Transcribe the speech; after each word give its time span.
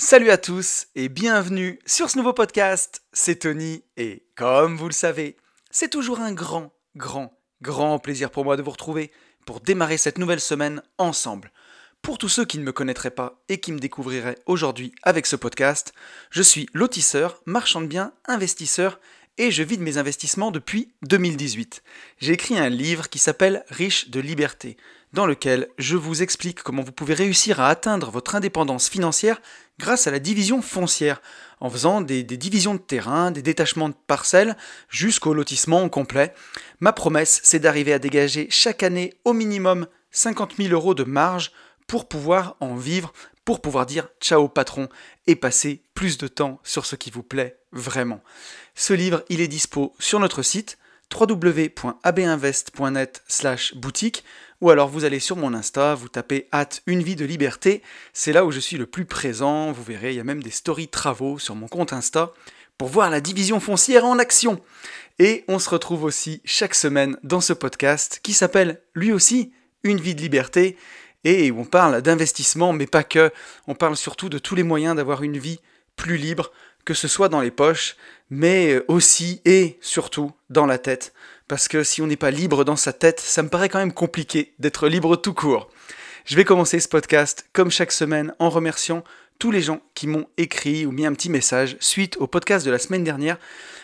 Salut 0.00 0.30
à 0.30 0.38
tous 0.38 0.86
et 0.94 1.08
bienvenue 1.08 1.80
sur 1.84 2.08
ce 2.08 2.18
nouveau 2.18 2.32
podcast. 2.32 3.02
C'est 3.12 3.40
Tony 3.40 3.82
et 3.96 4.22
comme 4.36 4.76
vous 4.76 4.86
le 4.86 4.92
savez, 4.92 5.36
c'est 5.72 5.90
toujours 5.90 6.20
un 6.20 6.32
grand, 6.32 6.72
grand, 6.94 7.36
grand 7.62 7.98
plaisir 7.98 8.30
pour 8.30 8.44
moi 8.44 8.56
de 8.56 8.62
vous 8.62 8.70
retrouver 8.70 9.10
pour 9.44 9.58
démarrer 9.58 9.98
cette 9.98 10.18
nouvelle 10.18 10.38
semaine 10.38 10.82
ensemble. 10.98 11.50
Pour 12.00 12.16
tous 12.16 12.28
ceux 12.28 12.44
qui 12.44 12.58
ne 12.58 12.62
me 12.62 12.70
connaîtraient 12.70 13.10
pas 13.10 13.42
et 13.48 13.58
qui 13.58 13.72
me 13.72 13.80
découvriraient 13.80 14.38
aujourd'hui 14.46 14.92
avec 15.02 15.26
ce 15.26 15.34
podcast, 15.34 15.92
je 16.30 16.42
suis 16.42 16.68
lotisseur, 16.74 17.42
marchand 17.44 17.80
de 17.80 17.88
biens, 17.88 18.12
investisseur 18.26 19.00
et 19.36 19.50
je 19.50 19.64
vis 19.64 19.78
de 19.78 19.82
mes 19.82 19.98
investissements 19.98 20.52
depuis 20.52 20.92
2018. 21.02 21.82
J'ai 22.18 22.34
écrit 22.34 22.56
un 22.56 22.68
livre 22.68 23.08
qui 23.08 23.18
s'appelle 23.18 23.64
Riche 23.68 24.10
de 24.10 24.20
liberté, 24.20 24.76
dans 25.12 25.26
lequel 25.26 25.68
je 25.76 25.96
vous 25.96 26.22
explique 26.22 26.62
comment 26.62 26.82
vous 26.82 26.92
pouvez 26.92 27.14
réussir 27.14 27.60
à 27.60 27.68
atteindre 27.68 28.12
votre 28.12 28.36
indépendance 28.36 28.88
financière 28.88 29.40
grâce 29.78 30.06
à 30.06 30.10
la 30.10 30.18
division 30.18 30.62
foncière, 30.62 31.20
en 31.60 31.70
faisant 31.70 32.00
des, 32.00 32.22
divisions 32.22 32.74
de 32.74 32.80
terrain, 32.80 33.30
des 33.30 33.42
détachements 33.42 33.88
de 33.88 33.94
parcelles, 34.06 34.56
jusqu'au 34.88 35.34
lotissement 35.34 35.88
complet. 35.88 36.34
Ma 36.80 36.92
promesse, 36.92 37.40
c'est 37.42 37.58
d'arriver 37.58 37.92
à 37.92 37.98
dégager 37.98 38.46
chaque 38.50 38.82
année 38.82 39.14
au 39.24 39.32
minimum 39.32 39.86
50 40.10 40.56
000 40.56 40.72
euros 40.72 40.94
de 40.94 41.04
marge 41.04 41.52
pour 41.86 42.08
pouvoir 42.08 42.56
en 42.60 42.74
vivre, 42.74 43.12
pour 43.44 43.60
pouvoir 43.60 43.86
dire 43.86 44.08
ciao 44.20 44.48
patron 44.48 44.88
et 45.26 45.36
passer 45.36 45.82
plus 45.94 46.18
de 46.18 46.28
temps 46.28 46.60
sur 46.62 46.86
ce 46.86 46.96
qui 46.96 47.10
vous 47.10 47.22
plaît 47.22 47.58
vraiment. 47.72 48.22
Ce 48.74 48.92
livre, 48.92 49.24
il 49.28 49.40
est 49.40 49.48
dispo 49.48 49.94
sur 49.98 50.20
notre 50.20 50.42
site 50.42 50.78
www.abinvest.net 51.18 53.22
slash 53.26 53.74
boutique 53.74 54.24
ou 54.60 54.70
alors 54.70 54.88
vous 54.88 55.04
allez 55.04 55.20
sur 55.20 55.36
mon 55.36 55.54
Insta, 55.54 55.94
vous 55.94 56.08
tapez 56.08 56.48
hâte 56.52 56.82
une 56.86 57.02
vie 57.02 57.16
de 57.16 57.24
liberté, 57.24 57.82
c'est 58.12 58.32
là 58.32 58.44
où 58.44 58.50
je 58.50 58.60
suis 58.60 58.76
le 58.76 58.86
plus 58.86 59.04
présent, 59.04 59.72
vous 59.72 59.82
verrez, 59.82 60.10
il 60.12 60.16
y 60.16 60.20
a 60.20 60.24
même 60.24 60.42
des 60.42 60.50
stories 60.50 60.88
travaux 60.88 61.38
sur 61.38 61.54
mon 61.54 61.68
compte 61.68 61.92
Insta 61.92 62.32
pour 62.76 62.88
voir 62.88 63.10
la 63.10 63.20
division 63.20 63.60
foncière 63.60 64.04
en 64.04 64.18
action. 64.18 64.60
Et 65.18 65.44
on 65.48 65.58
se 65.58 65.68
retrouve 65.68 66.04
aussi 66.04 66.40
chaque 66.44 66.76
semaine 66.76 67.16
dans 67.24 67.40
ce 67.40 67.52
podcast 67.52 68.20
qui 68.22 68.32
s'appelle 68.32 68.80
lui 68.94 69.12
aussi 69.12 69.52
Une 69.82 70.00
vie 70.00 70.14
de 70.14 70.20
liberté. 70.20 70.76
Et 71.24 71.50
où 71.50 71.60
on 71.60 71.64
parle 71.64 72.00
d'investissement 72.02 72.72
mais 72.72 72.86
pas 72.86 73.02
que, 73.02 73.32
on 73.66 73.74
parle 73.74 73.96
surtout 73.96 74.28
de 74.28 74.38
tous 74.38 74.54
les 74.54 74.62
moyens 74.62 74.94
d'avoir 74.94 75.24
une 75.24 75.38
vie 75.38 75.60
plus 75.96 76.16
libre, 76.16 76.52
que 76.84 76.94
ce 76.94 77.08
soit 77.08 77.28
dans 77.28 77.40
les 77.40 77.50
poches, 77.50 77.96
mais 78.30 78.80
aussi 78.86 79.40
et 79.44 79.78
surtout 79.80 80.30
dans 80.48 80.66
la 80.66 80.78
tête 80.78 81.12
parce 81.48 81.66
que 81.66 81.82
si 81.82 82.02
on 82.02 82.06
n'est 82.06 82.16
pas 82.16 82.30
libre 82.30 82.64
dans 82.64 82.76
sa 82.76 82.92
tête, 82.92 83.20
ça 83.20 83.42
me 83.42 83.48
paraît 83.48 83.68
quand 83.68 83.78
même 83.78 83.92
compliqué 83.92 84.52
d'être 84.58 84.88
libre 84.88 85.16
tout 85.16 85.34
court. 85.34 85.68
Je 86.26 86.36
vais 86.36 86.44
commencer 86.44 86.78
ce 86.78 86.88
podcast, 86.88 87.48
comme 87.54 87.70
chaque 87.70 87.90
semaine, 87.90 88.34
en 88.38 88.50
remerciant 88.50 89.02
tous 89.38 89.50
les 89.50 89.62
gens 89.62 89.80
qui 89.94 90.06
m'ont 90.06 90.26
écrit 90.36 90.84
ou 90.84 90.92
mis 90.92 91.06
un 91.06 91.14
petit 91.14 91.30
message 91.30 91.76
suite 91.80 92.16
au 92.18 92.26
podcast 92.26 92.66
de 92.66 92.70
la 92.70 92.78
semaine 92.78 93.04
dernière. 93.04 93.38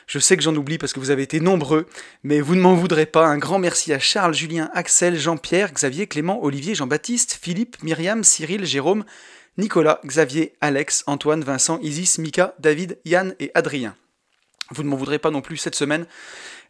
Je 0.07 0.19
sais 0.19 0.37
que 0.37 0.43
j'en 0.43 0.55
oublie 0.55 0.77
parce 0.77 0.93
que 0.93 1.01
vous 1.01 1.11
avez 1.11 1.23
été 1.23 1.41
nombreux, 1.41 1.87
mais 2.23 2.41
vous 2.41 2.55
ne 2.55 2.61
m'en 2.61 2.75
voudrez 2.75 3.07
pas. 3.07 3.27
Un 3.27 3.39
grand 3.39 3.59
merci 3.59 3.95
à 3.95 3.99
Charles, 3.99 4.35
Julien, 4.35 4.71
Axel, 4.75 5.19
Jean-Pierre, 5.19 5.73
Xavier, 5.73 6.07
Clément, 6.07 6.45
Olivier, 6.45 6.75
Jean-Baptiste, 6.75 7.39
Philippe, 7.41 7.83
Myriam, 7.83 8.25
Cyril, 8.25 8.67
Jérôme, 8.67 9.05
Nicolas, 9.57 10.01
Xavier, 10.05 10.55
Alex, 10.61 11.05
Antoine, 11.07 11.43
Vincent, 11.43 11.79
Isis, 11.81 12.19
Mika, 12.19 12.55
David, 12.59 12.99
Yann 13.07 13.35
et 13.41 13.51
Adrien. 13.55 13.97
Vous 14.71 14.83
ne 14.83 14.89
m'en 14.89 14.97
voudrez 14.97 15.19
pas 15.19 15.31
non 15.31 15.41
plus 15.41 15.57
cette 15.57 15.75
semaine. 15.75 16.07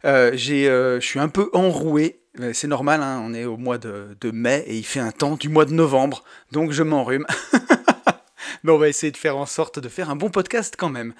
Euh, 0.05 0.37
euh, 0.49 0.99
je 0.99 1.05
suis 1.05 1.19
un 1.19 1.29
peu 1.29 1.49
enroué. 1.53 2.21
C'est 2.53 2.67
normal, 2.67 3.01
hein, 3.01 3.21
on 3.23 3.33
est 3.33 3.45
au 3.45 3.55
mois 3.55 3.77
de, 3.77 4.31
mai 4.31 4.63
et 4.67 4.75
il 4.75 4.85
fait 4.85 4.99
un 4.99 5.11
temps 5.11 5.37
du 5.37 5.47
mois 5.47 5.63
de 5.63 5.71
novembre, 5.71 6.25
donc 6.51 6.71
je 6.73 6.83
m'enrhume. 6.83 7.25
Mais 8.63 8.73
on 8.73 8.77
va 8.77 8.89
essayer 8.89 9.11
de 9.11 9.17
faire 9.17 9.37
en 9.37 9.45
sorte 9.45 9.79
de 9.79 9.87
faire 9.87 10.09
un 10.09 10.17
bon 10.17 10.29
podcast 10.29 10.75
quand 10.77 10.89
même. 10.89 11.13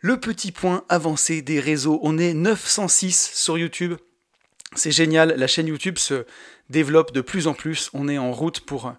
Le 0.00 0.20
petit 0.20 0.52
point 0.52 0.84
avancé 0.90 1.40
des 1.40 1.60
réseaux, 1.60 1.98
on 2.02 2.18
est 2.18 2.34
906 2.34 3.30
sur 3.34 3.56
YouTube. 3.56 3.94
C'est 4.76 4.90
génial, 4.90 5.34
la 5.34 5.46
chaîne 5.46 5.66
YouTube 5.66 5.98
se 5.98 6.26
développe 6.68 7.12
de 7.12 7.22
plus 7.22 7.46
en 7.46 7.54
plus. 7.54 7.90
On 7.94 8.06
est 8.08 8.18
en 8.18 8.32
route 8.32 8.60
pour 8.60 8.92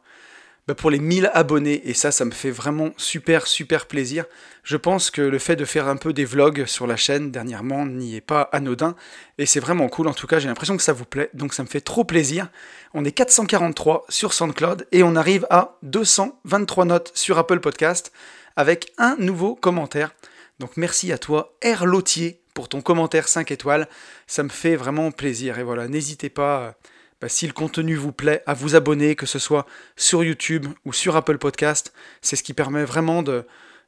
bah, 0.67 0.75
pour 0.75 0.91
les 0.91 0.99
1000 0.99 1.31
abonnés. 1.33 1.81
Et 1.89 1.93
ça, 1.93 2.11
ça 2.11 2.25
me 2.25 2.31
fait 2.31 2.51
vraiment 2.51 2.91
super, 2.97 3.47
super 3.47 3.87
plaisir. 3.87 4.25
Je 4.63 4.77
pense 4.77 5.09
que 5.09 5.21
le 5.21 5.39
fait 5.39 5.55
de 5.55 5.65
faire 5.65 5.87
un 5.87 5.95
peu 5.95 6.13
des 6.13 6.25
vlogs 6.25 6.65
sur 6.65 6.85
la 6.87 6.95
chaîne 6.95 7.31
dernièrement 7.31 7.85
n'y 7.85 8.15
est 8.15 8.21
pas 8.21 8.43
anodin. 8.51 8.95
Et 9.37 9.45
c'est 9.45 9.59
vraiment 9.59 9.89
cool. 9.89 10.07
En 10.07 10.13
tout 10.13 10.27
cas, 10.27 10.39
j'ai 10.39 10.47
l'impression 10.47 10.77
que 10.77 10.83
ça 10.83 10.93
vous 10.93 11.05
plaît. 11.05 11.29
Donc 11.33 11.53
ça 11.53 11.63
me 11.63 11.67
fait 11.67 11.81
trop 11.81 12.03
plaisir. 12.03 12.49
On 12.93 13.05
est 13.05 13.11
443 13.11 14.05
sur 14.09 14.33
SoundCloud 14.33 14.87
et 14.91 15.03
on 15.03 15.15
arrive 15.15 15.47
à 15.49 15.77
223 15.83 16.85
notes 16.85 17.11
sur 17.15 17.37
Apple 17.37 17.59
Podcast 17.59 18.11
avec 18.55 18.91
un 18.97 19.15
nouveau 19.17 19.55
commentaire. 19.55 20.13
Donc 20.59 20.77
merci 20.77 21.11
à 21.11 21.17
toi, 21.17 21.55
R. 21.65 21.85
Lotier, 21.87 22.41
pour 22.53 22.69
ton 22.69 22.81
commentaire 22.81 23.27
5 23.27 23.49
étoiles. 23.51 23.87
Ça 24.27 24.43
me 24.43 24.49
fait 24.49 24.75
vraiment 24.75 25.11
plaisir. 25.11 25.57
Et 25.57 25.63
voilà, 25.63 25.87
n'hésitez 25.87 26.29
pas 26.29 26.75
bah, 27.21 27.29
si 27.29 27.45
le 27.45 27.53
contenu 27.53 27.95
vous 27.95 28.11
plaît, 28.11 28.41
à 28.47 28.53
vous 28.53 28.75
abonner, 28.75 29.15
que 29.15 29.27
ce 29.27 29.39
soit 29.39 29.67
sur 29.95 30.23
YouTube 30.23 30.65
ou 30.85 30.93
sur 30.93 31.15
Apple 31.15 31.37
Podcast. 31.37 31.93
C'est 32.21 32.35
ce 32.35 32.43
qui 32.43 32.53
permet 32.53 32.83
vraiment 32.83 33.21
de, 33.21 33.45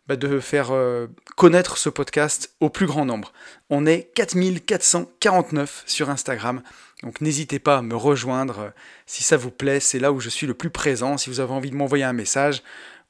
bah, 0.08 0.16
faire 0.42 0.72
euh, 0.72 1.08
connaître 1.36 1.78
ce 1.78 1.90
podcast 1.90 2.56
au 2.60 2.70
plus 2.70 2.86
grand 2.86 3.06
nombre. 3.06 3.34
On 3.70 3.86
est 3.86 4.12
4449 4.16 5.84
sur 5.88 6.10
Instagram, 6.10 6.62
donc 7.02 7.22
n'hésitez 7.22 7.58
pas 7.58 7.78
à 7.78 7.82
me 7.82 7.96
rejoindre 7.96 8.60
euh, 8.60 8.70
si 9.06 9.24
ça 9.24 9.38
vous 9.38 9.52
plaît, 9.52 9.80
c'est 9.80 10.00
là 10.00 10.12
où 10.12 10.20
je 10.20 10.30
suis 10.30 10.46
le 10.46 10.54
plus 10.54 10.70
présent, 10.70 11.18
si 11.18 11.30
vous 11.30 11.40
avez 11.40 11.54
envie 11.54 11.72
de 11.72 11.76
m'envoyer 11.76 12.04
un 12.04 12.14
message 12.14 12.64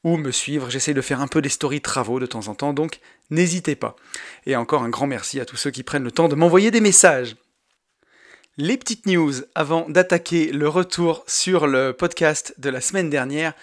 ou 0.03 0.17
me 0.17 0.31
suivre, 0.31 0.69
j'essaie 0.69 0.93
de 0.93 1.01
faire 1.01 1.19
un 1.19 1.27
peu 1.27 1.41
des 1.41 1.49
stories 1.49 1.81
travaux 1.81 2.19
de 2.19 2.25
temps 2.25 2.47
en 2.47 2.55
temps, 2.55 2.73
donc 2.73 2.99
n'hésitez 3.29 3.75
pas. 3.75 3.95
Et 4.45 4.55
encore 4.55 4.83
un 4.83 4.89
grand 4.89 5.07
merci 5.07 5.39
à 5.39 5.45
tous 5.45 5.57
ceux 5.57 5.71
qui 5.71 5.83
prennent 5.83 6.03
le 6.03 6.11
temps 6.11 6.27
de 6.27 6.35
m'envoyer 6.35 6.71
des 6.71 6.81
messages. 6.81 7.35
Les 8.59 8.77
petites 8.77 9.07
news 9.07 9.33
avant 9.55 9.89
d'attaquer 9.89 10.51
le 10.51 10.69
retour 10.69 11.23
sur 11.25 11.65
le 11.65 11.91
podcast 11.91 12.53
de 12.59 12.69
la 12.69 12.81
semaine 12.81 13.09
dernière. 13.09 13.53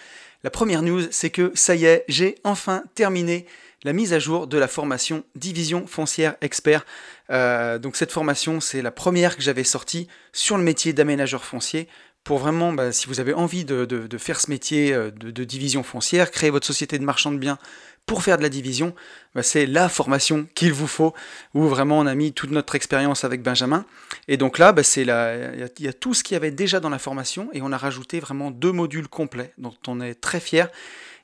La 0.43 0.51
première 0.51 0.83
news, 0.83 1.03
c'est 1.13 1.31
que 1.31 1.53
ça 1.55 1.77
y 1.77 1.85
est, 1.85 2.05
j'ai 2.09 2.35
enfin 2.43 2.83
terminé 2.97 3.47
la 3.85 3.93
mise 3.93 4.13
à 4.13 4.19
jour 4.19 4.49
de 4.49 4.59
la 4.59 4.67
formation 4.67 5.23
Division 5.37 5.87
foncière 5.87 6.35
expert. 6.41 6.85
Euh, 7.31 7.79
donc 7.79 7.95
cette 7.95 8.11
formation, 8.11 8.59
c'est 8.59 8.83
la 8.83 8.91
première 8.91 9.37
que 9.37 9.43
j'avais 9.43 9.63
sortie 9.63 10.09
sur 10.33 10.59
le 10.59 10.65
métier 10.65 10.93
d'aménageur 10.93 11.45
foncier 11.45 11.87
pour 12.25 12.39
vraiment, 12.39 12.73
bah, 12.73 12.93
si 12.93 13.07
vous 13.07 13.21
avez 13.21 13.33
envie 13.33 13.65
de, 13.65 14.09
faire 14.19 14.41
ce 14.41 14.51
métier 14.51 14.93
euh, 14.93 15.11
de, 15.11 15.45
division 15.45 15.83
foncière, 15.83 16.31
créer 16.31 16.51
votre 16.51 16.67
société 16.67 16.99
de 16.99 17.05
marchand 17.05 17.33
de 17.33 17.39
biens 17.39 17.59
pour 18.07 18.23
faire 18.23 18.39
de 18.39 18.43
la 18.43 18.49
division, 18.49 18.95
bah, 19.35 19.43
c'est 19.43 19.67
la 19.67 19.89
formation 19.89 20.47
qu'il 20.55 20.73
vous 20.73 20.87
faut, 20.87 21.15
où 21.55 21.65
vraiment 21.65 21.99
on 21.99 22.07
a 22.07 22.15
mis 22.15 22.33
toute 22.33 22.51
notre 22.51 22.75
expérience 22.75 23.25
avec 23.25 23.43
Benjamin. 23.43 23.85
Et 24.29 24.37
donc 24.37 24.59
là, 24.59 24.73
bah, 24.73 24.83
il 24.97 25.07
y, 25.07 25.89
a 25.89 25.93
tout 25.93 26.15
ce 26.15 26.23
qu'il 26.23 26.35
y 26.35 26.37
avait 26.37 26.51
déjà 26.51 26.81
dans 26.81 26.91
la 26.91 26.99
formation, 26.99 27.49
et 27.53 27.63
on 27.63 27.73
a 27.73 27.79
rajouté 27.79 28.21
vraiment 28.21 28.51
deux 28.51 28.73
modules 28.73 29.09
complets, 29.09 29.53
dont 29.59 29.75
on 29.87 30.01
est 30.01 30.15
très 30.15 30.41
fiers. 30.41 30.67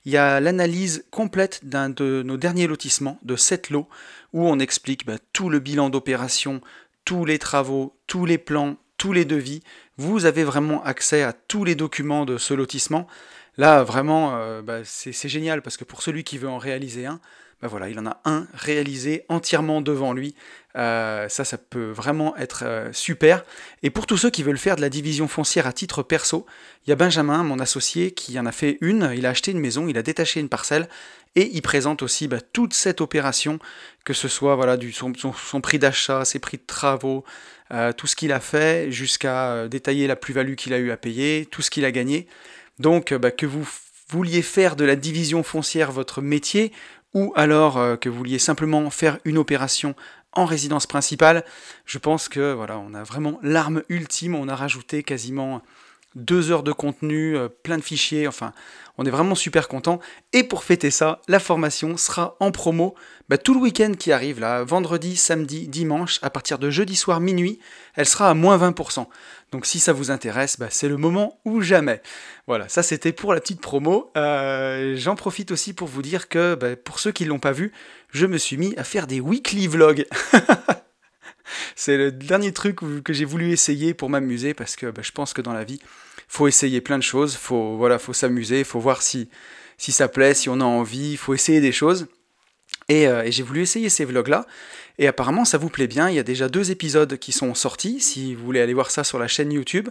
Il 0.05 0.13
y 0.13 0.17
a 0.17 0.41
l'analyse 0.41 1.05
complète 1.11 1.61
d'un 1.65 1.91
de 1.91 2.23
nos 2.25 2.37
derniers 2.37 2.69
lotissements, 2.69 3.19
de 3.23 3.35
7 3.35 3.71
lots, 3.71 3.89
où 4.33 4.49
on 4.49 4.59
explique 4.61 5.05
bah, 5.05 5.19
tout 5.33 5.51
le 5.51 5.59
bilan 5.59 5.91
d'opération, 5.91 6.61
tous 7.05 7.25
les 7.25 7.39
travaux, 7.39 7.97
tous 8.07 8.25
les 8.25 8.39
plans, 8.39 8.77
les 9.13 9.25
devis. 9.25 9.63
Vous 9.97 10.27
avez 10.27 10.45
vraiment 10.45 10.83
accès 10.85 11.23
à 11.23 11.33
tous 11.33 11.65
les 11.65 11.75
documents 11.75 12.25
de 12.25 12.39
ce 12.39 12.55
lotissement. 12.55 13.07
Là, 13.57 13.83
vraiment, 13.83 14.37
euh, 14.37 14.63
bah, 14.63 14.81
c'est 14.85 15.29
génial 15.29 15.63
parce 15.63 15.77
que 15.77 15.85
pour 15.85 16.03
celui 16.03 16.25
qui 16.25 16.39
veut 16.39 16.49
en 16.49 16.59
réaliser 16.59 17.07
un, 17.07 17.21
bah 17.63 17.69
voilà, 17.69 17.89
il 17.89 17.99
en 17.99 18.07
a 18.07 18.21
un 18.27 18.47
réalisé 18.53 19.25
entièrement 19.31 19.81
devant 19.81 20.13
lui. 20.13 20.35
Euh, 20.77 21.27
ça, 21.31 21.43
ça 21.45 21.57
peut 21.57 21.91
vraiment 21.91 22.37
être 22.37 22.65
euh, 22.67 22.93
super. 22.93 23.45
Et 23.83 23.89
pour 23.89 24.05
tous 24.05 24.19
ceux 24.19 24.29
qui 24.29 24.43
veulent 24.43 24.59
faire 24.59 24.77
de 24.77 24.83
la 24.83 24.91
division 24.91 25.27
foncière 25.27 25.67
à 25.67 25.73
titre 25.73 26.03
perso, 26.03 26.45
il 26.87 26.91
y 26.91 26.93
a 26.93 26.97
Benjamin, 26.97 27.43
mon 27.45 27.59
associé, 27.59 28.11
qui 28.11 28.39
en 28.39 28.45
a 28.45 28.53
fait 28.53 28.77
une. 28.83 29.11
Il 29.17 29.25
a 29.25 29.31
acheté 29.31 29.53
une 29.53 29.61
maison, 29.61 29.89
il 29.89 29.97
a 29.97 30.03
détaché 30.03 30.39
une 30.39 30.51
parcelle 30.51 30.87
et 31.35 31.51
il 31.55 31.63
présente 31.63 32.03
aussi 32.03 32.29
bah, 32.29 32.41
toute 32.41 32.75
cette 32.75 33.01
opération, 33.01 33.59
que 34.05 34.13
ce 34.13 34.29
soit 34.29 34.55
voilà, 34.55 34.77
son, 34.93 35.61
prix 35.63 35.79
d'achat, 35.79 36.27
ses 36.27 36.39
prix 36.39 36.59
de 36.59 36.65
travaux, 36.67 37.25
tout 37.97 38.07
ce 38.07 38.17
qu'il 38.17 38.33
a 38.33 38.41
fait, 38.41 38.93
jusqu'à 38.93 39.69
détailler 39.69 40.07
la 40.07 40.17
plus-value 40.17 40.55
qu'il 40.55 40.73
a 40.73 40.79
eu 40.79 40.91
à 40.91 40.97
payer, 40.97 41.47
tout 41.51 41.63
ce 41.63 41.71
qu'il 41.71 41.85
a 41.85 41.91
gagné. 41.91 42.27
Donc 42.79 43.13
bah, 43.15 43.31
que 43.31 43.47
vous 43.47 43.67
vouliez 44.09 44.43
faire 44.43 44.77
de 44.77 44.85
la 44.85 44.97
division 44.97 45.43
foncière 45.43 45.93
votre 45.93 46.23
métier, 46.23 46.73
ou 47.15 47.33
alors 47.35 47.79
euh, 47.79 47.97
que 47.97 48.09
vous 48.09 48.19
vouliez 48.19 48.39
simplement 48.39 48.91
faire 48.91 49.19
une 49.25 49.39
opération 49.39 49.95
en 50.33 50.45
résidence 50.45 50.87
principale, 50.87 51.45
je 51.87 51.99
pense 51.99 52.29
que 52.29 52.53
voilà, 52.53 52.79
on 52.79 52.93
a 52.93 53.03
vraiment 53.03 53.39
l'arme 53.43 53.83
ultime, 53.89 54.35
on 54.35 54.49
a 54.49 54.55
rajouté 54.55 55.03
quasiment 55.03 55.63
deux 56.17 56.51
heures 56.51 56.63
de 56.63 56.73
contenu, 56.73 57.37
euh, 57.37 57.49
plein 57.49 57.77
de 57.77 57.83
fichiers, 57.83 58.27
enfin, 58.27 58.53
on 58.99 59.05
est 59.05 59.11
vraiment 59.11 59.35
super 59.35 59.69
content. 59.69 60.01
Et 60.33 60.43
pour 60.43 60.65
fêter 60.65 60.91
ça, 60.91 61.21
la 61.29 61.39
formation 61.39 61.97
sera 61.97 62.37
en 62.41 62.51
promo 62.51 62.95
bah, 63.29 63.39
tout 63.39 63.55
le 63.55 63.61
week-end 63.61 63.93
qui 63.99 64.13
arrive, 64.13 64.41
là, 64.41 64.65
vendredi, 64.65 65.17
samedi, 65.17 65.69
dimanche, 65.69 66.19
à 66.23 66.31
partir 66.31 66.59
de 66.59 66.71
jeudi 66.71 66.97
soir 66.97 67.21
minuit, 67.21 67.59
elle 67.95 68.07
sera 68.07 68.31
à 68.31 68.35
moins 68.35 68.57
20%. 68.57 69.07
Donc 69.53 69.67
si 69.67 69.79
ça 69.79 69.93
vous 69.93 70.11
intéresse, 70.11 70.59
bah, 70.59 70.69
c'est 70.71 70.89
le 70.89 70.97
moment 70.97 71.39
ou 71.45 71.61
jamais. 71.61 72.01
Voilà, 72.47 72.69
ça 72.69 72.83
c'était 72.83 73.13
pour 73.13 73.35
la 73.35 73.41
petite 73.41 73.61
promo. 73.61 74.11
Euh, 74.17 74.95
j'en 74.97 75.17
profite 75.17 75.51
aussi 75.51 75.75
pour 75.75 75.89
vous 75.89 76.03
dire 76.03 76.29
que 76.29 76.55
bah, 76.55 76.77
pour 76.77 76.99
ceux 76.99 77.13
qui 77.13 77.25
ne 77.25 77.29
l'ont 77.29 77.39
pas 77.39 77.53
vu, 77.53 77.73
je 78.13 78.27
me 78.27 78.39
suis 78.39 78.57
mis 78.57 78.75
à 78.77 78.85
faire 78.85 79.07
des 79.07 79.21
weekly 79.21 79.67
vlogs. 79.67 80.07
c'est 81.77 81.97
le 81.97 82.13
dernier 82.13 82.53
truc 82.53 82.79
que 83.05 83.13
j'ai 83.13 83.25
voulu 83.25 83.51
essayer 83.51 83.93
pour 83.93 84.09
m'amuser 84.09 84.55
parce 84.55 84.77
que 84.77 84.93
je 85.01 85.13
pense 85.13 85.33
que 85.33 85.43
dans 85.43 85.53
la 85.53 85.65
vie, 85.65 85.81
faut 86.29 86.49
essayer 86.49 86.81
plein 86.81 86.99
de 86.99 87.03
choses, 87.03 87.37
faut 87.37 87.77
voilà, 87.77 87.99
faut 87.99 88.13
s'amuser, 88.13 88.65
faut 88.65 88.81
voir 88.81 89.03
si 89.03 89.29
si 89.79 89.93
ça 89.93 90.09
plaît, 90.09 90.35
si 90.35 90.49
on 90.49 90.61
a 90.61 90.65
envie, 90.65 91.17
faut 91.17 91.35
essayer 91.35 91.61
des 91.61 91.73
choses. 91.73 92.07
Euh, 92.91 93.23
et, 93.23 93.33
j'ai 93.33 93.43
voulu 93.43 93.63
essayer 93.63 93.89
ces 93.89 94.05
vlogs-là. 94.05 94.47
Et 94.99 95.07
apparemment, 95.07 95.45
ça 95.45 95.59
vous 95.59 95.69
plaît 95.69 95.87
bien. 95.87 96.09
Il 96.09 96.17
y 96.17 96.19
a 96.19 96.23
déjà 96.23 96.49
deux 96.49 96.71
épisodes 96.71 97.19
qui 97.19 97.33
sont 97.33 97.55
sortis, 97.55 98.01
si 98.01 98.35
vous 98.35 98.45
voulez 98.45 98.61
aller 98.61 98.73
voir 98.73 98.91
ça 98.91 99.05
sur 99.05 99.19
la 99.19 99.29
chaîne 99.29 99.53
YouTube. 99.53 99.89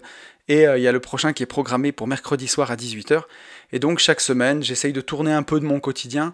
Et 0.47 0.67
euh, 0.67 0.77
il 0.77 0.83
y 0.83 0.87
a 0.87 0.91
le 0.91 0.99
prochain 0.99 1.33
qui 1.33 1.43
est 1.43 1.47
programmé 1.47 1.91
pour 1.91 2.07
mercredi 2.07 2.47
soir 2.47 2.71
à 2.71 2.75
18h. 2.75 3.23
Et 3.71 3.79
donc, 3.79 3.99
chaque 3.99 4.21
semaine, 4.21 4.63
j'essaye 4.63 4.93
de 4.93 5.01
tourner 5.01 5.31
un 5.31 5.43
peu 5.43 5.59
de 5.59 5.65
mon 5.65 5.79
quotidien. 5.79 6.33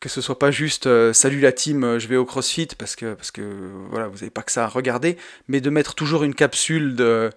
Que 0.00 0.08
ce 0.08 0.20
soit 0.20 0.38
pas 0.38 0.52
juste 0.52 0.86
euh, 0.86 1.12
salut 1.12 1.40
la 1.40 1.50
team, 1.50 1.98
je 1.98 2.06
vais 2.06 2.16
au 2.16 2.24
crossfit, 2.24 2.68
parce 2.78 2.94
que, 2.94 3.14
parce 3.14 3.32
que 3.32 3.42
voilà, 3.90 4.06
vous 4.06 4.18
n'avez 4.18 4.30
pas 4.30 4.42
que 4.42 4.52
ça 4.52 4.64
à 4.64 4.68
regarder, 4.68 5.16
mais 5.48 5.60
de 5.60 5.70
mettre 5.70 5.96
toujours 5.96 6.22
une 6.22 6.36
capsule 6.36 6.94
de 6.94 7.30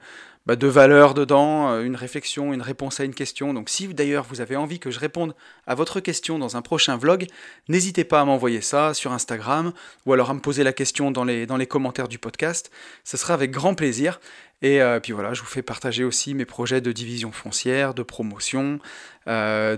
bah, 0.48 0.56
de 0.56 0.68
valeur 0.68 1.14
dedans, 1.14 1.72
euh, 1.72 1.84
une 1.84 1.96
réflexion, 1.96 2.52
une 2.54 2.64
réponse 2.64 3.00
à 3.00 3.04
une 3.04 3.14
question. 3.14 3.54
Donc 3.54 3.70
si 3.70 3.88
d'ailleurs 3.88 4.26
vous 4.28 4.42
avez 4.42 4.56
envie 4.56 4.80
que 4.80 4.90
je 4.90 5.00
réponde 5.00 5.36
à 5.68 5.76
votre 5.76 6.00
question 6.00 6.40
dans 6.40 6.58
un 6.58 6.64
prochain 6.64 6.98
vlog, 6.98 7.28
n'hésitez 7.68 8.04
pas 8.04 8.22
à 8.22 8.26
m'envoyer 8.26 8.62
ça 8.62 8.96
sur 8.96 9.12
Instagram 9.12 9.72
ou 10.06 10.14
alors 10.14 10.32
à 10.32 10.34
me 10.34 10.40
poser 10.40 10.64
la 10.64 10.74
question 10.74 11.12
dans 11.12 11.24
les, 11.24 11.46
dans 11.46 11.58
les 11.58 11.68
commentaires 11.68 12.08
du 12.08 12.18
podcast. 12.18 12.72
Ce 13.04 13.18
sera 13.18 13.36
avec 13.36 13.52
grand 13.52 13.76
plaisir. 13.76 14.20
Et 14.64 14.82
euh, 14.82 15.00
puis 15.00 15.12
voilà, 15.14 15.34
je 15.34 15.42
vous 15.42 15.48
fais 15.48 15.64
partager 15.64 16.04
aussi 16.04 16.34
mes 16.34 16.46
projets 16.46 16.82
de 16.82 16.92
division 16.92 17.32
foncière, 17.32 17.94
de 17.96 18.04
promotion, 18.04 18.80
euh, 19.28 19.76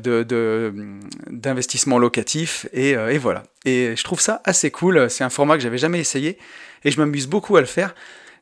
d'investissement 1.30 1.98
locatif. 2.00 2.68
Et, 2.74 2.92
et 2.92 3.18
voilà. 3.18 3.44
Et 3.66 3.96
je 3.96 4.04
trouve 4.04 4.20
ça 4.20 4.42
assez 4.46 4.72
cool. 4.72 5.10
C'est 5.10 5.24
un 5.24 5.30
format 5.30 5.56
que 5.56 5.64
j'avais 5.64 5.78
jamais 5.78 6.00
essayé 6.00 6.38
et 6.84 6.92
je 6.92 7.00
m'amuse 7.00 7.28
beaucoup 7.28 7.56
à 7.56 7.62
le 7.62 7.68
faire. 7.68 7.96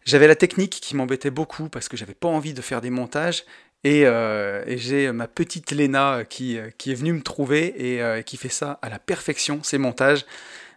J'avais 0.05 0.27
la 0.27 0.35
technique 0.35 0.79
qui 0.81 0.95
m'embêtait 0.95 1.29
beaucoup 1.29 1.69
parce 1.69 1.87
que 1.87 1.95
j'avais 1.95 2.13
pas 2.13 2.27
envie 2.27 2.53
de 2.53 2.61
faire 2.61 2.81
des 2.81 2.89
montages. 2.89 3.43
Et, 3.83 4.05
euh, 4.05 4.63
j'ai 4.77 5.11
ma 5.11 5.27
petite 5.27 5.71
Léna 5.71 6.23
qui, 6.27 6.59
qui, 6.77 6.91
est 6.91 6.95
venue 6.95 7.13
me 7.13 7.21
trouver 7.21 7.73
et 7.77 8.01
euh, 8.01 8.21
qui 8.21 8.37
fait 8.37 8.49
ça 8.49 8.79
à 8.81 8.89
la 8.89 8.99
perfection, 8.99 9.61
ces 9.63 9.77
montages. 9.77 10.25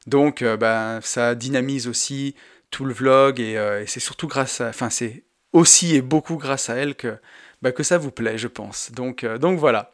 Donc 0.07 0.43
euh, 0.43 0.57
ben, 0.57 1.01
ça 1.03 1.35
dynamise 1.35 1.87
aussi 1.87 2.35
tout 2.71 2.85
le 2.85 2.95
vlog 2.95 3.41
et, 3.41 3.85
c'est 3.87 4.01
surtout 4.01 4.27
grâce 4.27 4.61
à... 4.61 4.69
Enfin 4.69 4.91
c'est 4.91 5.23
aussi 5.53 5.95
et 5.95 6.03
beaucoup 6.03 6.37
grâce 6.37 6.69
à 6.69 6.75
elle 6.75 6.95
que, 6.97 7.17
bah, 7.63 7.73
que 7.73 7.83
ça 7.83 7.99
vous 7.99 8.11
plaît, 8.11 8.37
je 8.39 8.49
pense. 8.49 8.91
Donc, 8.93 9.25
donc 9.25 9.59
voilà. 9.59 9.93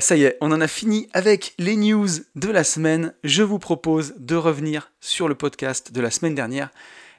ça 0.00 0.16
y 0.16 0.24
est, 0.24 0.36
on 0.40 0.50
en 0.50 0.60
a 0.60 0.66
fini 0.66 1.08
avec 1.12 1.54
les 1.58 1.76
news 1.76 2.08
de 2.34 2.48
la 2.48 2.64
semaine. 2.64 3.14
Je 3.22 3.42
vous 3.42 3.60
propose 3.60 4.14
de 4.18 4.34
revenir 4.34 4.90
sur 5.00 5.28
le 5.28 5.36
podcast 5.36 5.92
de 5.92 6.00
la 6.00 6.10
semaine 6.10 6.34
dernière 6.34 6.70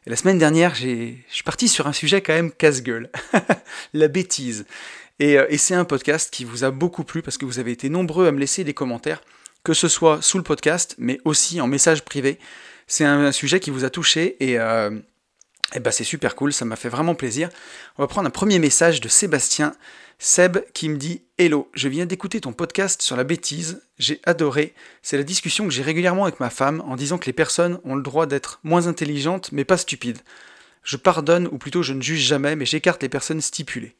la 0.07 0.15
semaine 0.15 0.39
dernière, 0.39 0.73
je 0.73 1.13
suis 1.29 1.43
parti 1.43 1.67
sur 1.67 1.87
un 1.87 1.93
sujet 1.93 2.21
quand 2.21 2.33
même 2.33 2.51
casse-gueule, 2.51 3.09
la 3.93 4.07
bêtise. 4.07 4.65
Euh, 5.21 5.45
et, 5.49 5.57
c'est 5.57 5.75
un 5.75 5.85
podcast 5.85 6.33
qui 6.33 6.43
vous 6.43 6.63
a 6.63 6.71
beaucoup 6.71 7.03
plu 7.03 7.21
parce 7.21 7.37
que 7.37 7.45
vous 7.45 7.59
avez 7.59 7.71
été 7.71 7.89
nombreux 7.89 8.27
à 8.27 8.31
me 8.31 8.39
laisser 8.39 8.63
des 8.63 8.73
commentaires, 8.73 9.21
que 9.63 9.73
ce 9.73 9.87
soit 9.87 10.21
sous 10.21 10.37
le 10.37 10.43
podcast, 10.43 10.95
mais 10.97 11.19
aussi 11.23 11.61
en 11.61 11.67
message 11.67 12.03
privé. 12.03 12.39
C'est 12.87 13.05
un, 13.05 13.31
sujet 13.31 13.59
qui 13.59 13.69
vous 13.69 13.85
a 13.85 13.91
touché 13.91 14.37
et, 14.39 14.59
euh, 14.59 14.89
et 15.73 15.79
ben 15.79 15.91
c'est 15.91 16.03
super 16.03 16.35
cool, 16.35 16.53
ça 16.53 16.65
m'a 16.65 16.75
fait 16.75 16.89
vraiment 16.89 17.15
plaisir. 17.15 17.49
On 17.97 18.03
va 18.03 18.07
prendre 18.07 18.27
un 18.27 18.31
premier 18.31 18.59
message 18.59 19.01
de 19.01 19.07
Sébastien 19.07 19.73
Seb 20.19 20.59
qui 20.73 20.89
me 20.89 20.97
dit 20.97 21.23
Hello, 21.37 21.69
je 21.73 21.87
viens 21.87 22.05
d'écouter 22.05 22.41
ton 22.41 22.53
podcast 22.53 23.01
sur 23.01 23.15
la 23.15 23.23
bêtise, 23.23 23.81
j'ai 23.97 24.19
adoré. 24.25 24.73
C'est 25.01 25.17
la 25.17 25.23
discussion 25.23 25.65
que 25.65 25.73
j'ai 25.73 25.81
régulièrement 25.81 26.25
avec 26.25 26.39
ma 26.39 26.49
femme 26.49 26.81
en 26.85 26.95
disant 26.95 27.17
que 27.17 27.25
les 27.25 27.33
personnes 27.33 27.79
ont 27.85 27.95
le 27.95 28.03
droit 28.03 28.25
d'être 28.25 28.59
moins 28.63 28.87
intelligentes 28.87 29.51
mais 29.51 29.65
pas 29.65 29.77
stupides. 29.77 30.19
Je 30.83 30.97
pardonne 30.97 31.47
ou 31.47 31.57
plutôt 31.57 31.83
je 31.83 31.93
ne 31.93 32.01
juge 32.01 32.21
jamais 32.21 32.55
mais 32.55 32.65
j'écarte 32.65 33.01
les 33.01 33.09
personnes 33.09 33.41
stipulées. 33.41 33.95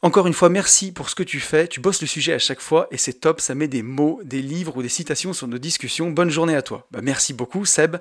Encore 0.00 0.28
une 0.28 0.32
fois, 0.32 0.48
merci 0.48 0.92
pour 0.92 1.10
ce 1.10 1.16
que 1.16 1.24
tu 1.24 1.40
fais. 1.40 1.66
Tu 1.66 1.80
bosses 1.80 2.00
le 2.00 2.06
sujet 2.06 2.32
à 2.32 2.38
chaque 2.38 2.60
fois 2.60 2.86
et 2.92 2.96
c'est 2.96 3.14
top. 3.14 3.40
Ça 3.40 3.56
met 3.56 3.66
des 3.66 3.82
mots, 3.82 4.20
des 4.22 4.42
livres 4.42 4.76
ou 4.76 4.82
des 4.82 4.88
citations 4.88 5.32
sur 5.32 5.48
nos 5.48 5.58
discussions. 5.58 6.10
Bonne 6.10 6.30
journée 6.30 6.54
à 6.54 6.62
toi. 6.62 6.86
Bah, 6.92 7.00
merci 7.02 7.34
beaucoup, 7.34 7.64
Seb. 7.64 7.96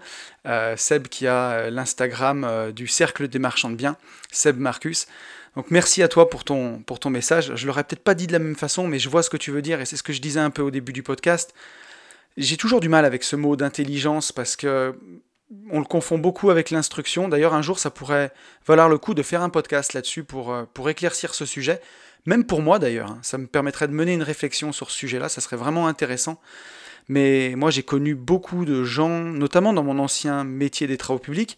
Euh, 0.46 0.78
Seb 0.78 1.08
qui 1.08 1.26
a 1.26 1.52
euh, 1.52 1.70
l'Instagram 1.72 2.44
euh, 2.44 2.72
du 2.72 2.88
Cercle 2.88 3.28
des 3.28 3.40
Marchands 3.40 3.72
de 3.72 3.76
Biens, 3.76 3.98
Seb 4.32 4.60
Marcus. 4.60 5.08
Donc 5.56 5.72
merci 5.72 6.04
à 6.04 6.08
toi 6.08 6.30
pour 6.30 6.44
ton, 6.44 6.84
pour 6.86 7.00
ton 7.00 7.10
message. 7.10 7.56
Je 7.56 7.66
l'aurais 7.66 7.84
peut-être 7.84 8.04
pas 8.04 8.14
dit 8.14 8.28
de 8.28 8.34
la 8.34 8.40
même 8.40 8.56
façon, 8.56 8.88
mais 8.88 9.00
je 9.00 9.10
vois 9.10 9.24
ce 9.24 9.32
que 9.32 9.38
tu 9.38 9.50
veux 9.50 9.64
dire 9.64 9.82
et 9.82 9.86
c'est 9.86 9.98
ce 9.98 10.04
que 10.04 10.14
je 10.14 10.22
disais 10.22 10.40
un 10.40 10.52
peu 10.52 10.62
au 10.62 10.70
début 10.70 10.94
du 10.94 11.02
podcast. 11.02 11.56
J'ai 12.38 12.58
toujours 12.58 12.80
du 12.80 12.90
mal 12.90 13.06
avec 13.06 13.24
ce 13.24 13.36
mot 13.36 13.56
d'intelligence 13.56 14.32
parce 14.32 14.56
que 14.56 14.96
on 15.72 15.80
le 15.80 15.86
confond 15.86 16.18
beaucoup 16.18 16.50
avec 16.50 16.72
l'instruction. 16.72 17.28
D'ailleurs, 17.28 17.54
un 17.54 17.62
jour, 17.62 17.80
ça 17.80 17.90
pourrait 17.90 18.34
valoir 18.66 18.90
le 18.90 18.98
coup 18.98 19.14
de 19.14 19.24
faire 19.24 19.42
un 19.42 19.50
podcast 19.50 19.94
là-dessus 19.94 20.24
pour, 20.24 20.54
euh, 20.54 20.64
pour 20.74 20.90
éclaircir 20.90 21.34
ce 21.34 21.46
sujet. 21.46 21.82
Même 22.26 22.44
pour 22.44 22.62
moi, 22.62 22.80
d'ailleurs. 22.80 23.12
Hein. 23.12 23.20
Ça 23.22 23.38
me 23.38 23.48
permettrait 23.48 23.88
de 23.88 23.94
mener 23.94 24.14
une 24.14 24.24
réflexion 24.24 24.72
sur 24.72 24.92
ce 24.92 24.98
sujet-là. 24.98 25.30
Ça 25.30 25.40
serait 25.40 25.56
vraiment 25.56 25.88
intéressant. 25.88 26.42
Mais 27.08 27.54
moi, 27.56 27.72
j'ai 27.72 27.84
connu 27.84 28.16
beaucoup 28.16 28.66
de 28.66 28.84
gens, 28.84 29.20
notamment 29.20 29.72
dans 29.72 29.84
mon 29.84 30.00
ancien 30.00 30.44
métier 30.44 30.88
des 30.88 30.98
travaux 30.98 31.20
publics, 31.20 31.58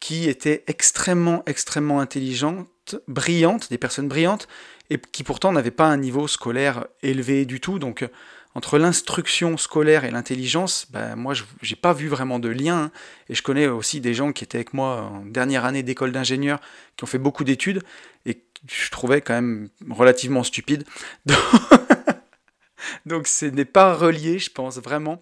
qui 0.00 0.28
étaient 0.28 0.64
extrêmement, 0.66 1.42
extrêmement 1.46 2.00
intelligents 2.00 2.66
brillantes, 3.08 3.68
des 3.68 3.78
personnes 3.78 4.08
brillantes, 4.08 4.48
et 4.88 4.98
qui 4.98 5.24
pourtant 5.24 5.52
n'avaient 5.52 5.70
pas 5.70 5.86
un 5.86 5.96
niveau 5.96 6.28
scolaire 6.28 6.86
élevé 7.02 7.44
du 7.44 7.60
tout. 7.60 7.78
Donc 7.78 8.08
entre 8.56 8.78
l'instruction 8.78 9.58
scolaire 9.58 10.06
et 10.06 10.10
l'intelligence, 10.10 10.86
ben, 10.88 11.14
moi 11.14 11.34
je 11.34 11.44
n'ai 11.44 11.76
pas 11.76 11.92
vu 11.92 12.08
vraiment 12.08 12.38
de 12.38 12.48
lien. 12.48 12.84
Hein. 12.84 12.90
et 13.28 13.34
je 13.34 13.42
connais 13.42 13.66
aussi 13.66 14.00
des 14.00 14.14
gens 14.14 14.32
qui 14.32 14.44
étaient 14.44 14.56
avec 14.56 14.72
moi 14.72 15.02
en 15.02 15.26
dernière 15.26 15.66
année 15.66 15.82
d'école 15.82 16.10
d'ingénieur, 16.10 16.58
qui 16.96 17.04
ont 17.04 17.06
fait 17.06 17.18
beaucoup 17.18 17.44
d'études, 17.44 17.82
et 18.24 18.42
je 18.66 18.90
trouvais 18.90 19.20
quand 19.20 19.34
même 19.34 19.68
relativement 19.90 20.42
stupide. 20.42 20.84
Donc 23.04 23.26
ce 23.26 23.44
n'est 23.44 23.66
pas 23.66 23.92
relié, 23.92 24.38
je 24.38 24.50
pense, 24.50 24.78
vraiment. 24.78 25.20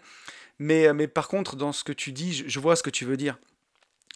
Mais, 0.61 0.93
mais 0.93 1.09
par 1.09 1.27
contre, 1.27 1.57
dans 1.57 1.73
ce 1.73 1.83
que 1.83 1.93
tu 1.93 2.13
dis, 2.13 2.45
je 2.47 2.61
vois 2.61 2.77
ce 2.77 2.85
que 2.85 2.91
tu 2.91 3.05
veux 3.05 3.17
dire. 3.17 3.37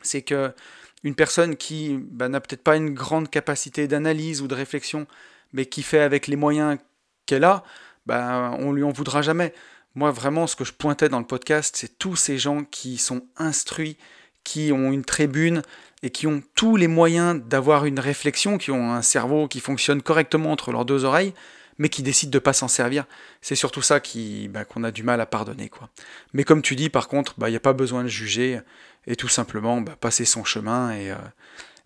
C'est 0.00 0.22
que 0.22 0.54
une 1.02 1.16
personne 1.16 1.56
qui 1.56 1.98
bah, 1.98 2.28
n'a 2.28 2.40
peut-être 2.40 2.62
pas 2.62 2.76
une 2.76 2.94
grande 2.94 3.28
capacité 3.28 3.88
d'analyse 3.88 4.42
ou 4.42 4.46
de 4.46 4.54
réflexion, 4.54 5.08
mais 5.52 5.66
qui 5.66 5.82
fait 5.82 5.98
avec 5.98 6.28
les 6.28 6.36
moyens 6.36 6.78
qu'elle 7.26 7.42
a, 7.42 7.64
bah, 8.08 8.56
on 8.58 8.72
lui 8.72 8.82
en 8.82 8.90
voudra 8.90 9.20
jamais. 9.20 9.52
Moi, 9.94 10.10
vraiment, 10.10 10.46
ce 10.46 10.56
que 10.56 10.64
je 10.64 10.72
pointais 10.72 11.10
dans 11.10 11.19
le 11.19 11.26
podcast, 11.26 11.76
c'est 11.78 11.99
tous 11.99 12.16
ces 12.16 12.38
gens 12.38 12.64
qui 12.64 12.96
sont 12.96 13.22
instruits, 13.37 13.99
qui 14.44 14.73
ont 14.73 14.92
une 14.92 15.04
tribune 15.04 15.62
et 16.02 16.09
qui 16.09 16.26
ont 16.26 16.42
tous 16.54 16.76
les 16.76 16.88
moyens 16.88 17.38
d'avoir 17.44 17.85
une 17.85 18.00
réflexion, 18.00 18.56
qui 18.56 18.71
ont 18.71 18.92
un 18.92 19.02
cerveau 19.02 19.47
qui 19.47 19.61
fonctionne 19.61 20.00
correctement 20.00 20.52
entre 20.52 20.73
leurs 20.73 20.87
deux 20.87 21.04
oreilles, 21.04 21.35
mais 21.76 21.90
qui 21.90 22.02
décident 22.02 22.30
de 22.30 22.38
ne 22.38 22.42
pas 22.42 22.54
s'en 22.54 22.66
servir. 22.66 23.04
C'est 23.42 23.56
surtout 23.56 23.82
ça 23.82 24.00
qui, 24.00 24.49
bah, 24.49 24.64
qu'on 24.64 24.85
a 24.85 24.90
du 24.90 25.02
mal 25.02 25.21
à 25.21 25.26
pardonner. 25.26 25.68
Quoi. 25.68 25.90
Mais 26.32 26.44
comme 26.44 26.62
tu 26.62 26.76
dis, 26.76 26.88
par 26.88 27.09
contre, 27.09 27.35
il 27.42 27.50
n'y 27.50 27.56
a 27.56 27.61
pas 27.61 27.75
besoin 27.75 28.04
de 28.04 28.09
juger 28.09 28.61
et 29.06 29.16
tout 29.16 29.28
simplement 29.28 29.82
bah, 29.82 29.97
passer 30.00 30.25
son 30.25 30.44
chemin 30.44 30.92
et, 30.92 31.11
euh, 31.11 31.16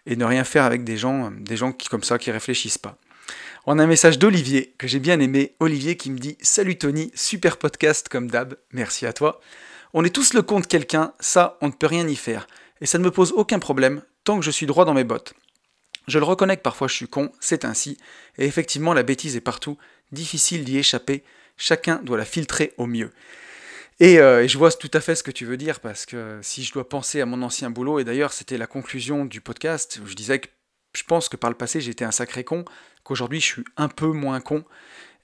et, 0.06 0.14
ne 0.14 0.25
rien 0.25 0.44
faire 0.44 0.64
avec 0.64 0.85
des 0.85 0.96
gens, 0.96 1.32
des 1.32 1.56
gens 1.56 1.73
comme 1.90 2.04
ça 2.04 2.18
qui 2.18 2.30
réfléchissent 2.30 2.78
pas. 2.78 2.96
On 3.64 3.78
a 3.78 3.85
un 3.85 3.87
message 3.87 4.19
d'Olivier 4.19 4.75
que 4.76 4.88
j'ai 4.88 4.99
bien 4.99 5.21
aimé. 5.21 5.54
Olivier 5.61 5.97
qui 5.97 6.11
me 6.11 6.19
dit 6.19 6.37
Salut 6.40 6.78
Tony, 6.78 7.12
super 7.14 7.59
podcast 7.59 8.09
comme 8.09 8.28
d'hab, 8.28 8.57
merci 8.73 9.07
à 9.07 9.12
toi. 9.12 9.40
On 9.95 10.04
est 10.04 10.12
tous 10.12 10.35
le 10.35 10.42
compte 10.42 10.66
quelqu'un, 10.66 11.12
ça 11.21 11.59
on 11.61 11.69
ne 11.69 11.73
peut 11.73 11.87
rien 11.87 12.09
y 12.09 12.16
faire. 12.16 12.49
Et 12.81 12.87
ça 12.87 12.99
ne 12.99 13.04
me 13.04 13.12
pose 13.12 13.31
aucun 13.37 13.61
problème 13.61 14.02
tant 14.25 14.40
que 14.40 14.45
je 14.45 14.50
suis 14.50 14.66
droit 14.66 14.85
dans 14.85 14.95
mes 14.95 15.04
bottes. 15.04 15.35
Je 16.09 16.19
le 16.19 16.25
reconnais 16.25 16.57
que 16.57 16.62
parfois 16.62 16.88
je 16.88 16.95
suis 16.95 17.07
con, 17.07 17.31
c'est 17.38 17.64
ainsi, 17.64 17.99
et 18.37 18.47
effectivement 18.47 18.95
la 18.95 19.04
bêtise 19.04 19.37
est 19.37 19.40
partout, 19.40 19.78
difficile 20.11 20.64
d'y 20.64 20.78
échapper, 20.78 21.23
chacun 21.57 22.00
doit 22.02 22.19
la 22.19 22.25
filtrer 22.25 22.73
au 22.78 22.87
mieux. 22.87 23.12
Euh, 24.02 24.40
et, 24.42 24.49
je 24.49 24.59
vois 24.59 24.73
tout 24.73 24.90
à 24.92 25.00
fait 25.00 25.14
ce 25.14 25.23
que 25.23 25.31
tu 25.31 25.45
veux 25.45 25.57
dire, 25.57 25.78
parce 25.78 26.04
que 26.04 26.40
si 26.42 26.64
je 26.64 26.73
dois 26.73 26.88
penser 26.88 27.21
à 27.21 27.26
mon 27.26 27.42
ancien 27.42 27.71
boulot, 27.71 28.00
et 28.00 28.04
d'ailleurs 28.04 28.33
c'était 28.33 28.59
la 28.59 28.66
conclusion 28.66 29.25
du 29.25 29.40
podcast, 29.40 30.00
où 30.02 30.09
je 30.09 30.14
disais 30.14 30.40
que 30.40 30.49
je 30.97 31.04
pense 31.04 31.28
que 31.28 31.37
par 31.37 31.49
le 31.49 31.57
passé 31.57 31.81
j'étais 31.81 32.04
un 32.04 32.11
sacré 32.11 32.42
con, 32.42 32.64
qu'aujourd'hui 33.04 33.40
je 33.40 33.47
suis 33.47 33.64
un 33.76 33.88
peu 33.88 34.06
moins 34.09 34.40
con. 34.40 34.64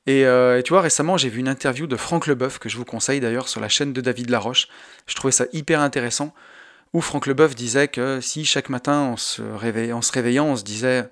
Et, 0.07 0.25
euh, 0.25 0.63
tu 0.63 0.73
vois, 0.73 0.81
récemment 0.81 1.17
j'ai 1.17 1.29
vu 1.29 1.41
une 1.41 1.49
interview 1.49 1.87
de 1.87 1.97
Franck 1.97 2.27
Leboeuf, 2.27 2.59
que 2.59 2.69
je 2.69 2.77
vous 2.77 2.85
conseille 2.85 3.21
d'ailleurs 3.21 3.49
sur 3.49 3.61
la 3.61 3.69
chaîne 3.69 3.93
de 3.93 4.01
David 4.01 4.31
Laroche. 4.31 4.69
Je 5.07 5.15
trouvais 5.15 5.33
ça 5.33 5.47
hyper 5.53 5.81
intéressant, 5.81 6.35
où 6.93 7.01
Franck 7.01 7.27
Leboeuf 7.27 7.55
disait 7.55 7.89
que 7.89 8.21
si 8.21 8.45
chaque 8.45 8.71
matin 8.71 9.01
en 9.01 9.17
se, 9.17 9.43
réveillant, 9.43 9.99
en 9.99 10.03
se 10.03 10.13
réveillant 10.13 10.47
on 10.47 10.57
se 10.57 10.65
disait 10.65 11.09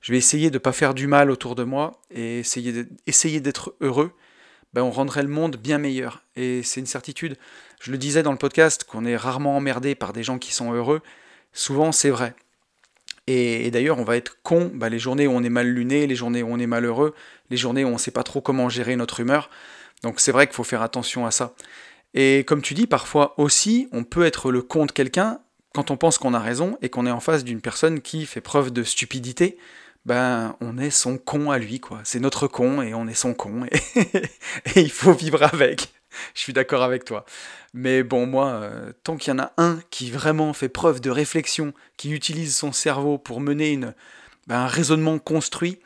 je 0.00 0.12
vais 0.12 0.18
essayer 0.18 0.50
de 0.50 0.54
ne 0.54 0.58
pas 0.58 0.72
faire 0.72 0.94
du 0.94 1.06
mal 1.06 1.30
autour 1.30 1.54
de 1.54 1.64
moi 1.64 2.00
et 2.10 2.38
essayer 2.38 3.40
d'être 3.40 3.74
heureux, 3.80 4.12
ben 4.72 4.82
on 4.82 4.90
rendrait 4.90 5.22
le 5.22 5.28
monde 5.28 5.56
bien 5.56 5.78
meilleur. 5.78 6.22
Et 6.36 6.62
c'est 6.62 6.80
une 6.80 6.86
certitude. 6.86 7.36
Je 7.80 7.90
le 7.90 7.98
disais 7.98 8.22
dans 8.22 8.32
le 8.32 8.38
podcast 8.38 8.84
qu'on 8.84 9.04
est 9.04 9.16
rarement 9.16 9.56
emmerdé 9.56 9.94
par 9.94 10.12
des 10.12 10.22
gens 10.22 10.38
qui 10.38 10.52
sont 10.52 10.72
heureux. 10.72 11.00
Souvent, 11.52 11.92
c'est 11.92 12.10
vrai. 12.10 12.34
Et, 13.30 13.70
d'ailleurs, 13.70 13.98
on 13.98 14.04
va 14.04 14.16
être 14.16 14.38
con 14.42 14.70
ben 14.72 14.88
les 14.88 14.98
journées 14.98 15.26
où 15.26 15.32
on 15.32 15.42
est 15.42 15.50
mal 15.50 15.68
luné, 15.68 16.06
les 16.06 16.16
journées 16.16 16.42
où 16.42 16.48
on 16.50 16.58
est 16.58 16.66
malheureux, 16.66 17.14
les 17.50 17.58
journées 17.58 17.84
où 17.84 17.88
on 17.88 17.92
ne 17.92 17.98
sait 17.98 18.10
pas 18.10 18.22
trop 18.22 18.40
comment 18.40 18.70
gérer 18.70 18.96
notre 18.96 19.20
humeur. 19.20 19.50
Donc 20.02 20.18
c'est 20.18 20.32
vrai 20.32 20.46
qu'il 20.46 20.54
faut 20.54 20.64
faire 20.64 20.80
attention 20.80 21.26
à 21.26 21.30
ça. 21.30 21.54
Et 22.14 22.44
comme 22.46 22.62
tu 22.62 22.72
dis, 22.72 22.86
parfois 22.86 23.38
aussi, 23.38 23.86
on 23.92 24.02
peut 24.02 24.24
être 24.24 24.50
le 24.50 24.62
con 24.62 24.86
de 24.86 24.92
quelqu'un 24.92 25.40
quand 25.74 25.90
on 25.90 25.98
pense 25.98 26.16
qu'on 26.16 26.32
a 26.32 26.38
raison 26.38 26.78
et 26.80 26.88
qu'on 26.88 27.04
est 27.04 27.10
en 27.10 27.20
face 27.20 27.44
d'une 27.44 27.60
personne 27.60 28.00
qui 28.00 28.24
fait 28.24 28.40
preuve 28.40 28.72
de 28.72 28.82
stupidité. 28.82 29.58
Ben, 30.06 30.56
on 30.62 30.78
est 30.78 30.88
son 30.88 31.18
con 31.18 31.50
à 31.50 31.58
lui, 31.58 31.80
quoi. 31.80 32.00
C'est 32.04 32.20
notre 32.20 32.48
con 32.48 32.80
et 32.80 32.94
on 32.94 33.06
est 33.08 33.14
son 33.14 33.34
con 33.34 33.66
et, 33.70 34.22
il 34.76 34.90
faut 34.90 35.12
vivre 35.12 35.42
avec. 35.42 35.92
Je 36.34 36.40
suis 36.40 36.52
d'accord 36.52 36.82
avec 36.82 37.04
toi. 37.04 37.24
Mais 37.74 38.02
bon, 38.02 38.26
moi, 38.26 38.48
euh, 38.48 38.92
tant 39.04 39.16
qu'il 39.16 39.32
y 39.32 39.36
en 39.36 39.38
a 39.38 39.52
un 39.56 39.78
qui 39.90 40.10
vraiment 40.10 40.52
fait 40.52 40.68
preuve 40.68 41.00
de 41.00 41.10
réflexion, 41.10 41.72
qui 41.96 42.12
utilise 42.12 42.56
son 42.56 42.72
cerveau 42.72 43.18
pour 43.18 43.40
mener 43.40 43.72
une, 43.72 43.94
ben, 44.46 44.60
un 44.60 44.66
raisonnement 44.66 45.18
construit, 45.18 45.78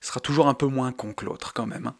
sera 0.00 0.20
toujours 0.20 0.48
un 0.48 0.54
peu 0.54 0.66
moins 0.66 0.92
con 0.92 1.12
que 1.12 1.24
l'autre 1.24 1.52
quand 1.52 1.66
même. 1.66 1.86
Hein. 1.86 1.96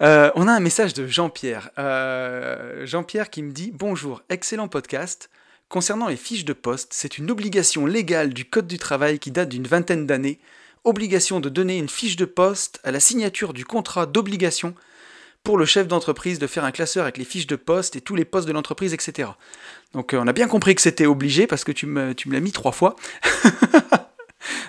Euh, 0.00 0.30
on 0.34 0.48
a 0.48 0.52
un 0.52 0.60
message 0.60 0.92
de 0.94 1.06
Jean-Pierre. 1.06 1.70
Euh, 1.78 2.84
Jean-Pierre 2.84 3.30
qui 3.30 3.42
me 3.42 3.52
dit 3.52 3.70
Bonjour, 3.72 4.22
excellent 4.28 4.68
podcast. 4.68 5.30
Concernant 5.68 6.08
les 6.08 6.16
fiches 6.16 6.44
de 6.44 6.52
poste, 6.52 6.92
c'est 6.92 7.18
une 7.18 7.30
obligation 7.30 7.86
légale 7.86 8.34
du 8.34 8.44
Code 8.44 8.66
du 8.66 8.78
travail 8.78 9.18
qui 9.18 9.30
date 9.30 9.48
d'une 9.48 9.66
vingtaine 9.66 10.06
d'années. 10.06 10.40
Obligation 10.84 11.40
de 11.40 11.48
donner 11.48 11.78
une 11.78 11.88
fiche 11.88 12.16
de 12.16 12.24
poste 12.24 12.80
à 12.84 12.90
la 12.90 13.00
signature 13.00 13.52
du 13.52 13.64
contrat 13.64 14.06
d'obligation 14.06 14.74
pour 15.44 15.58
le 15.58 15.66
chef 15.66 15.86
d'entreprise 15.86 16.38
de 16.38 16.46
faire 16.46 16.64
un 16.64 16.72
classeur 16.72 17.04
avec 17.04 17.18
les 17.18 17.24
fiches 17.24 17.46
de 17.46 17.56
poste 17.56 17.96
et 17.96 18.00
tous 18.00 18.16
les 18.16 18.24
postes 18.24 18.48
de 18.48 18.52
l'entreprise, 18.52 18.94
etc. 18.94 19.28
Donc 19.92 20.14
euh, 20.14 20.18
on 20.20 20.26
a 20.26 20.32
bien 20.32 20.48
compris 20.48 20.74
que 20.74 20.82
c'était 20.82 21.06
obligé 21.06 21.46
parce 21.46 21.64
que 21.64 21.72
tu 21.72 21.86
me, 21.86 22.14
l'as 22.26 22.40
mis 22.40 22.52
trois 22.52 22.72
fois. 22.72 22.96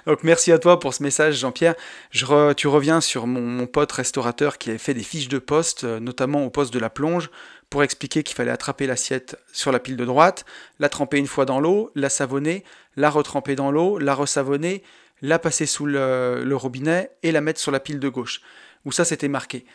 Donc 0.05 0.24
merci 0.24 0.51
à 0.51 0.60
toi 0.60 0.79
pour 0.79 0.94
ce 0.94 1.01
message, 1.01 1.36
Jean-Pierre. 1.36 1.75
tu 2.12 2.67
reviens 2.67 3.01
sur 3.01 3.25
mon, 3.25 3.65
pote 3.67 3.91
restaurateur 3.91 4.58
qui 4.58 4.70
avait 4.70 4.77
fait 4.77 4.94
des 4.94 5.03
fiches 5.03 5.29
de 5.29 5.39
poste, 5.39 5.86
euh, 5.86 6.00
notamment 6.00 6.46
au 6.46 6.50
poste 6.50 6.74
de 6.74 6.79
la 6.79 6.89
plonge, 6.89 7.32
pour 7.70 7.82
expliquer 7.82 8.24
qu'il 8.24 8.36
fallait 8.36 8.51
attraper 8.51 8.86
l'assiette 8.86 9.38
sur 9.51 9.72
la 9.72 9.79
pile 9.79 9.98
de 9.98 10.05
droite, 10.05 10.46
la 10.79 10.89
tremper 10.89 11.17
une 11.17 11.27
fois 11.27 11.46
dans 11.46 11.60
l'eau, 11.60 11.91
la 11.96 12.10
savonner, 12.10 12.63
la 12.96 13.10
retremper 13.10 13.55
dans 13.55 13.72
l'eau, 13.72 13.98
la 13.98 14.13
resavonner, 14.13 14.84
la 15.22 15.39
passer 15.39 15.65
sous 15.65 15.86
le, 15.86 16.53
robinet 16.53 17.12
et 17.24 17.32
la 17.32 17.41
mettre 17.41 17.60
sur 17.60 17.72
la 17.72 17.79
pile 17.79 18.00
de 18.00 18.10
gauche. 18.10 18.41
Où 18.84 18.91
ça 18.91 19.05
c'était 19.05 19.27
marqué. 19.29 19.65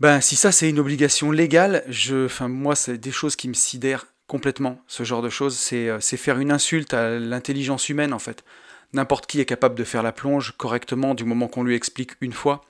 Ben 0.00 0.20
si 0.20 0.36
ça 0.36 0.52
c'est 0.52 0.70
une 0.70 0.78
obligation 0.78 1.32
légale, 1.32 1.82
je, 1.88 2.26
enfin 2.26 2.46
moi 2.46 2.76
c'est 2.76 2.98
des 2.98 3.10
choses 3.10 3.34
qui 3.34 3.48
me 3.48 3.54
sidèrent 3.54 4.06
complètement. 4.28 4.80
Ce 4.86 5.02
genre 5.02 5.22
de 5.22 5.30
choses, 5.30 5.56
c'est 5.56 5.88
euh, 5.88 5.98
faire 6.00 6.38
une 6.38 6.52
insulte 6.52 6.94
à 6.94 7.18
l'intelligence 7.18 7.88
humaine 7.88 8.12
en 8.12 8.20
fait. 8.20 8.44
N'importe 8.92 9.26
qui 9.26 9.40
est 9.40 9.44
capable 9.44 9.74
de 9.74 9.84
faire 9.84 10.04
la 10.04 10.12
plonge 10.12 10.54
correctement 10.56 11.14
du 11.14 11.24
moment 11.24 11.48
qu'on 11.48 11.64
lui 11.64 11.74
explique 11.74 12.12
une 12.20 12.32
fois. 12.32 12.64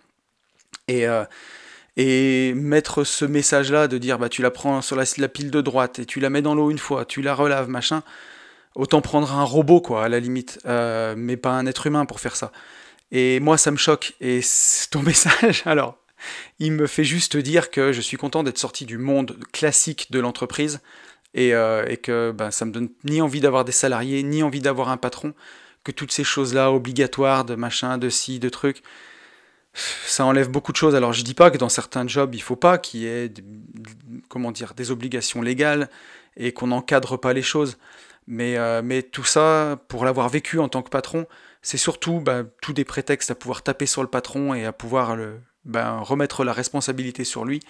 Et, 0.89 1.07
euh, 1.07 1.25
et 1.97 2.55
mettre 2.55 3.05
ce 3.05 3.25
message-là 3.25 3.89
de 3.89 3.99
dire 3.99 4.19
bah 4.19 4.29
tu 4.29 4.41
la 4.41 4.51
prends 4.51 4.81
sur 4.81 4.97
la, 4.97 5.29
pile 5.29 5.51
de 5.51 5.61
droite 5.61 5.99
et 5.99 6.07
tu 6.07 6.21
la 6.21 6.31
mets 6.31 6.43
dans 6.43 6.55
l'eau 6.55 6.71
une 6.71 6.79
fois, 6.79 7.05
tu 7.05 7.21
la 7.21 7.35
relaves, 7.35 7.69
machin. 7.69 8.03
Autant 8.75 9.01
prendre 9.01 9.33
un 9.33 9.45
robot, 9.45 9.81
quoi, 9.81 10.05
à 10.05 10.09
la 10.09 10.21
limite, 10.21 10.61
euh, 10.67 11.15
mais 11.17 11.37
pas 11.37 11.51
un 11.51 11.67
être 11.67 11.87
humain 11.89 12.07
pour 12.07 12.21
faire 12.21 12.37
ça. 12.37 12.53
Et 13.11 13.41
moi, 13.41 13.59
ça 13.59 13.71
me 13.73 13.77
choque. 13.77 14.15
Et 14.21 14.41
ton 14.91 15.03
message, 15.03 15.63
alors, 15.67 15.99
il 16.59 16.73
me 16.73 16.87
fait 16.87 17.05
juste 17.05 17.37
dire 17.37 17.71
que 17.71 17.93
je 17.93 18.01
suis 18.01 18.17
content 18.17 18.43
d'être 18.43 18.59
sorti 18.59 18.87
du 18.87 18.99
monde 18.99 19.39
classique 19.53 20.11
de 20.11 20.21
l'entreprise 20.21 20.81
et, 21.35 21.55
euh, 21.55 21.85
et, 21.89 21.97
que 21.97 22.33
ben, 22.33 22.51
ça 22.51 22.65
me 22.65 22.73
donne 22.73 22.89
ni 23.05 23.21
envie 23.21 23.41
d'avoir 23.41 23.65
des 23.65 23.73
salariés, 23.73 24.23
ni 24.23 24.43
envie 24.43 24.61
d'avoir 24.61 24.89
un 24.89 24.97
patron 24.97 25.35
que 25.85 25.93
toutes 25.93 26.13
ces 26.13 26.25
choses-là 26.25 26.73
obligatoires 26.73 27.45
de 27.45 27.55
machin, 27.55 27.99
de 27.99 28.09
ci, 28.09 28.39
de 28.39 28.49
trucs, 28.49 28.83
ça 29.75 30.25
enlève 30.25 30.51
beaucoup 30.51 30.73
de 30.73 30.77
choses. 30.77 30.95
Alors 30.95 31.13
je 31.13 31.23
dis 31.23 31.35
pas 31.35 31.51
que 31.51 31.59
dans 31.59 31.69
certains 31.69 32.07
jobs 32.07 32.35
il 32.35 32.43
faut 32.43 32.57
pas 32.57 32.79
qu'il 32.79 33.01
y 33.01 33.07
ait 33.07 33.33
comment 34.29 34.51
dire 34.53 34.75
des 34.75 34.91
obligations 34.91 35.43
légales 35.43 35.89
et 36.37 36.53
qu'on 36.53 36.69
n'encadre 36.69 37.19
pas 37.19 37.33
les 37.33 37.43
choses. 37.43 37.79
Mais, 38.27 38.59
euh, 38.59 38.83
mais 38.85 39.03
tout 39.03 39.25
ça, 39.25 39.79
pour 39.89 40.05
l'avoir 40.05 40.29
vécu 40.29 40.59
en 40.59 40.69
tant 40.69 40.83
que 40.83 40.91
patron, 40.91 41.27
c'est 41.63 41.79
surtout 41.79 42.21
bah, 42.21 42.43
tous 42.61 42.75
des 42.75 42.85
prétextes 42.85 43.31
à 43.31 43.35
pouvoir 43.35 43.63
taper 43.63 43.87
sur 43.87 44.03
le 44.03 44.09
patron 44.09 44.53
et 44.53 44.67
à 44.67 44.73
pouvoir 44.73 45.17
le, 45.17 45.41
bah, 45.65 45.99
remettre 46.01 46.45
la 46.45 46.53
responsabilité 46.53 47.25
sur 47.25 47.45
lui 47.45 47.61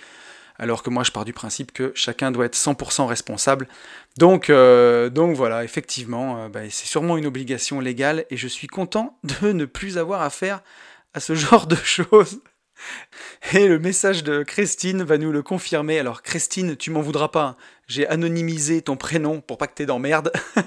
alors 0.59 0.83
que 0.83 0.91
moi 0.91 1.05
je 1.05 1.13
pars 1.13 1.25
du 1.25 1.33
principe 1.33 1.73
que 1.73 1.93
chacun 1.95 2.31
doit 2.31 2.47
être 2.47 2.57
100% 2.57 3.07
responsable. 3.07 3.69
Donc, 4.17 4.51
euh, 4.51 5.09
donc 5.09 5.37
voilà, 5.37 5.65
effectivement, 5.65 6.45
euh, 6.45 6.49
bah, 6.49 6.63
c'est 6.69 6.87
sûrement 6.87 7.17
une 7.17 7.27
obligation 7.27 7.81
légale 7.81 8.25
et 8.31 8.37
je 8.37 8.49
suis 8.49 8.67
content 8.67 9.19
de 9.43 9.53
ne 9.53 9.65
plus 9.65 9.99
avoir 9.99 10.23
affaire 10.23 10.63
à 11.15 11.21
ce 11.21 11.35
genre 11.37 11.67
de 11.67 11.77
choses. 11.77 12.41
Et 13.53 13.67
le 13.67 13.81
message 13.81 14.23
de 14.23 14.45
Christine 14.45 15.03
va 15.03 15.19
nous 15.19 15.33
le 15.33 15.43
confirmer. 15.43 15.99
Alors 15.99 16.23
Christine, 16.23 16.77
tu 16.77 16.91
m'en 16.91 17.01
voudras 17.01 17.29
pas, 17.29 17.45
hein. 17.45 17.57
j'ai 17.89 18.07
anonymisé 18.07 18.83
ton 18.83 18.97
prénom 18.97 19.41
pour 19.41 19.59
pas 19.59 19.67
que 19.67 19.75
t'aies 19.75 19.87
d'emmerde. 19.87 20.33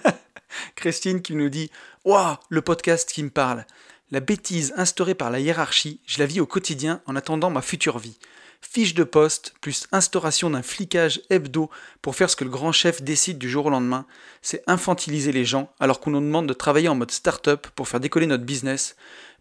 Christine 0.76 1.22
qui 1.22 1.36
nous 1.36 1.48
dit 1.50 1.72
Waouh, 2.04 2.36
le 2.50 2.62
podcast 2.62 3.10
qui 3.10 3.24
me 3.24 3.30
parle. 3.30 3.66
La 4.12 4.20
bêtise 4.20 4.74
instaurée 4.76 5.16
par 5.16 5.32
la 5.32 5.40
hiérarchie, 5.40 6.00
je 6.06 6.20
la 6.20 6.26
vis 6.26 6.42
au 6.42 6.46
quotidien 6.46 7.02
en 7.06 7.16
attendant 7.16 7.50
ma 7.50 7.62
future 7.62 7.98
vie 7.98 8.18
fiche 8.62 8.94
de 8.94 9.04
poste, 9.04 9.54
plus 9.60 9.88
instauration 9.92 10.50
d'un 10.50 10.62
flicage 10.62 11.22
hebdo 11.30 11.70
pour 12.02 12.16
faire 12.16 12.30
ce 12.30 12.36
que 12.36 12.44
le 12.44 12.50
grand 12.50 12.72
chef 12.72 13.02
décide 13.02 13.38
du 13.38 13.50
jour 13.50 13.66
au 13.66 13.70
lendemain, 13.70 14.06
c'est 14.42 14.64
infantiliser 14.68 15.32
les 15.32 15.46
gens 15.46 15.72
alors 15.80 16.00
qu'on 16.00 16.12
nous 16.12 16.22
demande 16.22 16.48
de 16.48 16.54
travailler 16.54 16.88
en 16.88 16.96
mode 16.96 17.12
start-up 17.12 17.68
pour 17.76 17.88
faire 17.88 18.00
décoller 18.00 18.28
notre 18.28 18.46
business. 18.46 18.96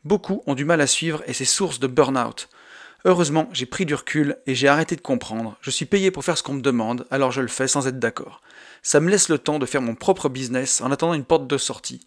Beaucoup 0.05 0.43
ont 0.47 0.55
du 0.55 0.65
mal 0.65 0.81
à 0.81 0.87
suivre 0.87 1.23
et 1.27 1.33
c'est 1.33 1.45
source 1.45 1.79
de 1.79 1.87
burn-out. 1.87 2.49
Heureusement, 3.05 3.49
j'ai 3.53 3.67
pris 3.67 3.87
du 3.87 3.95
recul 3.95 4.37
et 4.47 4.55
j'ai 4.55 4.69
arrêté 4.69 4.97
de 4.97 5.01
comprendre. 5.01 5.57
Je 5.61 5.71
suis 5.71 5.87
payé 5.87 6.11
pour 6.11 6.25
faire 6.25 6.37
ce 6.37 6.43
qu'on 6.43 6.55
me 6.55 6.61
demande, 6.61 7.07
alors 7.11 7.33
je 7.33 7.41
le 7.41 7.49
fais 7.49 7.69
sans 7.69 7.87
être 7.87 7.99
d'accord. 7.99 8.43
Ça 8.83 9.01
me 9.01 9.11
laisse 9.11 9.29
le 9.29 9.39
temps 9.39 9.59
de 9.59 9.67
faire 9.67 9.83
mon 9.83 9.95
propre 9.95 10.29
business 10.29 10.81
en 10.81 10.91
attendant 10.91 11.15
une 11.15 11.25
porte 11.25 11.47
de 11.47 11.59
sortie. 11.59 12.01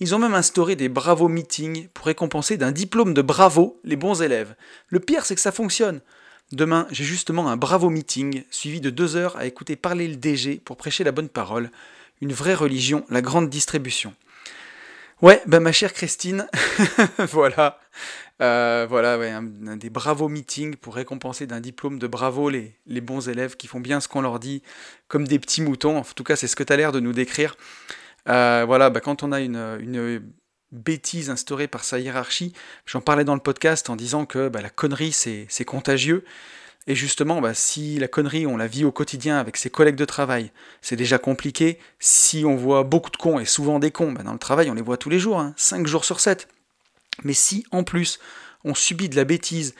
Ils 0.00 0.14
ont 0.14 0.18
même 0.18 0.34
instauré 0.34 0.76
des 0.76 0.88
bravo 0.88 1.28
meetings 1.28 1.88
pour 1.88 2.06
récompenser 2.06 2.56
d'un 2.56 2.72
diplôme 2.72 3.12
de 3.12 3.20
bravo 3.20 3.78
les 3.84 3.96
bons 3.96 4.22
élèves. 4.22 4.54
Le 4.88 4.98
pire, 4.98 5.26
c'est 5.26 5.34
que 5.34 5.40
ça 5.42 5.52
fonctionne. 5.52 6.00
Demain, 6.52 6.86
j'ai 6.90 7.04
justement 7.04 7.48
un 7.48 7.58
bravo 7.58 7.90
meeting, 7.90 8.42
suivi 8.50 8.80
de 8.80 8.88
deux 8.88 9.14
heures 9.14 9.36
à 9.36 9.44
écouter 9.44 9.76
parler 9.76 10.08
le 10.08 10.16
DG 10.16 10.60
pour 10.64 10.78
prêcher 10.78 11.04
la 11.04 11.12
bonne 11.12 11.28
parole. 11.28 11.70
Une 12.22 12.32
vraie 12.32 12.54
religion, 12.54 13.04
la 13.10 13.20
grande 13.20 13.50
distribution. 13.50 14.14
Ouais, 15.20 15.42
bah 15.46 15.60
ma 15.60 15.70
chère 15.70 15.92
Christine, 15.92 16.48
voilà, 17.30 17.78
euh, 18.40 18.86
voilà, 18.88 19.14
un, 19.14 19.76
des 19.76 19.90
bravo 19.90 20.28
meetings 20.28 20.76
pour 20.76 20.94
récompenser 20.94 21.46
d'un 21.46 21.60
diplôme 21.60 21.98
de 21.98 22.06
bravo 22.06 22.48
les, 22.48 22.74
les, 22.86 23.02
bons 23.02 23.28
élèves 23.28 23.58
qui 23.58 23.66
font 23.66 23.80
bien 23.80 24.00
ce 24.00 24.08
qu'on 24.08 24.22
leur 24.22 24.38
dit, 24.38 24.62
comme 25.08 25.28
des 25.28 25.38
petits 25.38 25.60
moutons. 25.60 25.98
En 25.98 26.04
tout 26.04 26.24
cas, 26.24 26.36
c'est 26.36 26.46
ce 26.46 26.56
que 26.56 26.62
tu 26.62 26.72
as 26.72 26.76
l'air 26.76 26.90
de 26.90 27.00
nous 27.00 27.12
décrire. 27.12 27.54
Euh, 28.28 28.64
voilà, 28.66 28.90
bah, 28.90 29.00
quand 29.00 29.22
on 29.22 29.32
a 29.32 29.40
une, 29.40 29.78
une 29.80 30.22
bêtise 30.72 31.30
instaurée 31.30 31.68
par 31.68 31.84
sa 31.84 31.98
hiérarchie. 31.98 32.52
J'en 32.86 33.00
parlais 33.00 33.24
dans 33.24 33.34
le 33.34 33.40
podcast 33.40 33.90
en 33.90 33.96
disant 33.96 34.26
que 34.26 34.48
bah, 34.48 34.60
la 34.60 34.70
connerie, 34.70 35.12
c'est 35.12 35.64
contagieux. 35.64 36.24
Et 36.86 36.94
justement, 36.94 37.40
bah, 37.40 37.54
si 37.54 37.98
la 37.98 38.08
connerie, 38.08 38.46
on 38.46 38.56
la 38.56 38.66
vit 38.66 38.84
au 38.84 38.92
quotidien 38.92 39.38
avec 39.38 39.56
ses 39.56 39.70
collègues 39.70 39.96
de 39.96 40.04
travail, 40.04 40.50
c'est 40.80 40.96
déjà 40.96 41.18
compliqué. 41.18 41.78
Si 41.98 42.44
on 42.44 42.56
voit 42.56 42.84
beaucoup 42.84 43.10
de 43.10 43.16
cons, 43.16 43.38
et 43.38 43.44
souvent 43.44 43.78
des 43.78 43.90
cons, 43.90 44.12
dans 44.12 44.32
le 44.32 44.38
travail, 44.38 44.70
on 44.70 44.74
les 44.74 44.82
voit 44.82 44.96
tous 44.96 45.10
les 45.10 45.18
jours, 45.18 45.44
5 45.56 45.76
hein, 45.76 45.84
jours 45.84 46.04
sur 46.04 46.20
7. 46.20 46.48
Mais 47.22 47.34
si, 47.34 47.66
en 47.70 47.84
plus, 47.84 48.18
on 48.64 48.74
subit 48.74 49.08
de 49.08 49.16
la 49.16 49.24
bêtise 49.24 49.74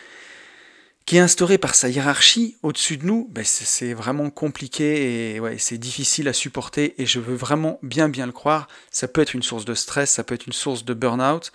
qui 1.07 1.17
est 1.17 1.21
instauré 1.21 1.59
par 1.59 1.75
sa 1.75 1.89
hiérarchie 1.89 2.57
au-dessus 2.63 2.97
de 2.97 3.05
nous, 3.05 3.29
ben 3.31 3.45
c'est 3.45 3.95
vraiment 3.95 4.31
compliqué 4.31 5.35
et 5.35 5.41
ouais, 5.41 5.59
c'est 5.59 5.79
difficile 5.79 6.29
à 6.29 6.33
supporter 6.33 6.95
et 7.03 7.07
je 7.07 7.19
veux 7.19 7.35
vraiment 7.35 7.79
bien 7.83 8.09
bien 8.09 8.27
le 8.27 8.33
croire. 8.33 8.69
Ça 8.91 9.09
peut 9.09 9.21
être 9.21 9.35
une 9.35 9.43
source 9.43 9.65
de 9.65 9.75
stress, 9.75 10.11
ça 10.11 10.23
peut 10.25 10.35
être 10.35 10.47
une 10.47 10.53
source 10.53 10.85
de 10.85 10.95
burn-out 10.95 11.53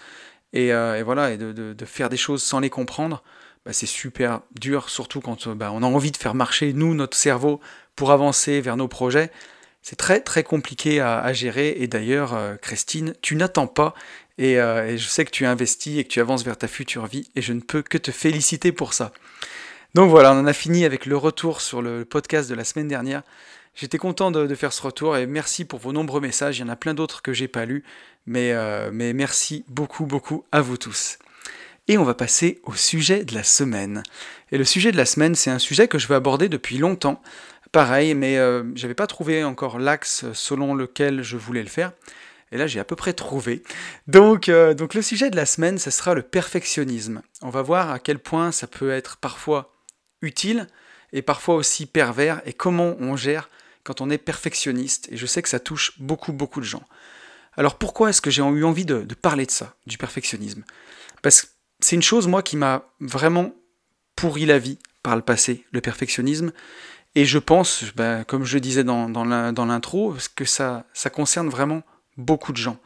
et, 0.54 0.74
euh, 0.74 1.02
voilà, 1.06 1.32
et 1.32 1.38
de, 1.38 1.86
faire 1.86 2.10
des 2.10 2.18
choses 2.18 2.44
sans 2.44 2.60
les 2.60 2.70
comprendre, 2.70 3.24
ben 3.66 3.74
c'est 3.74 3.86
super 3.86 4.42
dur, 4.60 4.90
surtout 4.90 5.22
quand 5.22 5.48
ben 5.50 5.70
on 5.72 5.84
a 5.84 5.86
envie 5.86 6.12
de 6.12 6.18
faire 6.18 6.36
marcher 6.36 6.74
nous, 6.74 6.94
notre 6.94 7.18
cerveau, 7.18 7.60
pour 7.96 8.12
avancer 8.12 8.62
vers 8.62 8.78
nos 8.78 8.88
projets. 8.88 9.32
C'est 9.82 9.98
très 9.98 10.20
très 10.20 10.44
compliqué 10.44 11.00
à, 11.00 11.32
gérer 11.34 11.76
et 11.78 11.88
d'ailleurs, 11.88 12.34
euh, 12.34 12.56
Christine, 12.56 13.14
tu 13.22 13.36
n'attends 13.36 13.68
pas 13.68 13.94
euh, 14.40 14.88
et, 14.88 14.98
je 14.98 15.08
sais 15.08 15.26
que 15.26 15.32
tu 15.32 15.46
investis 15.46 15.98
et 15.98 16.04
que 16.04 16.10
tu 16.10 16.20
avances 16.20 16.44
vers 16.44 16.58
ta 16.58 16.68
future 16.68 17.08
vie 17.08 17.30
et 17.36 17.42
je 17.42 17.54
ne 17.54 17.62
peux 17.62 17.82
que 17.82 17.98
te 17.98 18.12
féliciter 18.12 18.72
pour 18.72 18.94
ça. 18.94 19.12
Donc 19.94 20.10
voilà, 20.10 20.34
on 20.34 20.40
en 20.40 20.46
a 20.46 20.54
fini 20.54 20.84
avec 20.84 21.06
le 21.06 21.16
retour 21.16 21.62
sur 21.62 21.82
le 21.82 22.04
podcast 22.04 22.50
de 22.50 22.56
la 22.56 22.66
semaine 22.66 22.88
dernière. 22.88 23.24
J'étais 23.76 23.98
content 23.98 24.32
de, 24.32 24.54
faire 24.56 24.74
ce 24.74 24.82
retour 24.82 25.18
et 25.18 25.26
merci 25.26 25.66
pour 25.66 25.80
vos 25.80 25.92
nombreux 25.92 26.22
messages. 26.22 26.58
Il 26.58 26.62
y 26.62 26.64
en 26.64 26.70
a 26.70 26.76
plein 26.76 26.94
d'autres 26.94 27.22
que 27.22 27.34
j'ai 27.34 27.48
pas 27.48 27.66
lus, 27.66 27.84
mais, 28.26 28.52
euh, 28.54 28.90
mais 28.92 29.14
merci 29.14 29.66
beaucoup, 29.68 30.06
beaucoup 30.06 30.46
à 30.52 30.62
vous 30.62 30.78
tous. 30.78 31.18
Et 31.88 31.98
on 31.98 32.04
va 32.04 32.14
passer 32.14 32.62
au 32.64 32.74
sujet 32.74 33.26
de 33.26 33.36
la 33.36 33.44
semaine. 33.44 34.04
Et 34.52 34.58
le 34.58 34.64
sujet 34.64 34.92
de 34.92 34.98
la 34.98 35.06
semaine, 35.06 35.36
c'est 35.36 35.52
un 35.52 35.60
sujet 35.60 35.88
que 35.88 36.00
je 36.00 36.08
veux 36.08 36.16
aborder 36.16 36.50
depuis 36.50 36.78
longtemps. 36.78 37.22
Pareil, 37.72 38.16
mais 38.16 38.38
euh, 38.38 38.64
j'avais 38.76 38.94
pas 38.94 39.08
trouvé 39.08 39.44
encore 39.44 39.78
l'axe 39.78 40.26
selon 40.34 40.74
lequel 40.74 41.22
je 41.22 41.36
voulais 41.36 41.64
le 41.64 41.70
faire. 41.70 41.92
Et 42.56 42.58
là, 42.58 42.68
j'ai 42.68 42.80
à 42.80 42.86
peu 42.86 42.96
près 42.96 43.12
trouvé. 43.12 43.64
Donc, 44.08 44.48
euh, 44.48 44.74
donc 44.74 44.94
le 44.94 45.02
sujet 45.02 45.30
de 45.30 45.36
la 45.36 45.46
semaine, 45.46 45.78
ce 45.78 45.92
sera 45.92 46.14
le 46.14 46.22
perfectionnisme. 46.22 47.22
On 47.42 47.50
va 47.50 47.62
voir 47.62 47.92
à 47.92 48.00
quel 48.00 48.18
point 48.18 48.54
ça 48.54 48.66
peut 48.66 48.92
être 48.92 49.18
parfois 49.18 49.74
utile 50.22 50.70
et 51.12 51.22
parfois 51.22 51.56
aussi 51.56 51.86
pervers 51.86 52.42
et 52.46 52.54
comment 52.54 52.96
on 53.02 53.18
gère 53.18 53.50
quand 53.84 54.00
on 54.00 54.10
est 54.10 54.18
perfectionniste. 54.18 55.10
Et 55.12 55.18
je 55.18 55.26
sais 55.26 55.42
que 55.42 55.50
ça 55.50 55.60
touche 55.60 56.00
beaucoup, 56.00 56.32
beaucoup 56.32 56.62
de 56.62 56.66
gens. 56.66 56.84
Alors 57.58 57.78
pourquoi 57.78 58.12
est-ce 58.12 58.22
que 58.22 58.32
j'ai 58.32 58.42
eu 58.42 58.64
envie 58.64 58.86
de, 58.86 59.04
parler 59.22 59.46
de 59.46 59.52
ça, 59.52 59.76
du 59.86 59.98
perfectionnisme? 59.98 60.64
Parce 61.22 61.42
que 61.42 61.48
c'est 61.82 61.98
une 61.98 62.04
chose, 62.04 62.26
moi, 62.26 62.42
qui 62.42 62.56
m'a 62.56 62.86
vraiment 63.02 63.54
pourri 64.16 64.46
la 64.46 64.60
vie 64.60 64.80
par 65.04 65.18
le 65.18 65.22
passé, 65.22 65.66
le 65.74 65.82
perfectionnisme. 65.82 66.54
Et 67.16 67.26
je 67.26 67.38
pense, 67.38 67.84
ben, 67.98 68.24
comme 68.24 68.46
je 68.46 68.54
le 68.54 68.62
disais 68.62 68.86
dans, 68.86 69.10
dans 69.10 69.66
l'intro, 69.66 70.16
que 70.38 70.46
ça, 70.46 70.86
ça 70.94 71.10
concerne 71.10 71.50
vraiment 71.50 71.84
beaucoup 72.18 72.52
de 72.52 72.58
gens. 72.58 72.78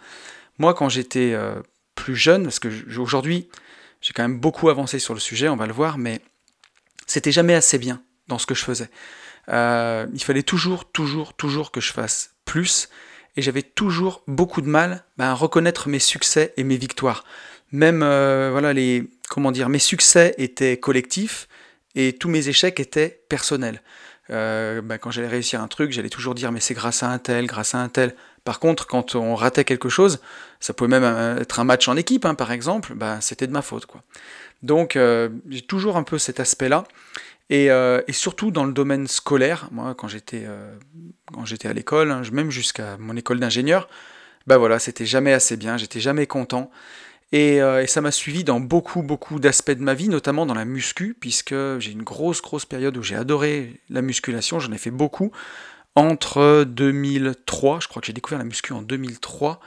Moi, 0.57 0.73
quand 0.73 0.89
j'étais 0.89 1.31
euh, 1.33 1.55
plus 1.95 2.15
jeune, 2.15 2.43
parce 2.43 2.59
que 2.59 2.69
aujourd'hui, 2.99 3.49
j'ai 4.01 4.13
quand 4.13 4.23
même 4.23 4.39
beaucoup 4.39 4.69
avancé 4.69 4.99
sur 4.99 5.13
le 5.13 5.19
sujet, 5.19 5.49
on 5.49 5.55
va 5.55 5.67
le 5.67 5.73
voir, 5.73 5.97
mais 5.97 6.21
c'était 7.07 7.31
jamais 7.31 7.55
assez 7.55 7.77
bien 7.77 8.01
dans 8.27 8.37
ce 8.37 8.45
que 8.45 8.55
je 8.55 8.63
faisais. 8.63 8.89
Euh, 9.47 10.05
il 10.13 10.21
fallait 10.21 10.43
toujours, 10.43 10.91
toujours, 10.91 11.33
toujours 11.33 11.71
que 11.71 11.81
je 11.81 11.91
fasse 11.91 12.35
plus, 12.45 12.89
et 13.35 13.41
j'avais 13.41 13.61
toujours 13.61 14.21
beaucoup 14.27 14.61
de 14.61 14.67
mal 14.67 15.05
ben, 15.17 15.25
à 15.25 15.33
reconnaître 15.33 15.87
mes 15.87 15.99
succès 15.99 16.53
et 16.57 16.63
mes 16.63 16.77
victoires. 16.77 17.23
Même, 17.71 18.03
euh, 18.03 18.49
voilà, 18.51 18.73
les, 18.73 19.09
comment 19.29 19.51
dire, 19.51 19.69
mes 19.69 19.79
succès 19.79 20.35
étaient 20.37 20.77
collectifs 20.77 21.47
et 21.95 22.13
tous 22.13 22.29
mes 22.29 22.49
échecs 22.49 22.79
étaient 22.79 23.23
personnels. 23.29 23.81
Ben, 24.29 24.99
quand 24.99 25.09
j'allais 25.09 25.27
réussir 25.27 25.59
un 25.59 25.67
truc, 25.67 25.91
j'allais 25.91 26.09
toujours 26.09 26.35
dire 26.35 26.51
mais 26.51 26.59
c'est 26.59 26.75
grâce 26.75 27.01
à 27.01 27.09
un 27.09 27.17
tel, 27.17 27.47
grâce 27.47 27.73
à 27.73 27.79
un 27.79 27.89
tel. 27.89 28.15
Par 28.43 28.59
contre, 28.59 28.87
quand 28.87 29.15
on 29.15 29.35
ratait 29.35 29.63
quelque 29.63 29.89
chose, 29.89 30.19
ça 30.59 30.73
pouvait 30.73 30.89
même 30.89 31.03
euh, 31.03 31.39
être 31.39 31.59
un 31.59 31.63
match 31.63 31.87
en 31.87 31.95
équipe, 31.95 32.25
hein, 32.25 32.35
par 32.35 32.51
exemple, 32.51 32.93
bah, 32.95 33.19
c'était 33.21 33.47
de 33.47 33.51
ma 33.51 33.61
faute. 33.61 33.85
Quoi. 33.85 34.03
Donc 34.63 34.95
euh, 34.95 35.29
j'ai 35.49 35.61
toujours 35.61 35.97
un 35.97 36.03
peu 36.03 36.17
cet 36.17 36.39
aspect-là. 36.39 36.83
Euh, 37.51 38.03
et, 38.07 38.13
surtout 38.13 38.51
dans 38.51 38.63
le 38.63 38.73
domaine 38.73 39.07
scolaire, 39.07 39.69
moi 39.71 39.95
quand 39.95 40.07
j'étais 40.07 40.45
à 40.45 41.73
l'école, 41.73 42.11
hein, 42.11 42.21
même 42.31 42.51
jusqu'à 42.51 42.97
mon 42.99 43.15
école 43.15 43.39
d'ingénieur, 43.39 43.89
bah 44.45 44.57
voilà, 44.57 44.77
c'était 44.77 45.05
jamais 45.05 45.33
assez 45.33 45.57
bien, 45.57 45.75
j'étais 45.77 45.99
jamais 45.99 46.27
content. 46.27 46.69
Et, 47.31 47.57
et 47.57 47.87
ça 47.87 48.01
m'a 48.01 48.11
suivi 48.11 48.43
dans 48.43 48.59
beaucoup 48.59 49.03
beaucoup 49.03 49.39
d'aspects 49.39 49.71
de 49.71 49.81
ma 49.81 49.93
vie, 49.95 50.09
notamment 50.09 50.45
dans 50.45 50.53
la 50.55 50.65
muscu, 50.65 51.15
puisque 51.19 51.55
j'ai 51.79 51.91
une 51.91 52.03
grosse 52.03 52.41
grosse 52.41 52.65
période 52.65 52.97
où 52.97 53.03
j'ai 53.03 53.15
adoré 53.15 53.79
la 53.89 54.01
musculation, 54.01 54.59
j'en 54.59 54.71
ai 54.71 54.79
fait 54.79 54.91
beaucoup 54.91 55.31
entre 55.95 56.63
2003, 56.63 57.79
je 57.81 57.87
crois 57.87 58.01
que 58.01 58.05
j'ai 58.05 58.13
découvert 58.13 58.39
la 58.39 58.45
muscu 58.45 58.73
en 58.73 58.81
2003, 58.81 59.59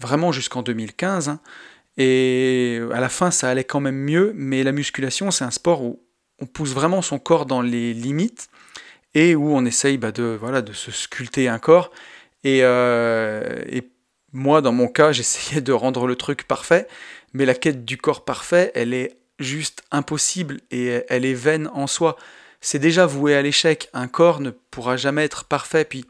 vraiment 0.00 0.32
jusqu'en 0.32 0.62
2015. 0.62 1.28
Hein. 1.28 1.40
et 1.96 2.80
à 2.92 3.00
la 3.00 3.08
fin, 3.08 3.30
ça 3.30 3.48
allait 3.48 3.64
quand 3.64 3.80
même 3.80 3.96
mieux, 3.96 4.32
mais 4.34 4.62
la 4.62 4.72
musculation, 4.72 5.30
c'est 5.30 5.44
un 5.44 5.50
sport 5.50 5.82
où 5.82 6.02
on 6.40 6.46
pousse 6.46 6.72
vraiment 6.72 7.02
son 7.02 7.18
corps 7.18 7.46
dans 7.46 7.62
les 7.62 7.94
limites 7.94 8.48
et 9.14 9.34
où 9.34 9.54
on 9.54 9.64
essaye 9.64 9.96
bah, 9.96 10.12
de, 10.12 10.36
voilà, 10.38 10.62
de 10.62 10.72
se 10.72 10.90
sculpter 10.90 11.48
un 11.48 11.58
corps. 11.58 11.90
Et, 12.44 12.60
euh, 12.62 13.62
et 13.66 13.90
moi, 14.32 14.60
dans 14.60 14.72
mon 14.72 14.88
cas, 14.88 15.12
j'essayais 15.12 15.60
de 15.60 15.72
rendre 15.72 16.06
le 16.06 16.16
truc 16.16 16.44
parfait, 16.44 16.86
mais 17.32 17.46
la 17.46 17.54
quête 17.54 17.84
du 17.84 17.96
corps 17.96 18.24
parfait, 18.24 18.72
elle 18.74 18.94
est 18.94 19.16
juste 19.38 19.82
impossible 19.90 20.60
et 20.70 21.02
elle 21.08 21.24
est 21.24 21.34
vaine 21.34 21.68
en 21.74 21.86
soi 21.86 22.16
c'est 22.60 22.78
déjà 22.78 23.06
voué 23.06 23.34
à 23.34 23.42
l'échec. 23.42 23.88
Un 23.92 24.08
corps 24.08 24.40
ne 24.40 24.50
pourra 24.50 24.96
jamais 24.96 25.24
être 25.24 25.44
parfait, 25.44 25.84
puis 25.84 26.04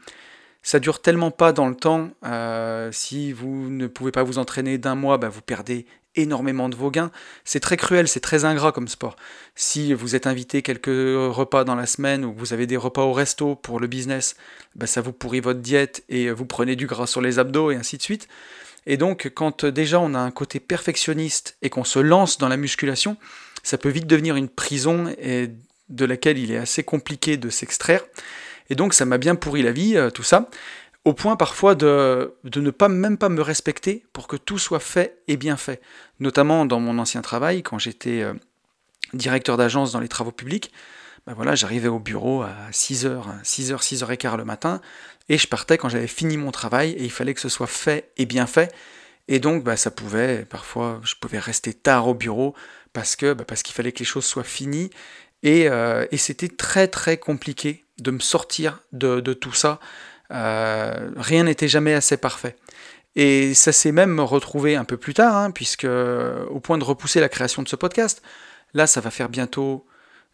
ça 0.63 0.79
dure 0.79 1.01
tellement 1.01 1.31
pas 1.31 1.53
dans 1.53 1.69
le 1.69 1.75
temps. 1.75 2.09
Euh, 2.25 2.89
si 2.91 3.31
vous 3.31 3.69
ne 3.69 3.87
pouvez 3.87 4.11
pas 4.11 4.23
vous 4.23 4.37
entraîner 4.37 4.77
d'un 4.77 4.95
mois, 4.95 5.17
bah, 5.17 5.29
vous 5.29 5.41
perdez 5.41 5.85
énormément 6.15 6.67
de 6.67 6.75
vos 6.75 6.91
gains. 6.91 7.11
C'est 7.45 7.59
très 7.59 7.77
cruel, 7.77 8.07
c'est 8.07 8.19
très 8.19 8.43
ingrat 8.43 8.71
comme 8.71 8.87
sport. 8.87 9.15
Si 9.55 9.93
vous 9.93 10.15
êtes 10.15 10.27
invité 10.27 10.61
quelques 10.61 10.87
repas 10.87 11.63
dans 11.63 11.75
la 11.75 11.85
semaine 11.85 12.25
ou 12.25 12.33
vous 12.35 12.53
avez 12.53 12.67
des 12.67 12.77
repas 12.77 13.03
au 13.03 13.13
resto 13.13 13.55
pour 13.55 13.79
le 13.79 13.87
business, 13.87 14.35
bah, 14.75 14.87
ça 14.87 15.01
vous 15.01 15.13
pourrit 15.13 15.39
votre 15.39 15.61
diète 15.61 16.03
et 16.09 16.31
vous 16.31 16.45
prenez 16.45 16.75
du 16.75 16.87
gras 16.87 17.07
sur 17.07 17.21
les 17.21 17.39
abdos 17.39 17.71
et 17.71 17.75
ainsi 17.75 17.97
de 17.97 18.01
suite. 18.01 18.27
Et 18.85 18.97
donc 18.97 19.31
quand 19.35 19.65
déjà 19.65 19.99
on 19.99 20.13
a 20.15 20.19
un 20.19 20.31
côté 20.31 20.59
perfectionniste 20.59 21.57
et 21.61 21.69
qu'on 21.69 21.83
se 21.83 21.99
lance 21.99 22.37
dans 22.37 22.47
la 22.47 22.57
musculation, 22.57 23.17
ça 23.63 23.77
peut 23.77 23.89
vite 23.89 24.07
devenir 24.07 24.35
une 24.35 24.49
prison 24.49 25.13
et 25.19 25.49
de 25.89 26.05
laquelle 26.05 26.37
il 26.37 26.51
est 26.51 26.57
assez 26.57 26.83
compliqué 26.83 27.37
de 27.37 27.49
s'extraire. 27.49 28.03
Et 28.69 28.75
donc 28.75 28.93
ça 28.93 29.05
m'a 29.05 29.17
bien 29.17 29.35
pourri 29.35 29.61
la 29.61 29.71
vie, 29.71 29.95
euh, 29.95 30.09
tout 30.09 30.23
ça, 30.23 30.49
au 31.05 31.13
point 31.13 31.35
parfois 31.35 31.75
de, 31.75 32.33
de, 32.43 32.61
ne 32.61 32.69
pas 32.69 32.89
même 32.89 33.17
pas 33.17 33.29
me 33.29 33.41
respecter 33.41 34.05
pour 34.11 34.27
que 34.27 34.35
tout 34.35 34.57
soit 34.57 34.79
fait 34.79 35.19
et 35.27 35.37
bien 35.37 35.57
fait. 35.57 35.81
Notamment 36.19 36.65
dans 36.65 36.79
mon 36.79 36.99
ancien 36.99 37.21
travail, 37.21 37.63
quand 37.63 37.79
j'étais 37.79 38.21
euh, 38.21 38.33
directeur 39.13 39.57
d'agence 39.57 39.91
dans 39.91 39.99
les 39.99 40.09
travaux 40.09 40.31
publics, 40.31 40.71
ben 41.25 41.33
voilà, 41.33 41.55
j'arrivais 41.55 41.89
au 41.89 41.99
bureau 41.99 42.41
à 42.41 42.53
6h, 42.71 43.43
6h, 43.43 43.81
6h15 43.81 44.37
le 44.37 44.45
matin, 44.45 44.81
et 45.27 45.37
je 45.37 45.47
partais 45.47 45.77
quand 45.77 45.89
j'avais 45.89 46.07
fini 46.07 46.37
mon 46.37 46.51
travail, 46.51 46.91
et 46.91 47.03
il 47.03 47.11
fallait 47.11 47.33
que 47.33 47.41
ce 47.41 47.49
soit 47.49 47.67
fait 47.67 48.11
et 48.15 48.25
bien 48.25 48.47
fait. 48.47 48.73
Et 49.27 49.39
donc, 49.39 49.63
bah, 49.63 49.75
ça 49.75 49.91
pouvait, 49.91 50.45
parfois, 50.45 51.01
je 51.03 51.15
pouvais 51.19 51.39
rester 51.39 51.73
tard 51.73 52.07
au 52.07 52.13
bureau 52.13 52.55
parce 52.93 53.17
que, 53.17 53.33
bah, 53.33 53.43
parce 53.45 53.61
qu'il 53.61 53.75
fallait 53.75 53.91
que 53.91 53.99
les 53.99 54.05
choses 54.05 54.25
soient 54.25 54.45
finies 54.45 54.89
euh, 55.45 56.05
et, 56.11 56.17
c'était 56.17 56.47
très 56.47 56.87
très 56.87 57.17
compliqué 57.17 57.85
de 57.99 58.11
me 58.11 58.19
sortir 58.19 58.81
de, 58.91 59.19
tout 59.33 59.53
ça. 59.53 59.79
Euh, 60.31 61.09
rien 61.15 61.43
n'était 61.43 61.67
jamais 61.67 61.93
assez 61.93 62.17
parfait. 62.17 62.55
Et 63.15 63.53
ça 63.53 63.71
s'est 63.71 63.91
même 63.91 64.19
retrouvé 64.19 64.75
un 64.75 64.83
peu 64.83 64.97
plus 64.97 65.13
tard, 65.13 65.35
hein, 65.35 65.51
puisque 65.51 65.85
au 65.85 66.59
point 66.59 66.77
de 66.77 66.83
repousser 66.83 67.19
la 67.19 67.29
création 67.29 67.63
de 67.63 67.67
ce 67.67 67.75
podcast, 67.75 68.21
là 68.73 68.85
ça 68.85 69.01
va 69.01 69.09
faire 69.09 69.29
bientôt 69.29 69.85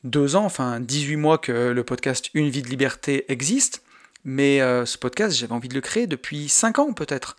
deux 0.04 0.36
ans, 0.36 0.44
enfin 0.44 0.82
18 0.82 1.16
mois 1.16 1.38
que 1.38 1.70
le 1.70 1.84
podcast 1.84 2.30
Une 2.34 2.50
vie 2.50 2.62
de 2.62 2.68
liberté 2.68 3.24
existe, 3.32 3.84
mais 4.26 4.62
euh, 4.62 4.86
ce 4.86 4.98
podcast 4.98 5.38
j'avais 5.38 5.54
envie 5.54 5.70
de 5.70 5.76
le 5.76 5.82
créer 5.82 6.08
depuis 6.08 6.50
cinq 6.50 6.80
ans 6.80 6.92
peut-être. 6.92 7.38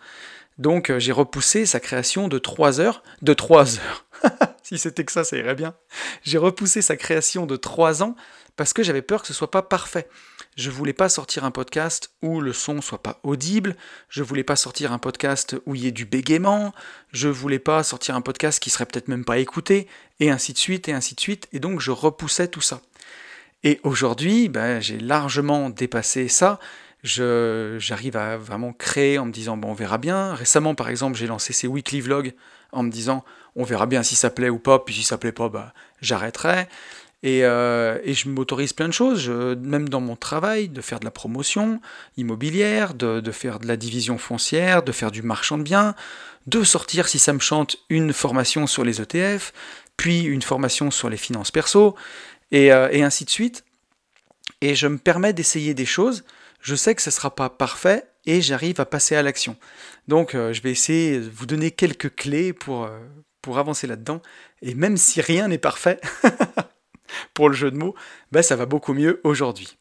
Donc 0.57 0.91
j'ai 0.97 1.11
repoussé 1.11 1.67
sa 1.67 1.79
création 1.79 2.27
de 2.27 2.39
trois 2.39 2.79
heures, 2.79 3.03
de 3.21 3.33
trois 3.33 3.77
heures, 3.77 4.05
si 4.65 4.79
c'était 4.79 5.05
que 5.05 5.11
ça, 5.11 5.23
ça 5.23 5.37
irait 5.37 5.53
bien. 5.53 5.75
J'ai 6.23 6.39
repoussé 6.39 6.81
sa 6.81 6.95
création 6.95 7.45
de 7.45 7.55
3 7.55 8.01
ans 8.01 8.15
parce 8.55 8.73
que 8.73 8.81
j'avais 8.81 9.03
peur 9.03 9.21
que 9.21 9.27
ce 9.27 9.33
soit 9.33 9.51
pas 9.51 9.61
parfait. 9.61 10.09
Je 10.57 10.71
voulais 10.71 10.93
pas 10.93 11.07
sortir 11.07 11.43
un 11.43 11.51
podcast 11.51 12.09
où 12.23 12.41
le 12.41 12.51
son 12.51 12.81
soit 12.81 13.03
pas 13.03 13.19
audible, 13.21 13.75
je 14.09 14.23
voulais 14.23 14.43
pas 14.43 14.55
sortir 14.55 14.91
un 14.91 14.97
podcast 14.97 15.55
où 15.67 15.75
il 15.75 15.83
y 15.83 15.87
ait 15.87 15.91
du 15.91 16.05
bégaiement, 16.05 16.73
je 17.11 17.27
voulais 17.27 17.59
pas 17.59 17.83
sortir 17.83 18.15
un 18.15 18.21
podcast 18.21 18.59
qui 18.59 18.71
serait 18.71 18.87
peut-être 18.87 19.07
même 19.07 19.25
pas 19.25 19.37
écouté, 19.37 19.87
et 20.19 20.31
ainsi 20.31 20.53
de 20.53 20.57
suite, 20.57 20.89
et 20.89 20.93
ainsi 20.93 21.13
de 21.13 21.19
suite, 21.19 21.47
et 21.51 21.59
donc 21.59 21.79
je 21.79 21.91
repoussais 21.91 22.47
tout 22.47 22.61
ça. 22.61 22.81
Et 23.63 23.79
aujourd'hui, 23.83 24.49
ben, 24.49 24.79
j'ai 24.79 24.97
largement 24.97 25.69
dépassé 25.69 26.27
ça, 26.27 26.59
j'arrive 27.03 28.17
à 28.17 28.37
vraiment 28.37 28.73
créer 28.73 29.19
en 29.19 29.25
me 29.25 29.31
disant 29.31 29.57
bon 29.57 29.69
on 29.69 29.73
verra 29.73 29.97
bien. 29.99 30.33
Récemment 30.33 30.73
par 30.73 30.89
exemple 30.89 31.17
j'ai 31.17 31.27
lancé 31.27 31.53
ces 31.53 31.67
weekly 31.67 32.01
vlogs 32.01 32.33
en 32.71 32.83
me 32.83 32.89
disant 32.89 33.23
on 33.55 33.63
verra 33.63 33.85
bien 33.85 34.03
si 34.03 34.15
ça 34.15 34.29
plaît 34.29 34.49
ou 34.49 34.59
pas, 34.59 34.79
puis 34.79 34.93
si 34.93 35.03
ça 35.03 35.17
plaît 35.17 35.31
pas, 35.31 35.49
bah, 35.49 35.73
j'arrêterai. 36.01 36.67
Et, 37.23 37.43
euh, 37.43 37.97
et, 38.03 38.13
je 38.13 38.29
m'autorise 38.29 38.73
plein 38.73 38.87
de 38.87 38.93
choses, 38.93 39.29
même 39.29 39.89
dans 39.89 40.01
mon 40.01 40.15
travail, 40.15 40.69
de 40.69 40.81
faire 40.81 40.99
de 40.99 41.05
la 41.05 41.11
promotion 41.11 41.81
immobilière, 42.17 42.93
de, 42.93 43.19
de, 43.19 43.31
faire 43.31 43.59
de 43.59 43.67
la 43.67 43.77
division 43.77 44.19
foncière, 44.19 44.83
de 44.83 44.91
faire 44.91 45.09
du 45.09 45.23
marchand 45.23 45.57
de 45.57 45.63
biens, 45.63 45.95
de 46.45 46.63
sortir, 46.63 47.07
si 47.07 47.17
ça 47.17 47.33
me 47.33 47.39
chante, 47.39 47.77
une 47.89 48.13
formation 48.13 48.67
sur 48.67 48.83
les 48.83 49.01
ETF, 49.01 49.53
puis 49.97 50.21
une 50.21 50.43
formation 50.43 50.91
sur 50.91 51.09
les 51.09 51.17
finances 51.17 51.49
perso, 51.49 51.95
et, 52.51 52.71
euh, 52.71 52.89
et 52.91 53.01
ainsi 53.01 53.25
de 53.25 53.31
suite. 53.31 53.63
Et 54.61 54.75
je 54.75 54.87
me 54.87 54.99
permets 54.99 55.33
d'essayer 55.33 55.73
des 55.73 55.85
choses. 55.85 56.25
Je 56.61 56.75
sais 56.75 56.93
que 56.93 57.01
ce 57.01 57.09
ne 57.09 57.13
sera 57.13 57.33
pas 57.33 57.49
parfait, 57.49 58.05
et 58.27 58.41
j'arrive 58.41 58.79
à 58.79 58.85
passer 58.85 59.15
à 59.15 59.23
l'action. 59.23 59.55
Donc 60.07 60.35
euh, 60.35 60.53
je 60.53 60.61
vais 60.61 60.71
essayer 60.71 61.19
de 61.19 61.29
vous 61.29 61.45
donner 61.47 61.71
quelques 61.71 62.13
clés 62.15 62.53
pour, 62.53 62.87
avancer 63.53 63.87
là-dedans. 63.87 64.21
Et 64.61 64.75
même 64.75 64.97
si 64.97 65.21
rien 65.21 65.47
n'est 65.47 65.57
parfait, 65.57 65.99
pour 67.33 67.49
le 67.49 67.55
jeu 67.55 67.71
de 67.71 67.77
mots, 67.77 67.95
bah, 68.31 68.43
ça 68.43 68.55
va 68.55 68.65
beaucoup 68.65 68.93
mieux 68.93 69.21
aujourd'hui. 69.23 69.77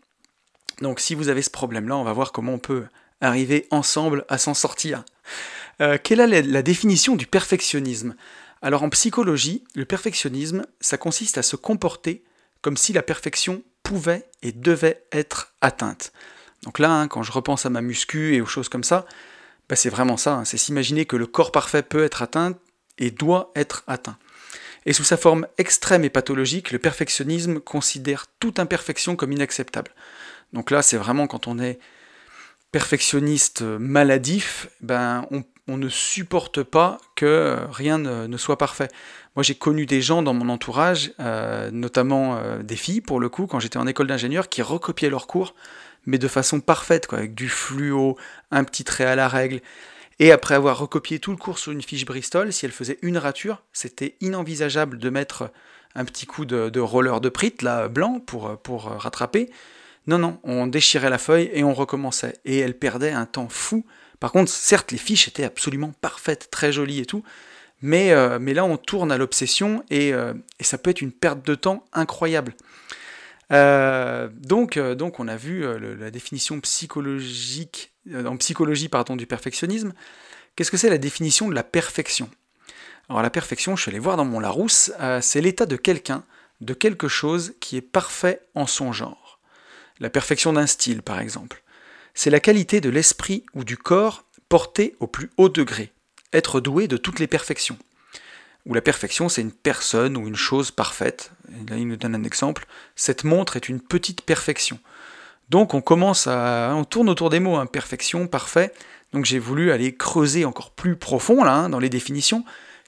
Donc 0.81 1.01
si 1.01 1.15
vous 1.15 1.29
avez 1.29 1.43
ce 1.43 1.51
problème-là, 1.51 1.97
on 1.97 2.05
va 2.05 2.13
voir 2.13 2.33
comment 2.33 2.55
on 2.55 2.59
peut 2.59 2.85
arriver 3.21 3.67
ensemble 3.71 4.25
à 4.29 4.39
s'en 4.39 4.55
sortir. 4.55 5.05
Euh, 5.81 5.99
quelle 6.03 6.21
est 6.21 6.43
la, 6.43 6.63
définition 6.63 7.17
du 7.17 7.27
perfectionnisme? 7.27 8.15
Alors 8.63 8.83
en 8.83 8.91
psychologie, 8.91 9.65
le 9.75 9.85
perfectionnisme, 9.85 10.65
ça 10.81 10.99
consiste 10.99 11.39
à 11.39 11.43
se 11.43 11.57
comporter 11.57 12.25
comme 12.63 12.77
si 12.77 12.93
la 12.93 13.03
perfection 13.03 13.63
pouvait 13.83 14.27
et 14.43 14.53
devait 14.53 15.05
être 15.13 15.53
atteinte. 15.61 16.13
Donc 16.63 16.79
là, 16.79 16.91
hein, 16.91 17.09
quand 17.09 17.23
je 17.23 17.33
repense 17.33 17.67
à 17.67 17.71
ma 17.71 17.83
muscu 17.83 18.35
et 18.35 18.41
aux 18.41 18.47
choses 18.47 18.69
comme 18.69 18.85
ça, 18.85 19.05
bah, 19.69 19.77
c'est 19.77 19.91
vraiment 19.91 20.17
ça, 20.17 20.35
hein. 20.35 20.45
c'est 20.45 20.57
s'imaginer 20.57 21.05
que 21.05 21.17
le 21.17 21.27
corps 21.27 21.53
parfait 21.53 21.83
peut 21.83 22.05
être 22.05 22.23
atteint 22.23 22.55
et 22.99 23.11
doit 23.11 23.51
être 23.55 23.83
atteint. 23.87 24.17
Et 24.87 24.93
sous 24.93 25.05
sa 25.05 25.17
forme 25.17 25.47
extrême 25.59 26.05
et 26.05 26.11
pathologique, 26.11 26.71
le 26.71 26.79
perfectionnisme 26.79 27.61
considère 27.61 28.27
toute 28.39 28.59
imperfection 28.59 29.17
comme 29.17 29.33
inacceptable. 29.33 29.93
Donc 30.53 30.71
là, 30.71 30.83
c'est 30.83 30.97
vraiment 30.97 31.27
quand 31.27 31.49
on 31.49 31.59
est 31.59 31.79
perfectionniste 32.71 33.63
maladif, 33.63 34.69
ben 34.81 35.27
on, 35.31 35.45
ne 35.77 35.89
supporte 35.89 36.63
pas 36.63 36.99
que 37.17 37.57
rien 37.71 37.99
ne, 37.99 38.37
soit 38.37 38.59
parfait. 38.59 38.89
Moi, 39.37 39.43
j'ai 39.43 39.55
connu 39.55 39.87
des 39.87 40.03
gens 40.03 40.23
dans 40.23 40.35
mon 40.35 40.49
entourage, 40.49 41.13
euh, 41.21 41.71
notamment 41.71 42.37
euh, 42.37 42.63
des 42.63 42.77
filles 42.77 43.01
pour 43.01 43.21
le 43.21 43.29
coup, 43.29 43.47
quand 43.47 43.61
j'étais 43.61 43.79
en 43.79 43.87
école 43.87 44.09
d'ingénieur, 44.09 44.49
qui 44.49 44.61
recopiaient 44.61 45.09
leurs 45.09 45.27
cours, 45.27 45.55
mais 46.05 46.19
de 46.19 46.29
façon 46.29 46.61
parfaite, 46.61 47.07
avec 47.13 47.35
du 47.35 47.49
fluo, 47.49 48.19
un 48.51 48.65
petit 48.65 48.85
trait 48.85 49.05
à 49.05 49.15
la 49.15 49.29
règle. 49.29 49.61
Et 50.19 50.31
après 50.33 50.55
avoir 50.55 50.79
recopié 50.79 51.19
tout 51.19 51.31
le 51.31 51.37
cours 51.37 51.59
sur 51.59 51.73
une 51.73 51.83
fiche 51.83 52.05
Bristol, 52.05 52.53
si 52.53 52.65
elle 52.65 52.73
faisait 52.73 52.99
une 53.03 53.19
rature, 53.19 53.63
c'était 53.73 54.17
inenvisageable 54.21 54.99
de 54.99 55.11
mettre 55.11 55.51
un 55.95 56.05
petit 56.05 56.27
coup 56.27 56.45
de, 56.45 56.81
roller 56.81 57.21
de 57.21 57.29
prit, 57.29 57.55
là, 57.63 57.89
blanc, 57.89 58.21
pour, 58.21 58.85
rattraper. 58.85 59.51
Non, 60.07 60.19
non, 60.19 60.39
on 60.43 60.67
déchirait 60.67 61.11
la 61.11 61.19
feuille 61.19 61.51
et 61.53 61.65
on 61.65 61.73
recommençait. 61.73 62.39
Et 62.45 62.59
elle 62.59 62.79
perdait 62.79 63.11
un 63.11 63.27
temps 63.27 63.49
fou. 63.49 63.85
Par 64.21 64.33
contre, 64.33 64.51
certes, 64.51 64.93
les 64.93 64.99
fiches 64.99 65.29
étaient 65.29 65.45
absolument 65.45 65.93
parfaites, 66.01 66.49
très 66.51 66.73
jolies 66.73 67.01
et 67.01 67.07
tout, 67.07 67.25
mais, 67.83 68.13
euh, 68.13 68.39
là, 68.39 68.65
on 68.65 68.77
tourne 68.77 69.13
à 69.13 69.19
l'obsession 69.19 69.85
et, 69.91 70.13
euh, 70.13 70.33
et, 70.59 70.65
ça 70.65 70.79
peut 70.79 70.91
être 70.91 71.03
une 71.03 71.13
perte 71.13 71.45
de 71.45 71.55
temps 71.55 71.85
incroyable. 71.93 72.55
Euh, 73.53 74.29
donc, 74.33 74.79
on 75.19 75.29
a 75.29 75.37
vu 75.37 75.65
la 75.99 76.11
définition 76.11 76.61
psychologique, 76.61 77.94
en 78.13 78.37
psychologie 78.37 78.89
pardon, 78.89 79.17
du 79.17 79.27
perfectionnisme. 79.27 79.93
Qu'est-ce 80.57 80.71
que 80.71 80.77
c'est 80.77 80.91
la 80.91 80.99
définition 80.99 81.49
de 81.49 81.55
la 81.55 81.63
perfection? 81.63 82.31
Alors, 83.09 83.23
la 83.23 83.31
perfection, 83.31 83.77
je 83.77 83.83
suis 83.83 83.91
allé 83.91 83.99
voir 83.99 84.17
dans 84.17 84.25
mon 84.25 84.41
Larousse, 84.41 84.93
c'est 85.21 85.41
l'état 85.41 85.67
de 85.67 85.77
quelqu'un, 85.77 86.25
de 86.61 86.75
quelque 86.75 87.09
chose 87.09 87.55
qui 87.61 87.77
est 87.77 87.83
parfait 87.83 88.41
en 88.55 88.67
son 88.67 88.93
genre. 88.93 89.41
La 90.01 90.11
perfection 90.11 90.53
d'un 90.53 90.67
style, 90.67 91.03
par 91.03 91.21
exemple. 91.21 91.63
C'est 92.15 92.31
la 92.31 92.41
qualité 92.41 92.81
de 92.81 92.89
l'esprit 92.89 93.45
ou 93.55 93.65
du 93.65 93.77
corps 93.77 94.25
portée 94.49 94.95
au 95.01 95.07
plus 95.07 95.31
haut 95.37 95.49
degré, 95.49 95.93
être 96.33 96.61
doué 96.61 96.89
de 96.89 96.97
toutes 96.97 97.19
les 97.19 97.27
perfections. 97.27 97.79
Ou 98.67 98.73
la 98.73 98.81
perfection, 98.81 99.29
c'est 99.29 99.43
une 99.43 99.53
personne 99.53 100.17
ou 100.17 100.27
une 100.27 100.37
chose 100.37 100.71
parfaite. 100.71 101.33
là, 101.69 101.77
il 101.77 101.87
nous 101.87 101.97
donne 101.97 102.15
un 102.15 102.25
exemple. 102.25 102.67
Cette 102.97 103.25
montre 103.25 103.57
est 103.57 103.69
une 103.69 103.81
petite 103.81 104.23
perfection. 104.23 104.79
Donc 105.49 105.75
on 105.75 105.81
commence 105.81 106.27
à... 106.27 106.73
On 106.75 106.85
tourne 106.85 107.09
autour 107.09 107.31
des 107.31 107.41
mots, 107.41 107.57
hein, 107.57 107.67
perfection, 107.67 108.27
parfait. 108.27 108.73
Donc 109.13 109.25
j'ai 109.25 109.39
voulu 109.39 109.73
aller 109.73 109.95
creuser 109.95 110.45
encore 110.45 110.71
plus 110.71 110.97
profond 110.97 111.45
là, 111.45 111.55
hein, 111.55 111.69
dans 111.69 111.79
les 111.79 111.89
définitions. 111.89 112.45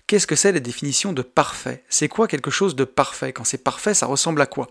Qu'est-ce 0.06 0.26
que 0.26 0.36
c'est 0.36 0.52
la 0.52 0.60
définition 0.60 1.12
de 1.12 1.22
parfait? 1.22 1.84
C'est 1.88 2.08
quoi 2.08 2.28
quelque 2.28 2.50
chose 2.50 2.76
de 2.76 2.84
parfait? 2.84 3.32
Quand 3.32 3.44
c'est 3.44 3.62
parfait, 3.62 3.94
ça 3.94 4.06
ressemble 4.06 4.40
à 4.40 4.46
quoi? 4.46 4.70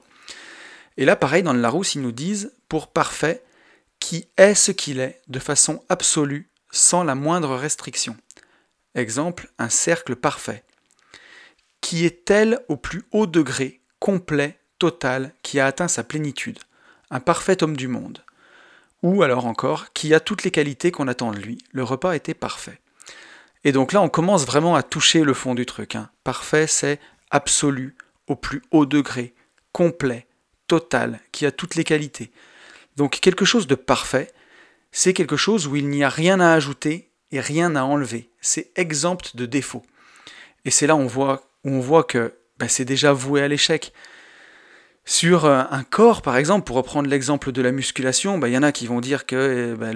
Et 0.98 1.04
là, 1.04 1.16
pareil, 1.18 1.44
dans 1.44 1.54
le 1.54 1.60
Larousse, 1.60 1.96
ils 1.96 2.02
nous 2.02 2.14
disent, 2.14 2.54
pour 2.70 2.88
parfait, 2.88 3.44
qui 4.00 4.28
est 4.38 4.56
ce 4.56 4.72
qu'il 4.72 5.00
est, 5.00 5.22
de 5.28 5.40
façon 5.40 5.84
absolue, 5.90 6.50
sans 6.72 7.04
la 7.04 7.16
moindre 7.16 7.56
restriction. 7.56 8.16
Exemple, 8.96 9.50
un 9.60 9.68
cercle 9.70 10.16
parfait. 10.16 10.64
Qui 11.82 12.06
est 12.06 12.24
tel 12.24 12.62
au 12.70 12.78
plus 12.78 13.04
haut 13.12 13.28
degré, 13.28 13.82
complet, 14.00 14.58
total, 14.80 15.34
qui 15.42 15.60
a 15.60 15.66
atteint 15.66 15.90
sa 15.90 16.04
plénitude. 16.06 16.60
Un 17.12 17.20
parfait 17.20 17.64
homme 17.64 17.78
du 17.78 17.88
monde. 17.88 18.24
Ou 19.04 19.24
alors 19.24 19.46
encore, 19.46 19.94
qui 19.94 20.14
a 20.14 20.20
toutes 20.20 20.44
les 20.44 20.52
qualités 20.52 20.92
qu'on 20.92 21.08
attend 21.08 21.32
de 21.32 21.38
lui. 21.38 21.60
Le 21.72 21.84
repas 21.84 22.14
était 22.14 22.34
parfait. 22.34 22.80
Et 23.64 23.72
donc 23.72 23.94
là, 23.94 24.02
on 24.02 24.10
commence 24.10 24.46
vraiment 24.46 24.76
à 24.76 24.84
toucher 24.84 25.24
le 25.24 25.34
fond 25.34 25.56
du 25.56 25.66
truc. 25.66 25.96
Hein. 25.96 26.10
Parfait, 26.24 26.68
c'est 26.68 27.00
absolu, 27.32 27.96
au 28.28 28.36
plus 28.36 28.62
haut 28.72 28.86
degré, 28.86 29.34
complet, 29.72 30.28
total, 30.68 31.20
qui 31.32 31.46
a 31.46 31.52
toutes 31.52 31.76
les 31.76 31.84
qualités. 31.84 32.32
Donc 32.96 33.20
quelque 33.20 33.46
chose 33.46 33.68
de 33.68 33.76
parfait, 33.76 34.32
c'est 34.92 35.14
quelque 35.14 35.36
chose 35.36 35.68
où 35.68 35.76
il 35.76 35.90
n'y 35.90 36.04
a 36.04 36.10
rien 36.10 36.40
à 36.40 36.54
ajouter 36.54 37.10
et 37.32 37.40
rien 37.40 37.76
à 37.76 37.84
enlever. 37.84 38.30
C'est 38.40 38.72
exempt 38.76 39.36
de 39.36 39.46
défauts. 39.46 39.84
Et 40.64 40.72
c'est 40.72 40.88
là 40.88 40.96
où 40.96 41.00
on 41.00 41.08
voit, 41.08 41.50
on 41.64 41.80
voit 41.80 42.04
que 42.04 42.34
ben, 42.58 42.70
c'est 42.70 42.86
déjà 42.86 43.14
voué 43.14 43.42
à 43.42 43.48
l'échec. 43.48 43.94
Sur 45.08 45.46
euh, 45.46 45.64
un 45.70 45.84
corps, 45.84 46.24
par 46.24 46.36
exemple, 46.36 46.66
pour 46.66 46.76
reprendre 46.76 47.08
l'exemple 47.08 47.52
de 47.52 47.62
la 47.62 47.72
musculation, 47.72 48.40
il 48.44 48.52
y 48.52 48.58
en 48.58 48.64
a 48.64 48.72
qui 48.72 48.88
vont 48.88 49.02
dire 49.02 49.28
que 49.28 49.74
eh 49.74 49.78
ben, 49.78 49.94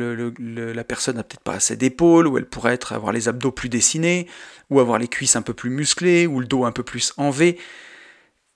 la 0.74 0.84
personne 0.84 1.15
n'a 1.15 1.24
peut-être 1.24 1.43
pas 1.43 1.56
assez 1.56 1.76
d'épaules, 1.76 2.28
ou 2.28 2.38
elle 2.38 2.45
pourrait 2.45 2.76
être, 2.76 2.93
avoir 2.93 3.12
les 3.12 3.28
abdos 3.28 3.52
plus 3.52 3.69
dessinés, 3.69 4.28
ou 4.69 4.80
avoir 4.80 5.00
les 5.00 5.08
cuisses 5.08 5.36
un 5.36 5.41
peu 5.41 5.56
plus 5.56 5.72
musclées, 5.72 6.28
ou 6.28 6.39
le 6.39 6.45
dos 6.45 6.63
un 6.63 6.72
peu 6.72 6.84
plus 6.84 7.13
en 7.17 7.32
V. 7.32 7.58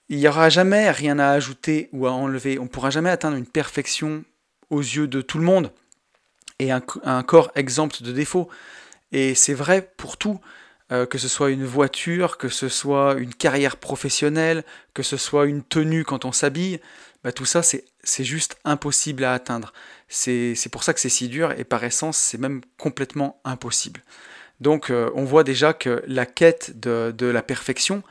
Il 0.10 0.18
n'y 0.18 0.28
aura 0.28 0.50
jamais 0.50 0.92
rien 0.92 1.18
à 1.18 1.30
ajouter 1.30 1.89
ou 1.92 2.06
à 2.06 2.12
enlever. 2.12 2.60
On 2.60 2.63
ne 2.63 2.68
pourra 2.68 2.92
jamais 2.92 3.10
atteindre 3.10 3.36
une 3.36 3.48
perfection 3.48 4.24
aux 4.70 4.82
yeux 4.82 5.08
de 5.08 5.22
tout 5.22 5.39
le 5.39 5.44
monde 5.44 5.72
et 6.60 6.72
un, 6.72 6.82
corps 7.24 7.52
exempt 7.56 8.04
de 8.04 8.12
défauts. 8.12 8.48
Et 9.12 9.34
c'est 9.34 9.54
vrai 9.54 9.92
pour 9.98 10.18
tout, 10.18 10.39
euh, 10.93 11.08
que 11.08 11.17
ce 11.17 11.27
soit 11.27 11.49
une 11.49 11.65
voiture, 11.65 12.38
que 12.38 12.49
ce 12.49 12.69
soit 12.69 13.15
une 13.17 13.34
carrière 13.34 13.77
professionnelle, 13.77 14.63
que 14.93 15.01
ce 15.01 15.17
soit 15.17 15.47
une 15.47 15.63
tenue 15.63 16.03
quand 16.03 16.23
on 16.23 16.32
s'habille, 16.32 16.79
bah, 17.23 17.32
tout 17.32 17.45
ça 17.45 17.63
c'est 17.63 18.23
juste 18.23 18.58
impossible 18.63 19.23
à 19.23 19.34
atteindre. 19.34 19.73
C'est 20.08 20.69
pour 20.71 20.84
ça 20.84 20.93
que 20.93 20.99
c'est 20.99 21.10
si 21.10 21.29
dur 21.29 21.51
et 21.58 21.63
par 21.63 21.84
essence 21.84 22.17
c'est 22.17 22.38
même 22.38 22.62
complètement 22.77 23.41
impossible. 23.43 24.01
Donc 24.60 24.91
euh, 24.91 25.10
on 25.15 25.23
voit 25.23 25.43
déjà 25.43 25.73
que 25.73 26.03
la 26.06 26.27
quête 26.27 26.79
de, 26.79 27.25
la 27.25 27.41
perfection, 27.41 28.03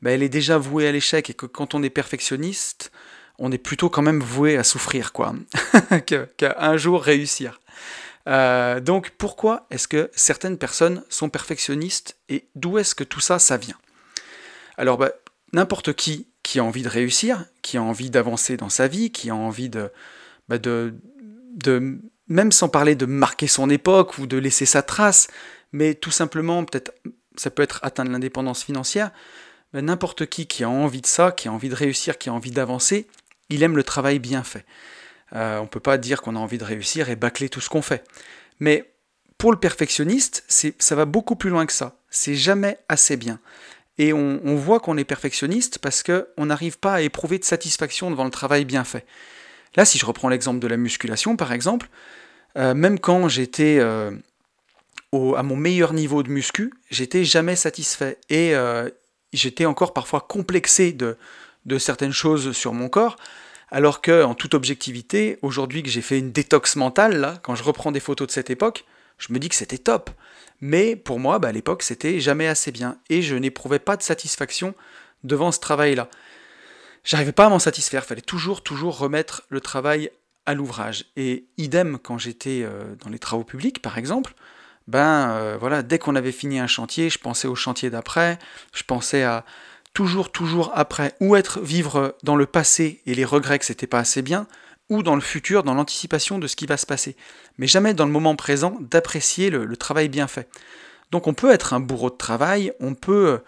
bah, 0.00 0.12
elle 0.12 0.22
est 0.22 0.28
déjà 0.28 0.58
vouée 0.58 0.86
à 0.86 0.92
l'échec 0.92 1.28
et 1.30 1.34
que 1.34 1.46
quand 1.46 1.74
on 1.74 1.82
est 1.82 1.90
perfectionniste, 1.90 2.92
on 3.38 3.50
est 3.50 3.58
plutôt 3.58 3.90
quand 3.90 4.02
même 4.02 4.20
voué 4.20 4.56
à 4.56 4.64
souffrir, 4.64 5.12
quoi, 5.12 5.34
qu'à 6.06 6.56
un 6.58 6.76
jour 6.76 7.02
réussir. 7.02 7.60
Euh, 8.28 8.80
donc 8.80 9.10
pourquoi 9.16 9.66
est-ce 9.70 9.88
que 9.88 10.10
certaines 10.14 10.58
personnes 10.58 11.02
sont 11.08 11.30
perfectionnistes 11.30 12.16
et 12.28 12.46
d'où 12.54 12.78
est-ce 12.78 12.94
que 12.94 13.04
tout 13.04 13.20
ça, 13.20 13.38
ça 13.38 13.56
vient? 13.56 13.78
Alors 14.76 14.98
bah, 14.98 15.12
n'importe 15.52 15.94
qui 15.94 16.28
qui 16.42 16.58
a 16.60 16.64
envie 16.64 16.82
de 16.82 16.88
réussir, 16.88 17.44
qui 17.60 17.76
a 17.76 17.82
envie 17.82 18.08
d'avancer 18.08 18.56
dans 18.56 18.70
sa 18.70 18.88
vie, 18.88 19.10
qui 19.10 19.28
a 19.28 19.34
envie 19.34 19.68
de, 19.68 19.90
bah, 20.48 20.56
de, 20.56 20.94
même 22.26 22.52
sans 22.52 22.70
parler 22.70 22.94
de 22.94 23.04
marquer 23.04 23.46
son 23.48 23.68
époque 23.68 24.16
ou 24.16 24.26
de 24.26 24.38
laisser 24.38 24.64
sa 24.64 24.80
trace, 24.80 25.28
mais 25.72 25.94
tout 25.94 26.10
simplement, 26.10 26.64
peut-être, 26.64 26.94
ça 27.36 27.50
peut 27.50 27.62
être 27.62 27.80
atteindre 27.82 28.10
l'indépendance 28.12 28.64
financière, 28.64 29.10
n'importe 29.74 30.24
qui 30.24 30.46
qui 30.46 30.64
a 30.64 30.70
envie 30.70 31.02
de 31.02 31.06
ça, 31.06 31.32
qui 31.32 31.48
a 31.48 31.52
envie 31.52 31.68
de 31.68 31.74
réussir, 31.74 32.16
qui 32.16 32.30
a 32.30 32.32
envie 32.32 32.50
d'avancer, 32.50 33.08
il 33.50 33.62
aime 33.62 33.76
le 33.76 33.84
travail 33.84 34.18
bien 34.18 34.42
fait. 34.42 34.64
Euh, 35.34 35.58
on 35.58 35.64
ne 35.64 35.68
peut 35.68 35.80
pas 35.80 35.98
dire 35.98 36.22
qu'on 36.22 36.36
a 36.36 36.38
envie 36.38 36.58
de 36.58 36.64
réussir 36.64 37.10
et 37.10 37.16
bâcler 37.16 37.48
tout 37.48 37.60
ce 37.60 37.68
qu'on 37.68 37.82
fait. 37.82 38.04
Mais 38.60 38.92
pour 39.36 39.52
le 39.52 39.58
perfectionniste, 39.58 40.44
ça 40.78 40.94
va 40.94 41.04
beaucoup 41.04 41.36
plus 41.36 41.50
loin 41.50 41.66
que 41.66 41.72
ça. 41.72 41.96
C'est 42.10 42.34
jamais 42.34 42.78
assez 42.88 43.16
bien. 43.16 43.38
Et 43.98 44.12
on, 44.12 44.54
voit 44.54 44.78
qu'on 44.78 44.96
est 44.96 45.04
perfectionniste 45.04 45.80
parce 45.80 46.04
qu'on 46.04 46.46
n'arrive 46.46 46.78
pas 46.78 46.94
à 46.94 47.00
éprouver 47.00 47.38
de 47.40 47.44
satisfaction 47.44 48.10
devant 48.10 48.24
le 48.24 48.30
travail 48.30 48.64
bien 48.64 48.84
fait. 48.84 49.04
Là, 49.74 49.84
si 49.84 49.98
je 49.98 50.06
reprends 50.06 50.28
l'exemple 50.28 50.60
de 50.60 50.68
la 50.68 50.76
musculation, 50.76 51.36
par 51.36 51.52
exemple, 51.52 51.88
euh, 52.56 52.74
même 52.74 53.00
quand 53.00 53.28
j'étais 53.28 53.78
euh, 53.80 54.12
à 55.12 55.42
mon 55.42 55.56
meilleur 55.56 55.92
niveau 55.94 56.22
de 56.22 56.30
muscu, 56.30 56.72
j'étais 56.90 57.24
jamais 57.24 57.56
satisfait. 57.56 58.18
Et 58.30 58.54
j'étais 59.32 59.66
encore 59.66 59.92
parfois 59.92 60.20
complexé 60.20 60.92
de, 60.92 61.16
de 61.66 61.78
certaines 61.78 62.12
choses 62.12 62.52
sur 62.52 62.72
mon 62.72 62.88
corps, 62.88 63.16
alors 63.70 64.00
que, 64.00 64.22
en 64.22 64.34
toute 64.34 64.54
objectivité, 64.54 65.38
aujourd'hui 65.42 65.82
que 65.82 65.90
j'ai 65.90 66.00
fait 66.00 66.18
une 66.18 66.32
détox 66.32 66.76
mentale, 66.76 67.18
là, 67.18 67.38
quand 67.42 67.54
je 67.54 67.62
reprends 67.62 67.92
des 67.92 68.00
photos 68.00 68.26
de 68.28 68.32
cette 68.32 68.50
époque, 68.50 68.84
je 69.18 69.32
me 69.32 69.38
dis 69.38 69.48
que 69.48 69.54
c'était 69.54 69.78
top. 69.78 70.10
Mais 70.60 70.96
pour 70.96 71.18
moi, 71.20 71.38
bah, 71.38 71.48
à 71.48 71.52
l'époque, 71.52 71.82
c'était 71.82 72.20
jamais 72.20 72.46
assez 72.46 72.72
bien. 72.72 72.98
Et 73.10 73.22
je 73.22 73.36
n'éprouvais 73.36 73.78
pas 73.78 73.96
de 73.96 74.02
satisfaction 74.02 74.74
devant 75.24 75.52
ce 75.52 75.60
travail-là. 75.60 76.08
J'arrivais 77.04 77.32
pas 77.32 77.46
à 77.46 77.48
m'en 77.48 77.58
satisfaire. 77.58 78.02
Il 78.04 78.08
fallait 78.08 78.20
toujours, 78.20 78.62
toujours 78.62 78.98
remettre 78.98 79.42
le 79.48 79.60
travail 79.60 80.10
à 80.46 80.54
l'ouvrage. 80.54 81.06
Et 81.16 81.46
idem 81.58 81.98
quand 82.02 82.18
j'étais 82.18 82.62
euh, 82.62 82.94
dans 83.04 83.10
les 83.10 83.18
travaux 83.18 83.44
publics, 83.44 83.82
par 83.82 83.98
exemple, 83.98 84.34
ben 84.86 85.30
euh, 85.30 85.56
voilà, 85.60 85.82
dès 85.82 85.98
qu'on 85.98 86.16
avait 86.16 86.32
fini 86.32 86.58
un 86.58 86.66
chantier, 86.66 87.10
je 87.10 87.18
pensais 87.18 87.46
au 87.46 87.54
chantier 87.54 87.90
d'après, 87.90 88.38
je 88.72 88.82
pensais 88.82 89.22
à, 89.22 89.44
toujours, 89.98 90.30
toujours 90.30 90.70
après, 90.76 91.16
ou 91.18 91.34
être 91.34 91.58
vivre 91.58 92.16
dans 92.22 92.36
le 92.36 92.46
passé 92.46 93.02
et 93.04 93.16
les 93.16 93.24
regrets 93.24 93.58
que 93.58 93.64
c'était 93.64 93.88
pas 93.88 93.98
assez 93.98 94.22
bien, 94.22 94.46
ou 94.90 95.02
dans 95.02 95.16
le 95.16 95.20
futur, 95.20 95.64
dans 95.64 95.74
l'anticipation 95.74 96.38
de 96.38 96.46
ce 96.46 96.54
qui 96.54 96.66
va 96.66 96.76
se 96.76 96.86
passer. 96.86 97.16
Mais 97.56 97.66
jamais 97.66 97.94
dans 97.94 98.06
le 98.06 98.12
moment 98.12 98.36
présent 98.36 98.76
d'apprécier 98.78 99.50
le, 99.50 99.76
travail 99.76 100.08
bien 100.08 100.28
fait. 100.28 100.48
Donc 101.10 101.26
on 101.26 101.34
peut 101.34 101.50
être 101.50 101.72
un 101.72 101.80
bourreau 101.80 102.10
de 102.10 102.16
travail, 102.16 102.72
on 102.78 102.94
peut 102.94 103.26
euh, 103.26 103.38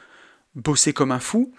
bosser 0.56 0.92
comme 0.92 1.12
un 1.12 1.20
fou, 1.20 1.52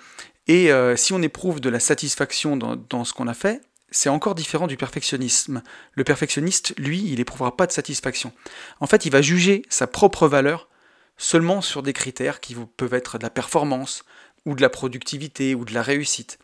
Et 0.50 0.74
euh, 0.74 0.98
si 0.98 1.14
on 1.14 1.22
éprouve 1.22 1.62
de 1.62 1.70
la 1.70 1.80
satisfaction 1.80 2.58
dans, 2.58 3.06
ce 3.06 3.14
qu'on 3.14 3.30
a 3.30 3.34
fait, 3.34 3.62
c'est 3.92 4.10
encore 4.10 4.36
différent 4.36 4.68
du 4.68 4.76
perfectionnisme. 4.76 5.64
Le 5.94 6.04
perfectionniste, 6.04 6.74
lui, 6.78 7.02
il 7.02 7.20
n'éprouvera 7.20 7.56
pas 7.56 7.66
de 7.66 7.72
satisfaction. 7.72 8.34
En 8.82 8.88
fait, 8.88 9.06
il 9.06 9.12
va 9.14 9.22
juger 9.22 9.62
sa 9.70 9.88
propre 9.88 10.28
valeur 10.28 10.68
seulement 11.16 11.62
sur 11.62 11.82
des 11.82 11.94
critères 11.94 12.42
qui 12.42 12.58
peuvent 12.76 12.94
être 12.94 13.18
de 13.20 13.24
la 13.24 13.30
performance, 13.30 14.04
ou 14.46 14.56
de 14.56 14.62
la 14.62 14.70
productivité, 14.70 15.56
ou 15.56 15.66
de 15.66 15.74
la 15.74 15.82
réussite. 15.82 16.40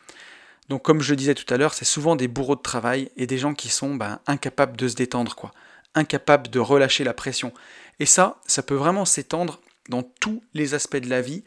Donc 0.69 0.83
comme 0.83 1.01
je 1.01 1.15
disais 1.15 1.35
tout 1.35 1.51
à 1.53 1.57
l'heure, 1.57 1.73
c'est 1.73 1.85
souvent 1.85 2.15
des 2.15 2.27
bourreaux 2.27 2.55
de 2.55 2.61
travail 2.61 3.09
et 3.17 3.27
des 3.27 3.37
gens 3.37 3.53
qui 3.53 3.69
sont 3.69 3.95
ben, 3.95 4.19
incapables 4.27 4.77
de 4.77 4.87
se 4.87 4.95
détendre, 4.95 5.35
quoi. 5.35 5.51
Incapables 5.95 6.49
de 6.49 6.59
relâcher 6.59 7.03
la 7.03 7.13
pression. 7.13 7.53
Et 7.99 8.05
ça, 8.05 8.39
ça 8.45 8.61
peut 8.61 8.75
vraiment 8.75 9.05
s'étendre 9.05 9.59
dans 9.89 10.03
tous 10.03 10.43
les 10.53 10.73
aspects 10.73 10.97
de 10.97 11.09
la 11.09 11.21
vie 11.21 11.43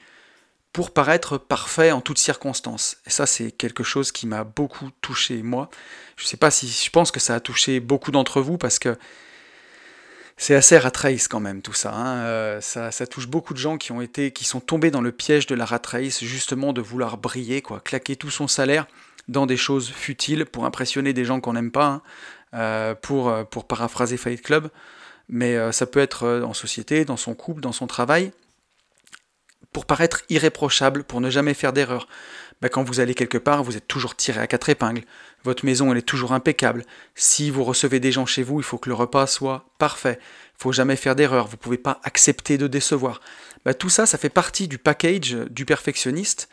pour 0.73 0.93
paraître 0.93 1.37
parfait 1.37 1.91
en 1.91 2.01
toutes 2.01 2.19
circonstances. 2.19 2.97
Et 3.07 3.11
ça, 3.11 3.27
c'est 3.27 3.51
quelque 3.51 3.83
chose 3.83 4.13
qui 4.13 4.27
m'a 4.27 4.45
beaucoup 4.45 4.91
touché, 5.01 5.43
moi. 5.43 5.69
Je 6.17 6.27
sais 6.27 6.37
pas 6.37 6.51
si 6.51 6.69
je 6.69 6.91
pense 6.91 7.11
que 7.11 7.21
ça 7.21 7.35
a 7.35 7.41
touché 7.41 7.81
beaucoup 7.81 8.13
d'entre 8.13 8.41
vous 8.41 8.57
parce 8.57 8.79
que 8.79 8.97
c'est 10.41 10.55
assez 10.55 10.79
rat 10.79 10.91
quand 11.29 11.39
même 11.39 11.61
tout 11.61 11.75
ça, 11.75 11.93
hein. 11.95 12.17
euh, 12.25 12.61
ça. 12.63 12.91
ça. 12.91 13.07
touche 13.07 13.29
beaucoup 13.29 13.53
de 13.53 13.59
gens 13.59 13.77
qui 13.77 13.93
ont 13.93 14.01
été, 14.01 14.31
qui 14.31 14.45
sont 14.45 14.61
tombés 14.61 14.91
dans 14.91 15.03
le 15.03 15.13
piège 15.13 15.47
de 15.47 15.55
la 15.55 15.67
rat 15.67 15.83
justement 16.23 16.73
de 16.73 16.81
vouloir 16.81 17.19
briller, 17.19 17.61
quoi, 17.61 17.81
claquer 17.81 18.17
tout 18.17 18.31
son 18.31 18.49
salaire 18.49 18.87
dans 19.29 19.45
des 19.45 19.59
choses 19.59 19.91
futiles 19.91 20.47
pour 20.47 20.65
impressionner 20.65 21.13
des 21.13 21.27
gens 21.27 21.41
qu'on 21.41 21.53
n'aime 21.53 21.71
pas, 21.71 21.87
hein. 21.87 22.03
euh, 22.55 22.95
pour, 22.95 23.29
euh, 23.29 23.45
pour 23.45 23.67
paraphraser 23.67 24.17
Fight 24.17 24.41
Club. 24.41 24.71
Mais 25.29 25.73
ça 25.73 25.87
peut 25.87 26.01
être 26.01 26.43
en 26.45 26.55
société, 26.55 27.05
dans 27.05 27.17
son 27.17 27.35
couple, 27.35 27.61
dans 27.61 27.71
son 27.71 27.87
travail 27.87 28.33
pour 29.73 29.87
paraître 29.87 30.23
irréprochable, 30.29 31.05
pour 31.05 31.21
ne 31.21 31.31
jamais 31.31 31.55
faire 31.55 31.73
d'erreur. 31.73 32.09
Bah, 32.61 32.69
quand 32.69 32.83
vous 32.83 33.01
allez 33.01 33.15
quelque 33.15 33.39
part, 33.39 33.63
vous 33.63 33.77
êtes 33.77 33.87
toujours 33.87 34.17
tiré 34.17 34.41
à 34.41 34.47
quatre 34.47 34.69
épingles. 34.69 35.05
Votre 35.45 35.65
maison, 35.65 35.91
elle 35.91 35.99
est 35.99 36.03
toujours 36.03 36.33
impeccable. 36.33 36.85
Si 37.15 37.51
vous 37.51 37.65
recevez 37.65 38.01
des 38.01 38.13
gens 38.13 38.27
chez 38.27 38.43
vous, 38.43 38.61
il 38.61 38.65
faut 38.65 38.79
que 38.79 38.89
le 38.89 38.95
repas 38.95 39.27
soit 39.27 39.65
parfait. 39.79 40.19
Il 40.21 40.63
faut 40.63 40.73
jamais 40.73 40.97
faire 40.97 41.17
d'erreur. 41.17 41.47
Vous 41.47 41.55
ne 41.55 41.61
pouvez 41.61 41.79
pas 41.79 42.01
accepter 42.05 42.59
de 42.59 42.67
décevoir. 42.67 43.21
Bah, 43.65 43.75
tout 43.75 43.89
ça, 43.89 44.07
ça 44.07 44.19
fait 44.19 44.29
partie 44.29 44.69
du 44.69 44.79
package 44.79 45.37
du 45.51 45.65
perfectionniste. 45.65 46.49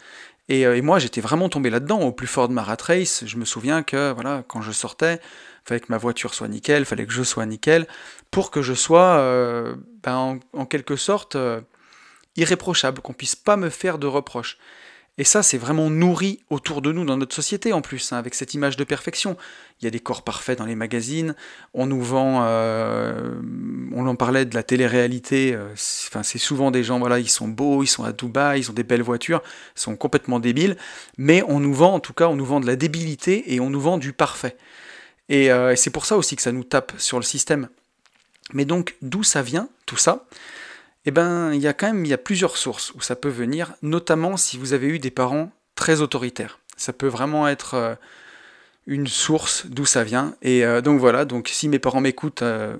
Euh, 0.49 0.75
et, 0.75 0.81
moi, 0.81 0.99
j'étais 0.99 1.21
vraiment 1.21 1.49
tombé 1.49 1.69
là-dedans, 1.69 2.01
au 2.01 2.11
plus 2.11 2.27
fort 2.27 2.47
de 2.47 2.53
ma 2.53 2.63
rat 2.63 2.77
race. 2.81 3.23
Je 3.25 3.37
me 3.37 3.45
souviens 3.45 3.83
que, 3.83 4.13
voilà, 4.13 4.43
quand 4.47 4.61
je 4.61 4.71
sortais, 4.71 5.15
il 5.15 5.67
fallait 5.67 5.79
que 5.81 5.87
ma 5.89 5.97
voiture 5.97 6.33
soit 6.33 6.47
nickel, 6.47 6.83
il 6.83 6.85
fallait 6.85 7.05
que 7.05 7.13
je 7.13 7.23
sois 7.23 7.45
nickel, 7.45 7.87
pour 8.31 8.51
que 8.51 8.61
je 8.61 8.73
sois, 8.73 9.17
euh, 9.19 9.75
ben, 10.03 10.39
en, 10.53 10.65
quelque 10.65 10.95
sorte, 10.95 11.35
euh, 11.35 11.61
irréprochable, 12.35 13.01
qu'on 13.01 13.13
puisse 13.13 13.35
pas 13.35 13.57
me 13.57 13.69
faire 13.69 13.97
de 13.97 14.07
reproches. 14.07 14.57
Et 15.19 15.23
ça, 15.23 15.41
c'est 15.41 15.57
vraiment 15.57 15.89
nourri 15.89 16.39
autour 16.51 16.83
de 16.83 16.91
nous 16.91 17.03
dans 17.03 17.17
notre 17.17 17.33
société 17.33 17.73
en 17.73 17.81
plus, 17.81 18.13
hein, 18.13 18.17
avec 18.17 18.35
cette 18.35 18.53
image 18.53 18.77
de 18.77 18.83
perfection. 18.83 19.35
Il 19.81 19.85
y 19.85 19.87
a 19.87 19.91
des 19.91 19.99
corps 19.99 20.23
parfaits 20.23 20.59
dans 20.59 20.65
les 20.65 20.75
magazines, 20.75 21.35
on 21.73 21.87
nous 21.87 22.01
vend, 22.03 22.43
euh, 22.43 23.33
on 23.93 24.05
en 24.05 24.15
parlait 24.15 24.45
de 24.45 24.53
la 24.53 24.61
télé-réalité, 24.61 25.55
euh, 25.55 25.69
c'est 25.75 26.37
souvent 26.37 26.69
des 26.69 26.83
gens, 26.83 26.99
voilà, 26.99 27.17
ils 27.17 27.29
sont 27.29 27.47
beaux, 27.47 27.81
ils 27.81 27.87
sont 27.87 28.03
à 28.03 28.13
Dubaï, 28.13 28.59
ils 28.59 28.69
ont 28.69 28.73
des 28.73 28.83
belles 28.83 29.01
voitures, 29.01 29.41
ils 29.75 29.81
sont 29.81 29.95
complètement 29.95 30.39
débiles, 30.39 30.77
mais 31.17 31.41
on 31.47 31.59
nous 31.59 31.73
vend, 31.73 31.95
en 31.95 31.99
tout 31.99 32.13
cas, 32.13 32.27
on 32.27 32.35
nous 32.35 32.45
vend 32.45 32.59
de 32.59 32.67
la 32.67 32.75
débilité 32.75 33.53
et 33.53 33.59
on 33.59 33.71
nous 33.71 33.81
vend 33.81 33.97
du 33.97 34.13
parfait. 34.13 34.55
Et, 35.29 35.51
euh, 35.51 35.71
et 35.71 35.75
c'est 35.75 35.89
pour 35.89 36.05
ça 36.05 36.15
aussi 36.15 36.35
que 36.35 36.43
ça 36.43 36.51
nous 36.51 36.63
tape 36.63 36.91
sur 36.99 37.17
le 37.17 37.23
système. 37.23 37.69
Mais 38.53 38.65
donc, 38.65 38.95
d'où 39.01 39.23
ça 39.23 39.41
vient, 39.41 39.67
tout 39.87 39.97
ça? 39.97 40.25
Eh 41.07 41.11
ben, 41.11 41.53
il 41.53 41.61
y 41.61 41.67
a 41.67 41.73
quand 41.73 41.87
même 41.87 42.05
y 42.05 42.11
a 42.11 42.17
plusieurs 42.17 42.57
sources 42.57 42.93
où 42.93 42.99
ça 42.99 43.15
peut 43.15 43.29
venir, 43.29 43.73
notamment 43.81 44.35
si 44.35 44.57
vous 44.57 44.73
avez 44.73 44.87
eu 44.87 44.99
des 44.99 45.09
parents 45.09 45.51
très 45.73 46.01
autoritaires. 46.01 46.59
Ça 46.75 46.91
peut 46.91 47.07
vraiment 47.07 47.47
être 47.47 47.75
euh, 47.75 47.95
une 48.87 49.07
source 49.07 49.67
d'où 49.67 49.85
ça 49.85 50.03
vient. 50.03 50.35
Et 50.41 50.65
euh, 50.65 50.81
donc 50.81 50.99
voilà, 50.99 51.23
donc 51.23 51.47
si 51.47 51.69
mes 51.69 51.79
parents 51.79 52.01
m'écoutent, 52.01 52.41
euh, 52.41 52.75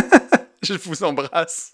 je 0.62 0.72
vous 0.72 1.04
embrasse. 1.04 1.72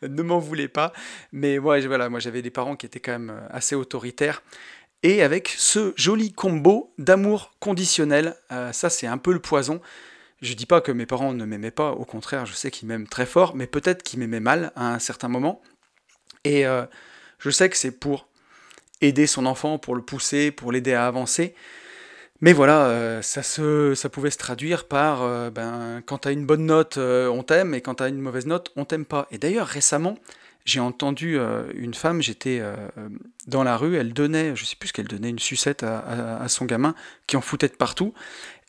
ne 0.00 0.22
m'en 0.22 0.38
voulez 0.38 0.68
pas. 0.68 0.92
Mais 1.32 1.58
moi, 1.58 1.80
voilà, 1.80 2.08
moi 2.08 2.20
j'avais 2.20 2.40
des 2.40 2.52
parents 2.52 2.76
qui 2.76 2.86
étaient 2.86 3.00
quand 3.00 3.18
même 3.18 3.34
assez 3.50 3.74
autoritaires. 3.74 4.44
Et 5.02 5.24
avec 5.24 5.52
ce 5.58 5.92
joli 5.96 6.32
combo 6.32 6.94
d'amour 6.98 7.52
conditionnel, 7.58 8.36
ça 8.72 8.90
c'est 8.90 9.08
un 9.08 9.18
peu 9.18 9.32
le 9.32 9.40
poison. 9.40 9.80
Je 10.42 10.54
dis 10.54 10.66
pas 10.66 10.80
que 10.80 10.92
mes 10.92 11.06
parents 11.06 11.32
ne 11.32 11.44
m'aimaient 11.44 11.70
pas, 11.70 11.92
au 11.92 12.04
contraire, 12.04 12.44
je 12.44 12.52
sais 12.52 12.70
qu'ils 12.70 12.88
m'aiment 12.88 13.08
très 13.08 13.24
fort, 13.24 13.56
mais 13.56 13.66
peut-être 13.66 14.02
qu'ils 14.02 14.18
m'aimaient 14.18 14.40
mal 14.40 14.72
à 14.76 14.92
un 14.92 14.98
certain 14.98 15.28
moment. 15.28 15.62
Et 16.44 16.66
euh, 16.66 16.84
je 17.38 17.50
sais 17.50 17.70
que 17.70 17.76
c'est 17.76 17.90
pour 17.90 18.28
aider 19.00 19.26
son 19.26 19.46
enfant, 19.46 19.78
pour 19.78 19.94
le 19.94 20.02
pousser, 20.02 20.50
pour 20.50 20.72
l'aider 20.72 20.92
à 20.92 21.06
avancer. 21.06 21.54
Mais 22.42 22.52
voilà, 22.52 22.86
euh, 22.88 23.22
ça, 23.22 23.42
se, 23.42 23.94
ça 23.94 24.10
pouvait 24.10 24.30
se 24.30 24.36
traduire 24.36 24.86
par 24.86 25.22
euh, 25.22 25.48
ben, 25.48 26.02
quand 26.04 26.18
tu 26.18 26.28
as 26.28 26.32
une 26.32 26.44
bonne 26.44 26.66
note, 26.66 26.98
on 26.98 27.42
t'aime, 27.42 27.74
et 27.74 27.80
quand 27.80 27.96
tu 27.96 28.02
as 28.02 28.08
une 28.08 28.20
mauvaise 28.20 28.46
note, 28.46 28.72
on 28.76 28.84
t'aime 28.84 29.06
pas. 29.06 29.26
Et 29.30 29.38
d'ailleurs, 29.38 29.66
récemment, 29.66 30.18
j'ai 30.66 30.80
entendu 30.80 31.38
une 31.74 31.94
femme, 31.94 32.20
j'étais 32.20 32.60
dans 33.46 33.62
la 33.62 33.76
rue, 33.76 33.96
elle 33.96 34.12
donnait, 34.12 34.54
je 34.54 34.64
sais 34.64 34.76
plus 34.76 34.88
ce 34.88 34.92
qu'elle 34.92 35.06
donnait, 35.08 35.30
une 35.30 35.38
sucette 35.38 35.82
à, 35.84 36.40
à, 36.40 36.48
son 36.48 36.64
gamin 36.66 36.94
qui 37.26 37.36
en 37.36 37.40
foutait 37.40 37.68
de 37.68 37.74
partout 37.74 38.12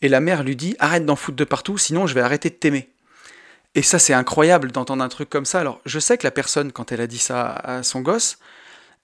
et 0.02 0.08
la 0.08 0.20
mère 0.20 0.44
lui 0.44 0.56
dit 0.56 0.76
arrête 0.80 1.06
d'en 1.06 1.16
foutre 1.16 1.38
de 1.38 1.44
partout, 1.44 1.78
sinon 1.78 2.08
je 2.08 2.14
vais 2.14 2.22
arrêter 2.22 2.50
de 2.50 2.56
t'aimer. 2.56 2.90
Et 3.76 3.82
ça, 3.82 4.00
c'est 4.00 4.14
incroyable 4.14 4.72
d'entendre 4.72 5.04
un 5.04 5.10
truc 5.10 5.30
comme 5.30 5.46
ça. 5.46 5.60
Alors, 5.60 5.82
je 5.86 6.00
sais 6.00 6.18
que 6.18 6.24
la 6.24 6.32
personne, 6.32 6.72
quand 6.72 6.92
elle 6.92 7.02
a 7.02 7.08
dit 7.08 7.20
ça 7.20 7.52
à 7.52 7.84
son 7.84 8.02
gosse, 8.02 8.40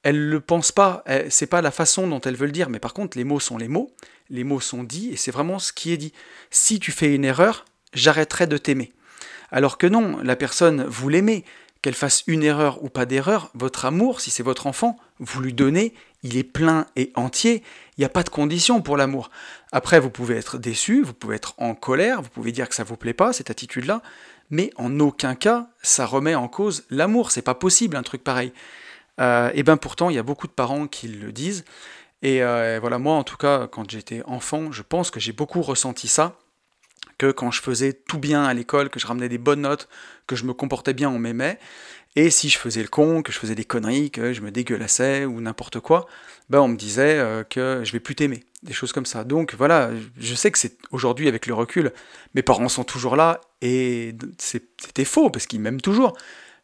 elle 0.01 0.29
le 0.29 0.39
pense 0.39 0.71
pas, 0.71 1.03
c'est 1.29 1.47
pas 1.47 1.61
la 1.61 1.71
façon 1.71 2.07
dont 2.07 2.19
elle 2.21 2.35
veut 2.35 2.45
le 2.45 2.51
dire, 2.51 2.69
mais 2.69 2.79
par 2.79 2.93
contre, 2.93 3.17
les 3.17 3.23
mots 3.23 3.39
sont 3.39 3.57
les 3.57 3.67
mots, 3.67 3.91
les 4.29 4.43
mots 4.43 4.59
sont 4.59 4.83
dits, 4.83 5.11
et 5.11 5.15
c'est 5.15 5.31
vraiment 5.31 5.59
ce 5.59 5.71
qui 5.71 5.93
est 5.93 5.97
dit. 5.97 6.11
Si 6.49 6.79
tu 6.79 6.91
fais 6.91 7.13
une 7.13 7.23
erreur, 7.23 7.65
j'arrêterai 7.93 8.47
de 8.47 8.57
t'aimer. 8.57 8.91
Alors 9.51 9.77
que 9.77 9.87
non, 9.87 10.17
la 10.23 10.35
personne, 10.35 10.83
vous 10.85 11.07
l'aimez, 11.07 11.45
qu'elle 11.83 11.93
fasse 11.93 12.23
une 12.27 12.43
erreur 12.43 12.81
ou 12.81 12.89
pas 12.89 13.05
d'erreur, 13.05 13.51
votre 13.53 13.83
amour, 13.83 14.21
si 14.21 14.31
c'est 14.31 14.41
votre 14.41 14.67
enfant, 14.67 14.97
vous 15.19 15.41
lui 15.41 15.53
donnez, 15.53 15.93
il 16.23 16.37
est 16.37 16.43
plein 16.43 16.87
et 16.95 17.11
entier, 17.15 17.61
il 17.97 18.01
n'y 18.01 18.05
a 18.05 18.09
pas 18.09 18.23
de 18.23 18.29
condition 18.29 18.81
pour 18.81 18.95
l'amour. 18.95 19.29
Après, 19.73 19.99
vous 19.99 20.09
pouvez 20.09 20.37
être 20.37 20.57
déçu, 20.57 21.03
vous 21.03 21.13
pouvez 21.13 21.35
être 21.35 21.53
en 21.57 21.75
colère, 21.75 22.21
vous 22.21 22.29
pouvez 22.29 22.53
dire 22.53 22.69
que 22.69 22.75
ça 22.75 22.85
vous 22.85 22.95
plaît 22.95 23.13
pas, 23.13 23.33
cette 23.33 23.51
attitude-là, 23.51 24.01
mais 24.49 24.71
en 24.77 24.97
aucun 25.01 25.35
cas, 25.35 25.67
ça 25.81 26.05
remet 26.05 26.35
en 26.35 26.47
cause 26.47 26.85
l'amour, 26.89 27.31
c'est 27.31 27.41
pas 27.41 27.53
possible 27.53 27.97
un 27.97 28.03
truc 28.03 28.23
pareil. 28.23 28.53
Euh, 29.19 29.51
et 29.53 29.61
bien 29.61 29.75
pourtant, 29.75 30.09
il 30.09 30.15
y 30.15 30.19
a 30.19 30.23
beaucoup 30.23 30.47
de 30.47 30.53
parents 30.53 30.87
qui 30.87 31.09
le 31.09 31.33
disent, 31.33 31.65
et 32.21 32.41
euh, 32.41 32.77
voilà, 32.79 32.97
moi 32.97 33.15
en 33.15 33.25
tout 33.25 33.37
cas, 33.37 33.67
quand 33.67 33.91
j'étais 33.91 34.23
enfant, 34.25 34.71
je 34.71 34.83
pense 34.83 35.11
que 35.11 35.19
j'ai 35.19 35.33
beaucoup 35.33 35.61
ressenti 35.61 36.07
ça, 36.07 36.37
que 37.23 37.31
quand 37.31 37.51
je 37.51 37.61
faisais 37.61 37.93
tout 37.93 38.19
bien 38.19 38.43
à 38.43 38.53
l'école, 38.53 38.89
que 38.89 38.99
je 38.99 39.07
ramenais 39.07 39.29
des 39.29 39.37
bonnes 39.37 39.61
notes, 39.61 39.87
que 40.27 40.35
je 40.35 40.43
me 40.43 40.53
comportais 40.53 40.93
bien, 40.93 41.09
on 41.09 41.19
m'aimait. 41.19 41.57
Et 42.15 42.29
si 42.29 42.49
je 42.49 42.57
faisais 42.57 42.81
le 42.81 42.89
con, 42.89 43.21
que 43.21 43.31
je 43.31 43.39
faisais 43.39 43.55
des 43.55 43.63
conneries, 43.63 44.11
que 44.11 44.33
je 44.33 44.41
me 44.41 44.51
dégueulassais 44.51 45.25
ou 45.25 45.39
n'importe 45.39 45.79
quoi, 45.79 46.05
ben 46.49 46.59
on 46.59 46.67
me 46.67 46.75
disait 46.75 47.17
euh, 47.17 47.43
que 47.43 47.81
je 47.83 47.91
vais 47.93 48.01
plus 48.01 48.13
t'aimer, 48.13 48.43
des 48.61 48.73
choses 48.73 48.91
comme 48.91 49.05
ça. 49.05 49.23
Donc 49.23 49.55
voilà, 49.55 49.89
je 50.19 50.35
sais 50.35 50.51
que 50.51 50.59
c'est 50.59 50.77
aujourd'hui 50.91 51.27
avec 51.29 51.47
le 51.47 51.53
recul, 51.53 51.93
mes 52.35 52.43
parents 52.43 52.69
sont 52.69 52.83
toujours 52.83 53.15
là 53.15 53.39
et 53.61 54.13
c'était 54.37 55.05
faux 55.05 55.29
parce 55.29 55.47
qu'ils 55.47 55.61
m'aiment 55.61 55.81
toujours. 55.81 56.17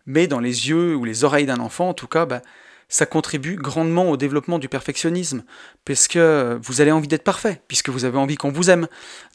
Mais 0.05 0.27
dans 0.27 0.39
les 0.39 0.67
yeux 0.69 0.95
ou 0.95 1.05
les 1.05 1.23
oreilles 1.23 1.45
d'un 1.45 1.59
enfant, 1.59 1.89
en 1.89 1.93
tout 1.93 2.07
cas, 2.07 2.25
ben, 2.25 2.41
ça 2.89 3.05
contribue 3.05 3.55
grandement 3.55 4.09
au 4.09 4.17
développement 4.17 4.59
du 4.59 4.67
perfectionnisme, 4.67 5.43
parce 5.85 6.07
que 6.07 6.59
vous 6.61 6.81
avez 6.81 6.91
envie 6.91 7.07
d'être 7.07 7.23
parfait, 7.23 7.61
puisque 7.67 7.89
vous 7.89 8.03
avez 8.03 8.17
envie 8.17 8.35
qu'on 8.35 8.51
vous 8.51 8.69
aime. 8.69 8.87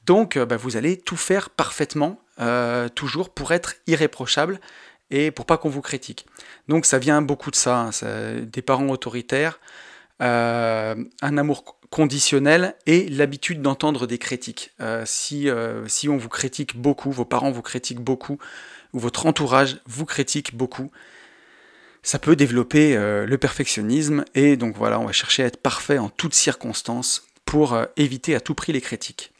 Donc 0.07 0.37
bah, 0.37 0.57
vous 0.57 0.77
allez 0.77 0.99
tout 0.99 1.17
faire 1.17 1.51
parfaitement, 1.51 2.21
euh, 2.41 2.89
toujours 2.89 3.31
pour 3.31 3.53
être 3.53 3.77
irréprochable 3.87 4.61
et 5.11 5.31
pour 5.31 5.47
pas 5.47 5.57
qu'on 5.57 5.69
vous 5.69 5.83
critique. 5.83 6.27
Donc 6.67 6.85
ça 6.85 6.99
vient 6.99 7.23
beaucoup 7.23 7.53
de 7.53 7.57
ça, 7.57 7.91
hein, 8.03 8.41
des 8.43 8.63
parents 8.63 8.89
autoritaires, 8.89 9.61
euh, 10.21 10.97
un 11.23 11.39
amour 11.39 11.79
conditionnel 11.91 12.75
et 12.87 13.09
l'habitude 13.09 13.63
d'entendre 13.63 14.09
des 14.09 14.19
critiques. 14.19 14.73
Euh, 14.81 15.05
si, 15.07 15.49
si 15.87 16.09
on 16.09 16.17
vous 16.17 16.29
critique 16.29 16.77
beaucoup, 16.77 17.13
vos 17.13 17.25
parents 17.25 17.53
vous 17.53 17.63
critiquent 17.63 18.03
beaucoup, 18.03 18.39
ou 18.93 18.99
votre 18.99 19.27
entourage 19.27 19.81
vous 19.87 20.07
critique 20.07 20.57
beaucoup, 20.57 20.91
ça 22.05 22.19
peut 22.19 22.37
développer 22.37 22.97
euh, 22.97 23.27
le 23.27 23.39
perfectionnisme 23.39 24.25
et 24.35 24.57
donc 24.57 24.77
voilà, 24.77 25.01
on 25.01 25.07
va 25.07 25.13
chercher 25.13 25.43
à 25.43 25.47
être 25.47 25.61
parfait 25.61 25.99
en 25.99 26.11
toutes 26.11 26.35
circonstances 26.35 27.27
pour 27.47 27.73
euh, 27.73 27.87
éviter 27.97 28.35
à 28.35 28.41
tout 28.41 28.55
prix 28.55 28.73
les 28.73 28.83
critiques. 28.83 29.33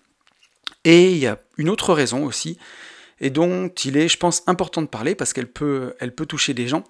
Et 0.85 1.13
il 1.13 1.19
y 1.19 1.27
a 1.27 1.39
une 1.59 1.69
autre 1.69 1.93
raison 1.93 2.25
aussi, 2.25 2.59
et 3.21 3.31
dont 3.31 3.69
il 3.69 3.97
est, 3.97 4.09
je 4.09 4.17
pense, 4.17 4.43
important 4.47 4.81
de 4.83 4.87
parler 4.87 5.15
parce 5.15 5.33
qu'elle 5.33 5.47
peut, 5.47 5.95
elle 6.01 6.15
peut 6.15 6.27
toucher 6.27 6.55
des 6.55 6.67
gens. 6.67 6.85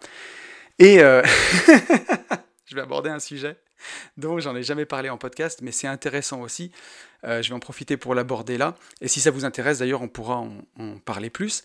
Et 0.78 1.00
euh, 1.00 1.22
je 2.66 2.74
vais 2.76 2.80
aborder 2.80 3.10
un 3.10 3.20
sujet 3.20 3.56
dont 4.16 4.38
j'en 4.38 4.56
ai 4.56 4.62
jamais 4.62 4.86
parlé 4.86 5.10
en 5.10 5.18
podcast, 5.18 5.58
mais 5.60 5.72
c'est 5.72 5.88
intéressant 5.88 6.40
aussi. 6.40 6.72
je 7.22 7.46
vais 7.46 7.52
en 7.52 7.60
profiter 7.60 7.96
pour 7.96 8.14
l'aborder 8.14 8.56
là. 8.56 8.76
Et 9.02 9.08
si 9.08 9.20
ça 9.20 9.30
vous 9.30 9.44
intéresse, 9.44 9.80
d'ailleurs, 9.80 10.00
on 10.00 10.08
pourra 10.08 10.36
en 10.36 10.98
parler 11.04 11.28
plus. 11.28 11.64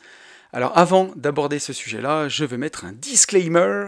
Alors 0.52 0.78
avant 0.78 1.12
d'aborder 1.16 1.60
ce 1.60 1.74
sujet-là, 1.74 2.28
je 2.28 2.44
veux 2.44 2.58
mettre 2.58 2.86
un 2.86 2.94
disclaimer. 2.94 3.88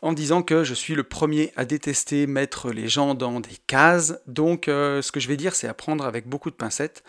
en 0.00 0.12
disant 0.12 0.42
que 0.42 0.62
je 0.62 0.74
suis 0.74 0.94
le 0.94 1.02
premier 1.02 1.52
à 1.56 1.64
détester 1.64 2.28
mettre 2.28 2.70
les 2.70 2.88
gens 2.88 3.14
dans 3.14 3.40
des 3.40 3.56
cases. 3.66 4.20
Donc 4.28 4.68
euh, 4.68 5.02
ce 5.02 5.10
que 5.10 5.18
je 5.18 5.26
vais 5.26 5.36
dire, 5.36 5.56
c'est 5.56 5.66
à 5.66 5.74
prendre 5.74 6.04
avec 6.06 6.28
beaucoup 6.28 6.50
de 6.50 6.54
pincettes. 6.54 7.02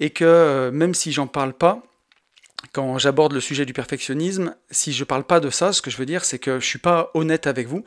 Et 0.00 0.08
que 0.08 0.24
euh, 0.24 0.70
même 0.70 0.94
si 0.94 1.12
j'en 1.12 1.26
parle 1.26 1.52
pas, 1.52 1.82
quand 2.72 2.96
j'aborde 2.96 3.34
le 3.34 3.40
sujet 3.40 3.66
du 3.66 3.74
perfectionnisme, 3.74 4.54
si 4.70 4.94
je 4.94 5.04
parle 5.04 5.24
pas 5.24 5.38
de 5.38 5.50
ça, 5.50 5.74
ce 5.74 5.82
que 5.82 5.90
je 5.90 5.98
veux 5.98 6.06
dire, 6.06 6.24
c'est 6.24 6.38
que 6.38 6.60
je 6.60 6.66
suis 6.66 6.78
pas 6.78 7.10
honnête 7.12 7.46
avec 7.46 7.68
vous. 7.68 7.84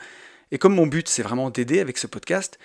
Et 0.51 0.59
comme 0.59 0.75
mon 0.75 0.85
but, 0.85 1.07
c'est 1.07 1.23
vraiment 1.23 1.49
d'aider 1.49 1.79
avec 1.79 1.97
ce 1.97 2.05
podcast, 2.05 2.59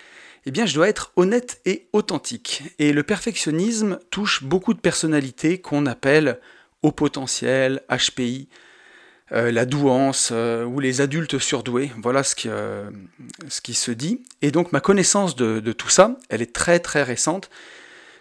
eh 0.45 0.51
bien, 0.51 0.67
je 0.67 0.75
dois 0.75 0.89
être 0.89 1.13
honnête 1.17 1.61
et 1.65 1.89
authentique. 1.93 2.65
Et 2.79 2.93
le 2.93 3.03
perfectionnisme 3.03 3.99
touche 4.11 4.45
beaucoup 4.45 4.75
de 4.75 4.81
personnalités 4.81 5.61
qu'on 5.61 5.87
appelle 5.87 6.39
au 6.87 6.93
potentiel, 6.93 7.83
HPI, 7.91 8.49
euh, 9.33 9.51
la 9.51 9.65
douance 9.65 10.31
euh, 10.33 10.65
ou 10.65 10.79
les 10.79 11.01
adultes 11.01 11.41
surdoués. 11.41 11.91
Voilà 12.01 12.23
ce 12.23 12.37
qui, 12.37 12.49
euh, 12.49 12.89
ce 13.49 13.61
qui, 13.61 13.75
se 13.75 13.91
dit. 13.91 14.23
Et 14.41 14.53
donc 14.53 14.71
ma 14.71 14.79
connaissance 14.79 15.35
de, 15.35 15.73
tout 15.73 15.89
ça, 15.89 16.17
elle 16.29 16.43
est 16.43 16.53
très 16.53 16.79
très 16.79 17.03
récente. 17.03 17.51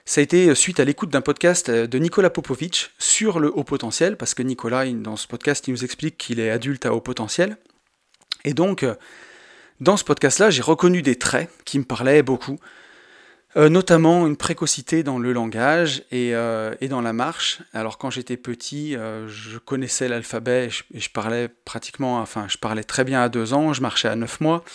Ça 0.03 0.19
a 0.19 0.23
été 0.23 0.55
suite 0.55 0.79
à 0.79 0.83
l'écoute 0.83 1.11
d'un 1.11 1.21
podcast 1.21 1.69
de 1.69 1.99
Nicolas 1.99 2.31
Popovic 2.31 2.89
sur 2.97 3.39
le 3.39 3.55
haut 3.55 3.63
potentiel, 3.63 4.17
parce 4.17 4.33
que 4.33 4.41
Nicolas, 4.41 4.85
dans 4.91 5.15
ce 5.15 5.27
podcast, 5.27 5.67
il 5.67 5.71
nous 5.71 5.83
explique 5.83 6.17
qu'il 6.17 6.39
est 6.39 6.49
adulte 6.49 6.87
à 6.87 6.93
haut 6.93 7.01
potentiel. 7.01 7.57
Et 8.43 8.53
donc, 8.53 8.85
dans 9.79 9.97
ce 9.97 10.03
podcast-là, 10.03 10.51
j'ai 10.51 10.61
reconnu 10.61 11.01
des 11.01 11.17
traits 11.17 11.49
qui 11.65 11.79
me 11.79 11.83
parlaient 11.83 12.21
beaucoup. 12.21 12.59
Euh, 13.57 13.69
notamment 13.69 14.27
une 14.27 14.35
précocité 14.35 15.01
dans 15.01 15.17
le 15.17 15.31
langage 15.31 16.03
et, 16.11 16.35
euh, 16.35 16.75
et 16.81 16.89
dans 16.89 16.99
la 16.99 17.13
marche. 17.13 17.61
Alors 17.71 17.97
quand 17.97 18.09
j'étais 18.09 18.35
petit, 18.35 18.97
euh, 18.97 19.29
je 19.29 19.57
connaissais 19.57 20.09
l'alphabet 20.09 20.67
et, 20.93 20.99
je, 20.99 21.09
parlais 21.09 21.47
pratiquement, 21.47 22.19
enfin 22.19 22.47
je 22.49 22.57
parlais 22.57 22.83
très 22.83 23.05
bien 23.05 23.21
à 23.21 23.29
deux 23.29 23.53
ans, 23.53 23.71
je 23.71 23.81
marchais 23.81 24.09
à 24.09 24.15
neuf 24.17 24.41
mois. 24.41 24.65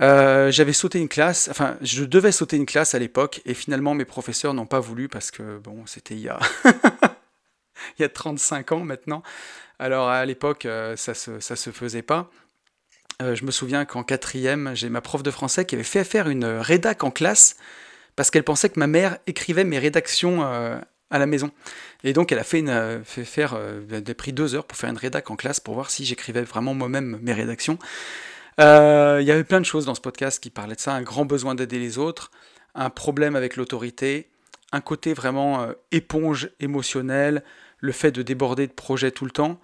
J'avais 0.00 0.72
sauté 0.72 0.98
une 0.98 1.08
classe, 1.08 1.48
enfin 1.48 1.76
je 1.80 2.02
devais 2.02 2.32
sauter 2.32 2.56
une 2.56 2.66
classe 2.66 2.96
à 2.96 2.98
l'époque 2.98 3.40
et 3.46 3.54
finalement 3.54 3.94
mes 3.94 4.04
professeurs 4.04 4.52
n'ont 4.52 4.66
pas 4.66 4.80
voulu 4.80 5.08
parce 5.08 5.30
que 5.30 5.58
bon 5.58 5.86
c'était 5.86 6.14
il 6.14 6.22
y 6.22 6.28
a 6.28 6.40
il 7.98 8.02
y 8.02 8.04
a 8.04 8.08
35 8.08 8.72
ans 8.72 8.80
maintenant. 8.80 9.22
Alors 9.78 10.08
à 10.08 10.26
l'époque 10.26 10.66
ça 10.96 11.14
se, 11.14 11.38
ça 11.38 11.54
se 11.54 11.70
faisait 11.70 12.02
pas. 12.02 12.30
je 13.20 13.44
me 13.44 13.52
souviens 13.52 13.84
qu'en 13.84 14.02
quatrième, 14.02 14.72
j'ai 14.74 14.88
ma 14.88 15.02
prof 15.02 15.22
de 15.22 15.30
français 15.30 15.64
qui 15.66 15.76
avait 15.76 15.84
fait 15.84 16.02
faire 16.02 16.28
une 16.28 16.46
rédac 16.46 17.04
en 17.04 17.12
classe 17.12 17.54
parce 18.16 18.30
qu'elle 18.30 18.44
pensait 18.44 18.68
que 18.68 18.78
ma 18.78 18.86
mère 18.86 19.18
écrivait 19.26 19.64
mes 19.64 19.78
rédactions 19.78 20.42
euh, 20.42 20.78
à 21.10 21.18
la 21.18 21.26
maison. 21.26 21.50
Et 22.04 22.12
donc 22.12 22.32
elle 22.32 22.38
a 22.38 22.44
fait, 22.44 22.62
euh, 22.66 23.02
faire, 23.04 23.54
euh, 23.54 23.82
elle 23.90 24.10
a 24.10 24.14
pris 24.14 24.32
deux 24.32 24.54
heures 24.54 24.64
pour 24.64 24.76
faire 24.76 24.90
une 24.90 24.96
rédac 24.96 25.30
en 25.30 25.36
classe 25.36 25.60
pour 25.60 25.74
voir 25.74 25.90
si 25.90 26.04
j'écrivais 26.04 26.42
vraiment 26.42 26.74
moi-même 26.74 27.18
mes 27.22 27.32
rédactions. 27.32 27.78
Il 28.58 29.24
y 29.24 29.30
avait 29.30 29.44
plein 29.44 29.60
de 29.60 29.66
choses 29.66 29.86
dans 29.86 29.94
ce 29.94 30.00
podcast 30.00 30.42
qui 30.42 30.50
parlaient 30.50 30.76
de 30.76 30.80
ça, 30.80 30.92
un 30.92 31.02
grand 31.02 31.24
besoin 31.24 31.54
d'aider 31.54 31.78
les 31.78 31.98
autres, 31.98 32.30
un 32.74 32.90
problème 32.90 33.34
avec 33.34 33.56
l'autorité, 33.56 34.30
un 34.72 34.80
côté 34.80 35.14
vraiment 35.14 35.66
éponge 35.90 36.50
émotionnelle, 36.60 37.42
le 37.78 37.92
fait 37.92 38.12
de 38.12 38.22
déborder 38.22 38.66
de 38.66 38.72
projets 38.72 39.10
tout 39.10 39.24
le 39.24 39.30
temps, 39.30 39.58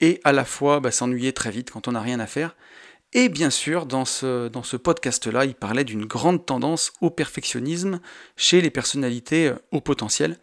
et 0.00 0.20
à 0.24 0.32
la 0.32 0.44
fois 0.44 0.80
bah, 0.80 0.90
s'ennuyer 0.90 1.32
très 1.32 1.50
vite 1.50 1.70
quand 1.70 1.86
on 1.86 1.92
n'a 1.92 2.00
rien 2.00 2.18
à 2.18 2.26
faire. 2.26 2.56
Et 3.12 3.28
bien 3.28 3.50
sûr, 3.50 3.86
dans 3.86 4.04
ce, 4.04 4.48
dans 4.48 4.62
ce 4.62 4.76
podcast-là, 4.76 5.44
il 5.44 5.54
parlait 5.54 5.82
d'une 5.82 6.04
grande 6.04 6.46
tendance 6.46 6.92
au 7.00 7.10
perfectionnisme 7.10 8.00
chez 8.36 8.60
les 8.60 8.70
personnalités 8.70 9.48
euh, 9.48 9.56
au 9.72 9.80
potentiel. 9.80 10.38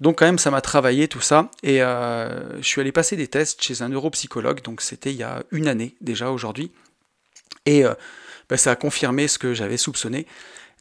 Donc 0.00 0.18
quand 0.18 0.26
même, 0.26 0.38
ça 0.38 0.52
m'a 0.52 0.60
travaillé 0.60 1.08
tout 1.08 1.20
ça. 1.20 1.50
Et 1.64 1.82
euh, 1.82 2.60
je 2.60 2.66
suis 2.66 2.80
allé 2.80 2.92
passer 2.92 3.16
des 3.16 3.26
tests 3.26 3.60
chez 3.60 3.82
un 3.82 3.88
neuropsychologue, 3.88 4.62
donc 4.62 4.82
c'était 4.82 5.10
il 5.10 5.16
y 5.16 5.24
a 5.24 5.42
une 5.50 5.66
année 5.66 5.96
déjà 6.00 6.30
aujourd'hui. 6.30 6.70
Et 7.64 7.84
euh, 7.84 7.94
bah, 8.48 8.56
ça 8.56 8.70
a 8.70 8.76
confirmé 8.76 9.26
ce 9.26 9.38
que 9.38 9.52
j'avais 9.52 9.76
soupçonné. 9.76 10.26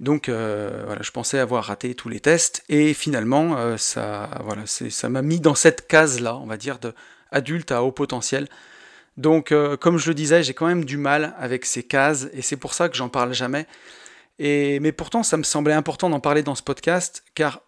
Donc 0.02 0.28
voilà, 0.28 1.02
je 1.02 1.12
pensais 1.12 1.40
avoir 1.40 1.64
raté 1.64 1.96
tous 1.96 2.10
les 2.10 2.20
tests. 2.20 2.66
Et 2.68 2.94
finalement, 2.94 3.78
ça 3.78 4.30
voilà, 4.44 4.66
ça 4.66 5.08
m'a 5.08 5.22
mis 5.22 5.40
dans 5.40 5.56
cette 5.56 5.88
case-là, 5.88 6.36
on 6.36 6.46
va 6.46 6.58
dire, 6.58 6.80
d'adulte 7.32 7.72
à 7.72 7.82
haut 7.82 7.94
potentiel. 7.94 8.50
Donc, 9.18 9.52
euh, 9.52 9.78
comme 9.78 9.98
je 9.98 10.10
le 10.10 10.14
disais, 10.14 10.44
j'ai 10.44 10.54
quand 10.54 10.68
même 10.68 10.84
du 10.84 10.98
mal 10.98 11.36
avec 11.38 11.66
ces 11.66 11.84
cases, 11.84 12.28
et 12.34 12.42
c'est 12.42 12.58
pour 12.58 12.74
ça 12.74 12.90
que 12.90 12.96
j'en 12.96 13.10
parle 13.10 13.34
jamais. 13.34 13.66
Et, 14.40 14.80
mais 14.82 14.92
pourtant, 14.92 15.24
ça 15.24 15.38
me 15.38 15.44
semblait 15.44 15.74
important 15.74 16.10
d'en 16.10 16.20
parler 16.20 16.44
dans 16.44 16.56
ce 16.56 16.64
podcast, 16.64 17.24
car 17.34 17.62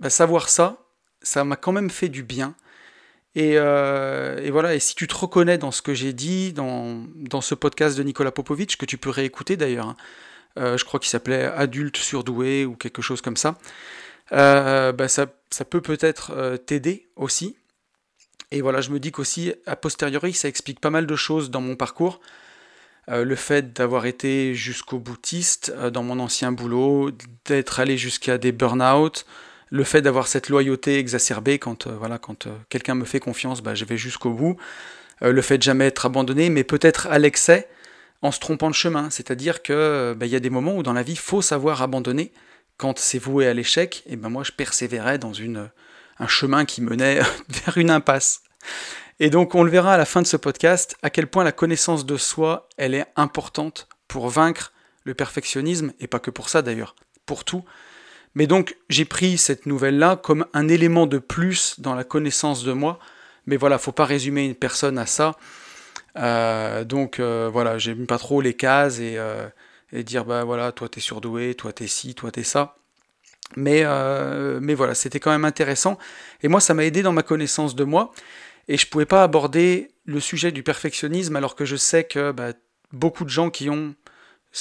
bah, 0.00 0.10
savoir 0.10 0.48
ça, 0.48 0.78
ça 1.22 1.44
m'a 1.44 1.56
quand 1.56 1.72
même 1.72 1.90
fait 1.90 2.08
du 2.08 2.22
bien. 2.22 2.54
Euh, 3.36 4.38
et, 4.42 4.50
voilà, 4.50 4.74
et 4.74 4.80
si 4.80 4.96
tu 4.96 5.06
te 5.06 5.14
reconnais 5.14 5.58
dans 5.58 5.70
ce 5.70 5.82
que 5.82 5.94
j'ai 5.94 6.12
dit, 6.12 6.52
dans, 6.52 7.04
dans, 7.14 7.40
ce 7.40 7.54
podcast 7.54 7.96
de 7.96 8.02
Nicolas 8.02 8.32
Popovic, 8.32 8.76
que 8.76 8.86
tu 8.86 8.98
peux 8.98 9.10
réécouter 9.10 9.56
d'ailleurs, 9.56 9.86
hein, 9.86 9.96
euh, 10.58 10.76
je 10.76 10.84
crois 10.84 10.98
qu'il 10.98 11.10
s'appelait 11.10 11.44
Adulte 11.44 11.96
surdoué 11.96 12.64
ou 12.64 12.74
quelque 12.74 13.02
chose 13.02 13.20
comme 13.20 13.36
ça, 13.36 13.56
bah, 14.32 15.08
ça, 15.08 15.26
ça, 15.50 15.64
peut 15.64 15.80
peut-être 15.80 16.56
t'aider 16.66 17.08
aussi. 17.14 17.56
Et 18.50 18.62
voilà, 18.62 18.80
je 18.80 18.90
me 18.90 18.98
dis 18.98 19.12
qu'aussi, 19.12 19.54
a 19.66 19.76
posteriori, 19.76 20.32
ça 20.32 20.48
explique 20.48 20.80
pas 20.80 20.90
mal 20.90 21.06
de 21.06 21.16
choses 21.16 21.50
dans 21.50 21.60
mon 21.60 21.76
parcours. 21.76 22.20
Euh, 23.08 23.24
le 23.24 23.34
fait 23.34 23.72
d'avoir 23.72 24.06
été 24.06 24.54
jusqu'au 24.54 24.98
boutiste 24.98 25.72
euh, 25.76 25.90
dans 25.90 26.02
mon 26.02 26.20
ancien 26.20 26.52
boulot, 26.52 27.10
d'être 27.46 27.80
allé 27.80 27.96
jusqu'à 27.96 28.38
des 28.38 28.52
burn-out, 28.52 29.26
le 29.70 29.84
fait 29.84 30.02
d'avoir 30.02 30.28
cette 30.28 30.48
loyauté 30.48 30.98
exacerbée 30.98 31.58
quand, 31.58 31.86
euh, 31.86 31.96
voilà, 31.98 32.18
quand 32.18 32.46
quelqu'un 32.68 32.94
me 32.94 33.04
fait 33.04 33.20
confiance, 33.20 33.62
bah, 33.62 33.74
je 33.74 33.84
vais 33.84 33.96
jusqu'au 33.96 34.30
bout. 34.30 34.56
le 35.22 35.42
fait 35.42 35.58
de 35.58 35.62
jamais 35.62 35.86
être 35.86 36.06
abandonné, 36.06 36.48
mais 36.50 36.64
peut-être 36.64 37.06
à 37.08 37.18
l'excès, 37.18 37.68
en 38.22 38.32
se 38.32 38.40
trompant 38.40 38.70
de 38.70 38.74
chemin. 38.74 39.10
C'est-à-dire 39.10 39.62
qu'il 39.62 40.14
bah, 40.16 40.26
y 40.26 40.36
a 40.36 40.40
des 40.40 40.50
moments 40.50 40.76
où 40.76 40.82
dans 40.82 40.92
la 40.94 41.02
vie, 41.02 41.12
il 41.12 41.18
faut 41.18 41.42
savoir 41.42 41.82
abandonner. 41.82 42.32
Quand 42.78 42.98
c'est 42.98 43.18
voué 43.18 43.46
à 43.46 43.52
l'échec, 43.52 44.02
et 44.06 44.16
ben 44.16 44.30
moi 44.30 44.42
je 44.42 44.52
persévérais 44.52 45.18
dans 45.18 45.34
une, 45.34 45.70
un 46.20 46.28
chemin 46.28 46.64
qui 46.64 46.82
menait 46.82 47.20
vers 47.48 47.78
une 47.78 47.90
impasse. 47.90 48.42
Et 49.18 49.30
donc 49.30 49.54
on 49.54 49.64
le 49.64 49.70
verra 49.70 49.94
à 49.94 49.98
la 49.98 50.04
fin 50.04 50.22
de 50.22 50.26
ce 50.26 50.36
podcast 50.36 50.96
à 51.02 51.10
quel 51.10 51.26
point 51.26 51.44
la 51.44 51.52
connaissance 51.52 52.06
de 52.06 52.16
soi, 52.16 52.68
elle 52.76 52.94
est 52.94 53.06
importante 53.16 53.88
pour 54.06 54.28
vaincre 54.28 54.72
le 55.04 55.14
perfectionnisme, 55.14 55.92
et 55.98 56.06
pas 56.06 56.18
que 56.18 56.30
pour 56.30 56.48
ça 56.48 56.62
d'ailleurs, 56.62 56.94
pour 57.26 57.44
tout. 57.44 57.64
Mais 58.34 58.46
donc 58.46 58.76
j'ai 58.88 59.04
pris 59.04 59.38
cette 59.38 59.66
nouvelle-là 59.66 60.16
comme 60.16 60.46
un 60.52 60.68
élément 60.68 61.06
de 61.06 61.18
plus 61.18 61.80
dans 61.80 61.94
la 61.94 62.04
connaissance 62.04 62.62
de 62.62 62.72
moi. 62.72 62.98
Mais 63.46 63.56
voilà, 63.56 63.78
faut 63.78 63.92
pas 63.92 64.04
résumer 64.04 64.44
une 64.44 64.54
personne 64.54 64.98
à 64.98 65.06
ça. 65.06 65.36
Euh, 66.16 66.84
donc 66.84 67.18
euh, 67.18 67.48
voilà, 67.52 67.78
j'aime 67.78 68.06
pas 68.06 68.18
trop 68.18 68.40
les 68.40 68.54
cases 68.54 68.98
et, 68.98 69.14
euh, 69.16 69.48
et 69.92 70.04
dire 70.04 70.24
bah 70.24 70.44
voilà, 70.44 70.72
toi 70.72 70.88
t'es 70.88 71.00
surdoué, 71.00 71.54
toi 71.54 71.72
t'es 71.72 71.86
ci, 71.86 72.14
toi 72.14 72.30
t'es 72.30 72.44
ça. 72.44 72.76
Mais, 73.56 73.82
euh, 73.84 74.60
mais 74.62 74.74
voilà, 74.74 74.94
c'était 74.94 75.20
quand 75.20 75.30
même 75.30 75.44
intéressant. 75.44 75.98
Et 76.42 76.48
moi, 76.48 76.60
ça 76.60 76.74
m'a 76.74 76.84
aidé 76.84 77.02
dans 77.02 77.12
ma 77.12 77.22
connaissance 77.22 77.74
de 77.74 77.84
moi. 77.84 78.12
Et 78.68 78.76
je 78.76 78.86
ne 78.86 78.90
pouvais 78.90 79.06
pas 79.06 79.22
aborder 79.22 79.90
le 80.04 80.20
sujet 80.20 80.52
du 80.52 80.62
perfectionnisme 80.62 81.34
alors 81.36 81.56
que 81.56 81.64
je 81.64 81.76
sais 81.76 82.04
que 82.04 82.30
bah, 82.32 82.52
beaucoup 82.92 83.24
de 83.24 83.30
gens 83.30 83.50
qui 83.50 83.68
ont, 83.70 83.94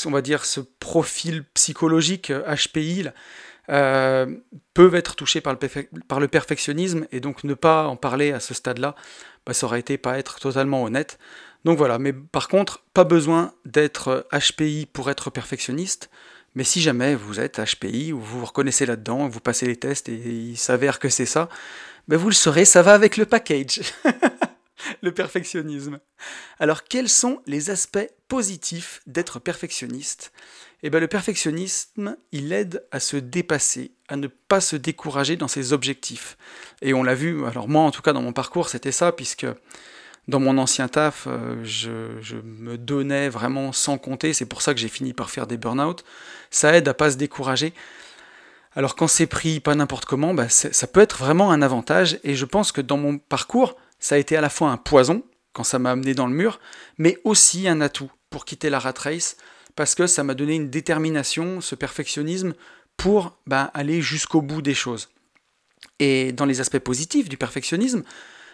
on 0.06 0.12
va 0.12 0.22
dire, 0.22 0.46
ce 0.46 0.60
profil 0.60 1.44
psychologique 1.54 2.32
HPI 2.32 3.10
euh, 3.70 4.26
peuvent 4.74 4.96
être 4.96 5.16
touchés 5.16 5.42
par 5.42 5.54
le, 5.54 5.60
par 6.08 6.20
le, 6.20 6.28
perfectionnisme 6.28 7.06
et 7.12 7.20
donc 7.20 7.44
ne 7.44 7.54
pas 7.54 7.86
en 7.86 7.96
parler 7.96 8.32
à 8.32 8.40
ce 8.40 8.56
stade-là, 8.56 8.96
bah, 9.46 9.54
ça 9.54 9.68
aurait 9.68 9.80
été 9.80 10.00
pas 10.00 10.18
être 10.18 10.40
totalement 10.40 10.84
honnête. 10.84 11.20
Donc 11.66 11.78
voilà, 11.78 12.00
mais 12.00 12.14
par 12.14 12.48
contre, 12.48 12.84
pas 12.94 13.04
besoin 13.04 13.54
d'être 13.66 14.28
HPI 14.32 14.88
pour 14.92 15.12
être 15.12 15.30
perfectionniste. 15.30 16.10
Mais 16.60 16.66
si 16.66 16.82
jamais 16.82 17.16
vous 17.16 17.40
êtes 17.40 17.62
HPI 17.62 18.12
ou 18.12 18.20
vous 18.20 18.40
vous 18.42 18.46
reconnaissez 18.46 18.86
là-dedans, 18.86 19.30
vous 19.30 19.40
passez 19.40 19.66
les 19.66 19.78
tests 19.78 20.10
et 20.10 20.16
il 20.18 20.58
s'avère 20.58 21.00
que 21.00 21.08
c'est 21.08 21.26
ça, 21.26 21.48
ben 22.10 22.18
vous 22.18 22.28
le 22.28 22.36
saurez, 22.36 22.66
ça 22.66 22.82
va 22.82 22.94
avec 22.94 23.16
le 23.16 23.26
package. 23.26 23.80
le 25.02 25.14
perfectionnisme. 25.14 26.02
Alors 26.60 26.84
quels 26.84 27.08
sont 27.08 27.42
les 27.46 27.70
aspects 27.70 28.10
positifs 28.28 29.00
d'être 29.08 29.40
perfectionniste? 29.40 30.34
Eh 30.84 30.90
bien 30.90 31.00
le 31.00 31.08
perfectionnisme, 31.08 32.18
il 32.34 32.52
aide 32.52 32.86
à 32.92 33.00
se 33.00 33.16
dépasser, 33.16 33.94
à 34.10 34.18
ne 34.18 34.28
pas 34.28 34.60
se 34.60 34.76
décourager 34.76 35.38
dans 35.38 35.48
ses 35.48 35.72
objectifs. 35.72 36.38
Et 36.82 36.94
on 36.94 37.04
l'a 37.04 37.16
vu, 37.16 37.46
alors 37.46 37.70
moi 37.70 37.84
en 37.84 37.92
tout 37.92 38.02
cas 38.02 38.12
dans 38.12 38.22
mon 38.22 38.34
parcours 38.34 38.68
c'était 38.68 38.92
ça, 38.92 39.14
puisque 39.14 39.48
dans 40.30 40.40
mon 40.40 40.58
ancien 40.58 40.88
taf, 40.88 41.26
euh, 41.28 41.62
je, 41.64 42.36
me 42.44 42.78
donnais 42.78 43.30
vraiment 43.30 43.74
sans 43.74 43.98
compter. 43.98 44.34
C'est 44.34 44.46
pour 44.46 44.62
ça 44.62 44.74
que 44.74 44.80
j'ai 44.80 44.88
fini 44.88 45.14
par 45.14 45.30
faire 45.30 45.48
des 45.48 45.58
burn-out. 45.58 46.04
Ça 46.52 46.76
aide 46.76 46.88
à 46.88 46.94
pas 46.94 47.12
se 47.12 47.18
décourager. 47.18 47.74
Alors 48.76 48.96
quand 48.96 49.08
c'est 49.08 49.28
pris 49.28 49.60
pas 49.60 49.76
n'importe 49.76 50.06
comment, 50.06 50.34
bah, 50.34 50.48
ça 50.48 50.88
peut 50.88 51.02
être 51.02 51.18
vraiment 51.18 51.52
un 51.52 51.62
avantage. 51.62 52.20
Et 52.24 52.36
je 52.36 52.46
pense 52.46 52.72
que 52.72 52.82
dans 52.82 52.98
mon 52.98 53.18
parcours, 53.18 53.76
ça 54.00 54.16
a 54.16 54.18
été 54.18 54.38
à 54.38 54.42
la 54.42 54.50
fois 54.50 54.70
un 54.70 54.78
poison 54.78 55.24
quand 55.54 55.64
ça 55.64 55.80
m'a 55.80 55.92
amené 55.92 56.14
dans 56.14 56.28
le 56.28 56.34
mur, 56.34 56.60
mais 56.98 57.18
aussi 57.24 57.68
un 57.68 57.82
atout 57.82 58.12
pour 58.30 58.46
quitter 58.46 58.70
la 58.70 58.80
rat 58.80 58.94
race 58.98 59.36
parce 59.76 59.96
que 59.96 60.08
ça 60.08 60.24
m'a 60.24 60.36
donné 60.36 60.56
une 60.56 60.70
détermination, 60.70 61.62
ce 61.62 61.74
perfectionnisme 61.74 62.54
pour 62.98 63.38
bah, 63.48 63.72
aller 63.74 64.02
jusqu'au 64.02 64.42
bout 64.42 64.62
des 64.62 64.74
choses. 64.76 65.10
Et 66.00 66.32
dans 66.34 66.46
les 66.46 66.62
aspects 66.62 66.80
positifs 66.80 67.30
du 67.30 67.38
perfectionnisme, 67.38 68.04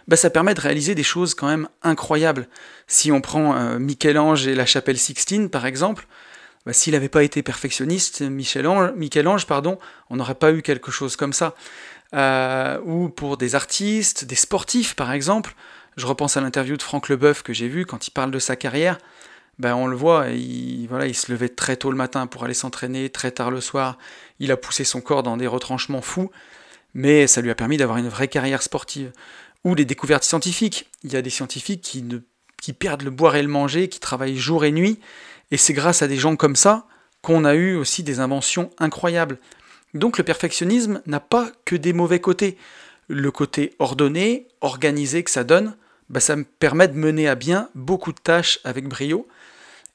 bah, 0.08 0.16
ça 0.16 0.30
permet 0.30 0.54
de 0.54 0.62
réaliser 0.62 0.96
des 0.96 1.04
choses 1.04 1.34
quand 1.34 1.48
même 1.48 1.68
incroyables. 1.82 2.48
Si 2.88 3.12
on 3.12 3.22
prend 3.22 3.56
euh, 3.56 3.80
Michel-Ange 3.80 4.48
et 4.48 4.56
la 4.56 4.66
chapelle 4.66 4.98
Sixtine, 4.98 5.50
par 5.50 5.66
exemple, 5.66 6.08
bah, 6.66 6.74
s'il 6.74 6.94
n'avait 6.94 7.10
pas 7.10 7.24
été 7.24 7.42
perfectionniste, 7.44 8.22
Michel-Ange, 8.22 9.46
pardon, 9.46 9.80
on 10.10 10.18
n'aurait 10.18 10.36
pas 10.36 10.52
eu 10.52 10.62
quelque 10.62 10.92
chose 10.92 11.16
comme 11.16 11.34
ça. 11.34 11.56
Euh, 12.14 12.80
ou 12.86 13.10
pour 13.10 13.38
des 13.38 13.56
artistes, 13.56 14.26
des 14.26 14.36
sportifs, 14.36 14.96
par 14.96 15.12
exemple. 15.12 15.56
Je 15.98 16.06
repense 16.06 16.38
à 16.38 16.42
l'interview 16.42 16.78
de 16.78 16.82
Franck 16.82 17.10
Leboeuf 17.10 17.42
que 17.42 17.54
j'ai 17.54 17.68
vu 17.68 17.86
quand 17.86 18.08
il 18.08 18.12
parle 18.12 18.32
de 18.32 18.40
sa 18.40 18.56
carrière. 18.56 18.98
Ben, 19.60 19.74
on 19.74 19.88
le 19.88 19.96
voit, 19.96 20.28
il, 20.30 21.16
se 21.16 21.32
levait 21.32 21.50
très 21.50 21.78
tôt 21.78 21.90
le 21.90 21.98
matin 21.98 22.28
pour 22.28 22.44
aller 22.44 22.54
s'entraîner, 22.54 23.10
très 23.10 23.32
tard 23.32 23.52
le 23.52 23.62
soir. 23.62 23.98
Il 24.40 24.52
a 24.52 24.58
poussé 24.58 24.84
son 24.84 25.00
corps 25.00 25.24
dans 25.24 25.38
des 25.38 25.48
retranchements 25.48 26.02
fous, 26.02 26.30
mais 26.94 27.26
ça 27.26 27.40
lui 27.40 27.50
a 27.50 27.56
permis 27.56 27.78
d'avoir 27.78 27.98
une 27.98 28.10
vraie 28.10 28.28
carrière 28.28 28.62
sportive 28.62 29.14
ou 29.66 29.76
les 29.76 29.84
découvertes 29.84 30.24
scientifiques. 30.24 30.90
Il 31.04 31.12
y 31.12 31.18
a 31.18 31.22
des 31.22 31.30
scientifiques 31.30 31.82
qui, 31.82 32.74
perdent 32.74 33.02
le 33.02 33.12
boire 33.12 33.36
et 33.36 33.42
le 33.42 33.50
manger, 33.50 33.90
qui 33.90 34.00
travaillent 34.00 34.38
jour 34.38 34.64
et 34.64 34.72
nuit, 34.72 35.00
et 35.52 35.58
c'est 35.58 35.74
grâce 35.74 36.02
à 36.02 36.08
des 36.08 36.16
gens 36.16 36.38
comme 36.38 36.56
ça 36.56 36.88
qu'on 37.22 37.44
a 37.44 37.56
eu 37.56 37.76
aussi 37.76 38.04
des 38.04 38.20
inventions 38.20 38.70
incroyables. 38.78 39.40
Donc 39.94 40.18
le 40.18 40.24
perfectionnisme 40.24 41.02
n'a 41.08 41.20
pas 41.20 41.52
que 41.66 41.76
des 41.76 41.92
mauvais 41.92 42.20
côtés. 42.20 42.58
Le 43.08 43.32
côté 43.32 43.74
ordonné, 43.80 44.48
organisé 44.62 45.24
que 45.24 45.32
ça 45.32 45.44
donne, 45.44 45.76
bah, 46.10 46.20
ça 46.20 46.36
me 46.36 46.44
permet 46.44 46.88
de 46.88 46.94
mener 46.94 47.28
à 47.28 47.36
bien 47.36 47.70
beaucoup 47.74 48.14
de 48.14 48.20
tâches 48.20 48.60
avec 48.64 48.88
brio. 48.88 49.28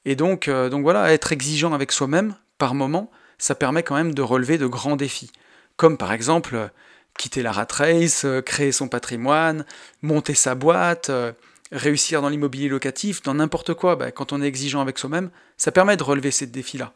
Et 0.03 0.15
donc, 0.15 0.47
euh, 0.47 0.69
donc 0.69 0.83
voilà, 0.83 1.13
être 1.13 1.31
exigeant 1.31 1.73
avec 1.73 1.91
soi-même 1.91 2.35
par 2.57 2.73
moment, 2.73 3.09
ça 3.37 3.55
permet 3.55 3.83
quand 3.83 3.95
même 3.95 4.13
de 4.13 4.21
relever 4.21 4.57
de 4.57 4.67
grands 4.67 4.95
défis. 4.97 5.31
Comme 5.77 5.97
par 5.97 6.11
exemple 6.11 6.71
quitter 7.17 7.43
la 7.43 7.51
rat 7.51 7.67
race, 7.71 8.25
euh, 8.25 8.41
créer 8.41 8.71
son 8.71 8.87
patrimoine, 8.87 9.65
monter 10.01 10.33
sa 10.33 10.55
boîte, 10.55 11.09
euh, 11.09 11.33
réussir 11.71 12.21
dans 12.21 12.29
l'immobilier 12.29 12.67
locatif, 12.67 13.21
dans 13.21 13.33
n'importe 13.33 13.73
quoi, 13.73 13.95
bah, 13.95 14.11
quand 14.11 14.33
on 14.33 14.41
est 14.41 14.47
exigeant 14.47 14.81
avec 14.81 14.97
soi-même, 14.97 15.29
ça 15.57 15.71
permet 15.71 15.97
de 15.97 16.03
relever 16.03 16.31
ces 16.31 16.47
défis-là. 16.47 16.93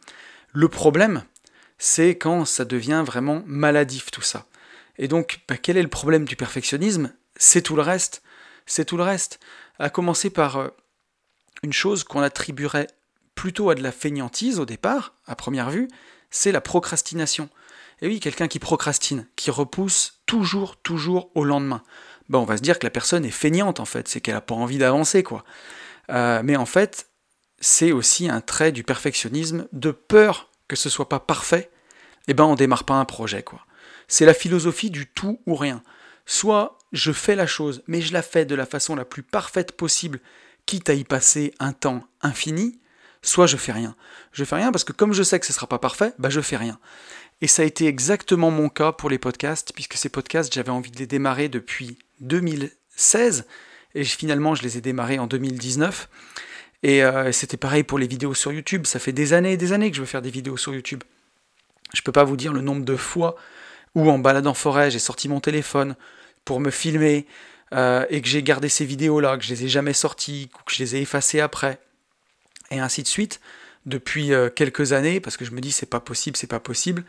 Le 0.52 0.68
problème, 0.68 1.24
c'est 1.78 2.18
quand 2.18 2.46
ça 2.46 2.66
devient 2.66 3.04
vraiment 3.06 3.44
maladif 3.46 4.12
tout 4.12 4.22
ça. 4.22 4.46
Et 4.98 5.08
donc, 5.08 5.40
bah, 5.48 5.58
quel 5.58 5.78
est 5.78 5.84
le 5.84 5.90
problème 5.90 6.26
du 6.26 6.36
perfectionnisme? 6.36 7.14
C'est 7.36 7.62
tout 7.62 7.76
le 7.76 7.82
reste. 7.82 8.22
C'est 8.66 8.86
tout 8.86 8.98
le 8.98 9.04
reste. 9.04 9.40
À 9.80 9.90
commencer 9.90 10.30
par 10.30 10.58
euh, 10.58 10.70
une 11.64 11.74
chose 11.74 12.04
qu'on 12.04 12.22
attribuerait 12.22 12.88
plutôt 13.36 13.70
à 13.70 13.76
de 13.76 13.84
la 13.84 13.92
fainéantise 13.92 14.60
au 14.60 14.66
départ, 14.66 15.14
à 15.28 15.36
première 15.36 15.70
vue, 15.70 15.90
c'est 16.30 16.54
la 16.54 16.62
procrastination. 16.62 17.50
Et 18.06 18.08
oui, 18.08 18.20
quelqu'un 18.20 18.48
qui 18.48 18.60
procrastine, 18.60 19.26
qui 19.36 19.50
repousse 19.50 20.22
toujours, 20.28 20.78
toujours 20.78 21.32
au 21.34 21.44
lendemain. 21.44 21.82
Ben, 22.30 22.38
on 22.38 22.46
va 22.46 22.58
se 22.58 22.62
dire 22.62 22.78
que 22.78 22.86
la 22.86 22.92
personne 22.92 23.26
est 23.26 23.32
feignante 23.32 23.80
en 23.80 23.86
fait, 23.86 24.08
c'est 24.08 24.22
qu'elle 24.22 24.36
n'a 24.36 24.42
pas 24.42 24.54
envie 24.54 24.78
d'avancer 24.78 25.24
quoi. 25.24 25.44
Euh, 26.12 26.42
mais 26.44 26.56
en 26.56 26.68
fait, 26.68 27.08
c'est 27.60 27.92
aussi 27.92 28.30
un 28.30 28.42
trait 28.42 28.72
du 28.72 28.84
perfectionnisme, 28.84 29.68
de 29.72 29.90
peur 29.90 30.52
que 30.68 30.76
ce 30.76 30.88
soit 30.88 31.10
pas 31.10 31.20
parfait, 31.20 31.72
et 32.28 32.32
eh 32.32 32.34
ben 32.36 32.44
on 32.44 32.54
démarre 32.54 32.84
pas 32.84 32.94
un 32.94 33.06
projet 33.06 33.42
quoi. 33.42 33.66
C'est 34.08 34.28
la 34.28 34.36
philosophie 34.36 34.92
du 34.92 35.08
tout 35.08 35.42
ou 35.48 35.56
rien. 35.56 35.82
Soit 36.28 36.78
je 36.92 37.12
fais 37.12 37.36
la 37.36 37.48
chose, 37.48 37.82
mais 37.88 38.02
je 38.02 38.14
la 38.14 38.22
fais 38.22 38.46
de 38.46 38.54
la 38.54 38.68
façon 38.68 38.96
la 38.96 39.06
plus 39.06 39.24
parfaite 39.24 39.72
possible, 39.72 40.20
quitte 40.68 40.92
à 40.92 40.94
y 40.94 41.06
passer 41.06 41.56
un 41.58 41.74
temps 41.74 42.04
infini, 42.22 42.80
soit 43.24 43.48
je 43.48 43.58
fais 43.58 43.72
rien. 43.72 43.96
Je 44.32 44.44
fais 44.44 44.58
rien 44.58 44.72
parce 44.72 44.84
que 44.84 44.94
comme 44.94 45.14
je 45.14 45.24
sais 45.24 45.40
que 45.40 45.46
ce 45.48 45.54
sera 45.54 45.66
pas 45.66 45.80
parfait, 45.80 46.14
bah 46.20 46.30
je 46.30 46.42
fais 46.42 46.58
rien. 46.58 46.80
Et 47.42 47.48
ça 47.48 47.64
a 47.64 47.66
été 47.66 47.88
exactement 47.88 48.50
mon 48.52 48.70
cas 48.70 48.92
pour 48.92 49.10
les 49.10 49.20
podcasts, 49.20 49.74
puisque 49.74 49.96
ces 49.96 50.10
podcasts, 50.10 50.54
j'avais 50.54 50.70
envie 50.70 50.92
de 50.92 50.98
les 50.98 51.08
démarrer 51.08 51.50
depuis 51.50 51.98
2016, 52.22 53.46
et 53.94 54.04
finalement 54.04 54.56
je 54.56 54.64
les 54.64 54.78
ai 54.78 54.82
démarrés 54.82 55.20
en 55.20 55.28
2019. 55.28 56.10
Et 56.84 57.04
euh, 57.04 57.32
c'était 57.32 57.58
pareil 57.58 57.84
pour 57.84 58.00
les 58.00 58.08
vidéos 58.08 58.34
sur 58.34 58.52
YouTube, 58.52 58.86
ça 58.86 59.00
fait 59.00 59.12
des 59.12 59.34
années 59.34 59.54
et 59.54 59.58
des 59.58 59.74
années 59.74 59.90
que 59.90 59.98
je 59.98 60.02
veux 60.02 60.08
faire 60.08 60.22
des 60.22 60.30
vidéos 60.30 60.58
sur 60.58 60.74
YouTube. 60.74 61.04
Je 61.94 62.02
peux 62.02 62.12
pas 62.12 62.24
vous 62.24 62.38
dire 62.38 62.54
le 62.54 62.62
nombre 62.62 62.86
de 62.86 62.96
fois 62.96 63.36
où 63.96 64.10
en 64.10 64.20
balade 64.20 64.48
en 64.48 64.54
forêt, 64.54 64.92
j'ai 64.92 65.00
sorti 65.00 65.30
mon 65.30 65.40
téléphone 65.40 65.96
pour 66.44 66.60
me 66.60 66.70
filmer, 66.70 67.26
euh, 67.74 68.06
et 68.10 68.22
que 68.22 68.28
j'ai 68.28 68.44
gardé 68.44 68.70
ces 68.70 68.86
vidéos-là, 68.86 69.38
que 69.38 69.44
je 69.44 69.50
les 69.50 69.66
ai 69.66 69.68
jamais 69.70 69.94
sorties, 69.94 70.50
que 70.66 70.74
je 70.74 70.80
les 70.80 70.96
ai 70.96 71.02
effacées 71.02 71.40
après, 71.40 71.80
et 72.72 72.80
ainsi 72.80 73.04
de 73.04 73.08
suite 73.08 73.42
depuis 73.86 74.34
euh, 74.34 74.50
quelques 74.50 74.94
années 74.94 75.20
parce 75.20 75.38
que 75.38 75.46
je 75.46 75.52
me 75.52 75.62
dis 75.62 75.72
c'est 75.72 75.90
pas 75.90 76.00
possible, 76.00 76.38
c'est 76.38 76.48
pas 76.48 76.60
possible 76.60 77.04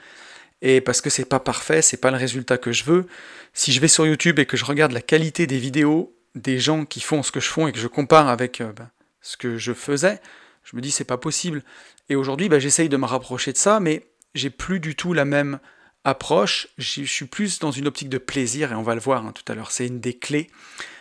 et 0.62 0.80
parce 0.80 1.00
que 1.00 1.10
c'est 1.10 1.24
pas 1.24 1.40
parfait, 1.40 1.82
c'est 1.82 1.96
pas 1.96 2.10
le 2.10 2.16
résultat 2.16 2.58
que 2.58 2.72
je 2.72 2.84
veux. 2.84 3.06
Si 3.52 3.72
je 3.72 3.80
vais 3.80 3.88
sur 3.88 4.06
YouTube 4.06 4.38
et 4.38 4.46
que 4.46 4.56
je 4.56 4.64
regarde 4.64 4.92
la 4.92 5.00
qualité 5.00 5.46
des 5.46 5.58
vidéos 5.58 6.12
des 6.34 6.58
gens 6.58 6.84
qui 6.84 7.00
font 7.00 7.22
ce 7.22 7.32
que 7.32 7.40
je 7.40 7.48
fais 7.48 7.68
et 7.68 7.72
que 7.72 7.78
je 7.78 7.86
compare 7.88 8.28
avec 8.28 8.60
euh, 8.60 8.72
ben, 8.72 8.90
ce 9.20 9.36
que 9.36 9.56
je 9.56 9.72
faisais, 9.72 10.20
je 10.64 10.76
me 10.76 10.80
dis 10.80 10.90
c'est 10.90 11.04
pas 11.04 11.16
possible. 11.16 11.62
Et 12.08 12.16
aujourd'hui, 12.16 12.48
ben, 12.48 12.58
j'essaye 12.60 12.88
de 12.88 12.96
me 12.96 13.06
rapprocher 13.06 13.52
de 13.52 13.56
ça, 13.56 13.80
mais 13.80 14.06
j'ai 14.34 14.50
plus 14.50 14.80
du 14.80 14.94
tout 14.94 15.12
la 15.12 15.24
même 15.24 15.58
approche. 16.04 16.68
Je 16.78 17.04
suis 17.04 17.26
plus 17.26 17.58
dans 17.58 17.70
une 17.70 17.86
optique 17.86 18.08
de 18.08 18.18
plaisir 18.18 18.72
et 18.72 18.74
on 18.74 18.82
va 18.82 18.94
le 18.94 19.00
voir 19.00 19.26
hein, 19.26 19.32
tout 19.32 19.50
à 19.50 19.54
l'heure. 19.54 19.70
C'est 19.70 19.86
une 19.86 20.00
des 20.00 20.14
clés. 20.14 20.50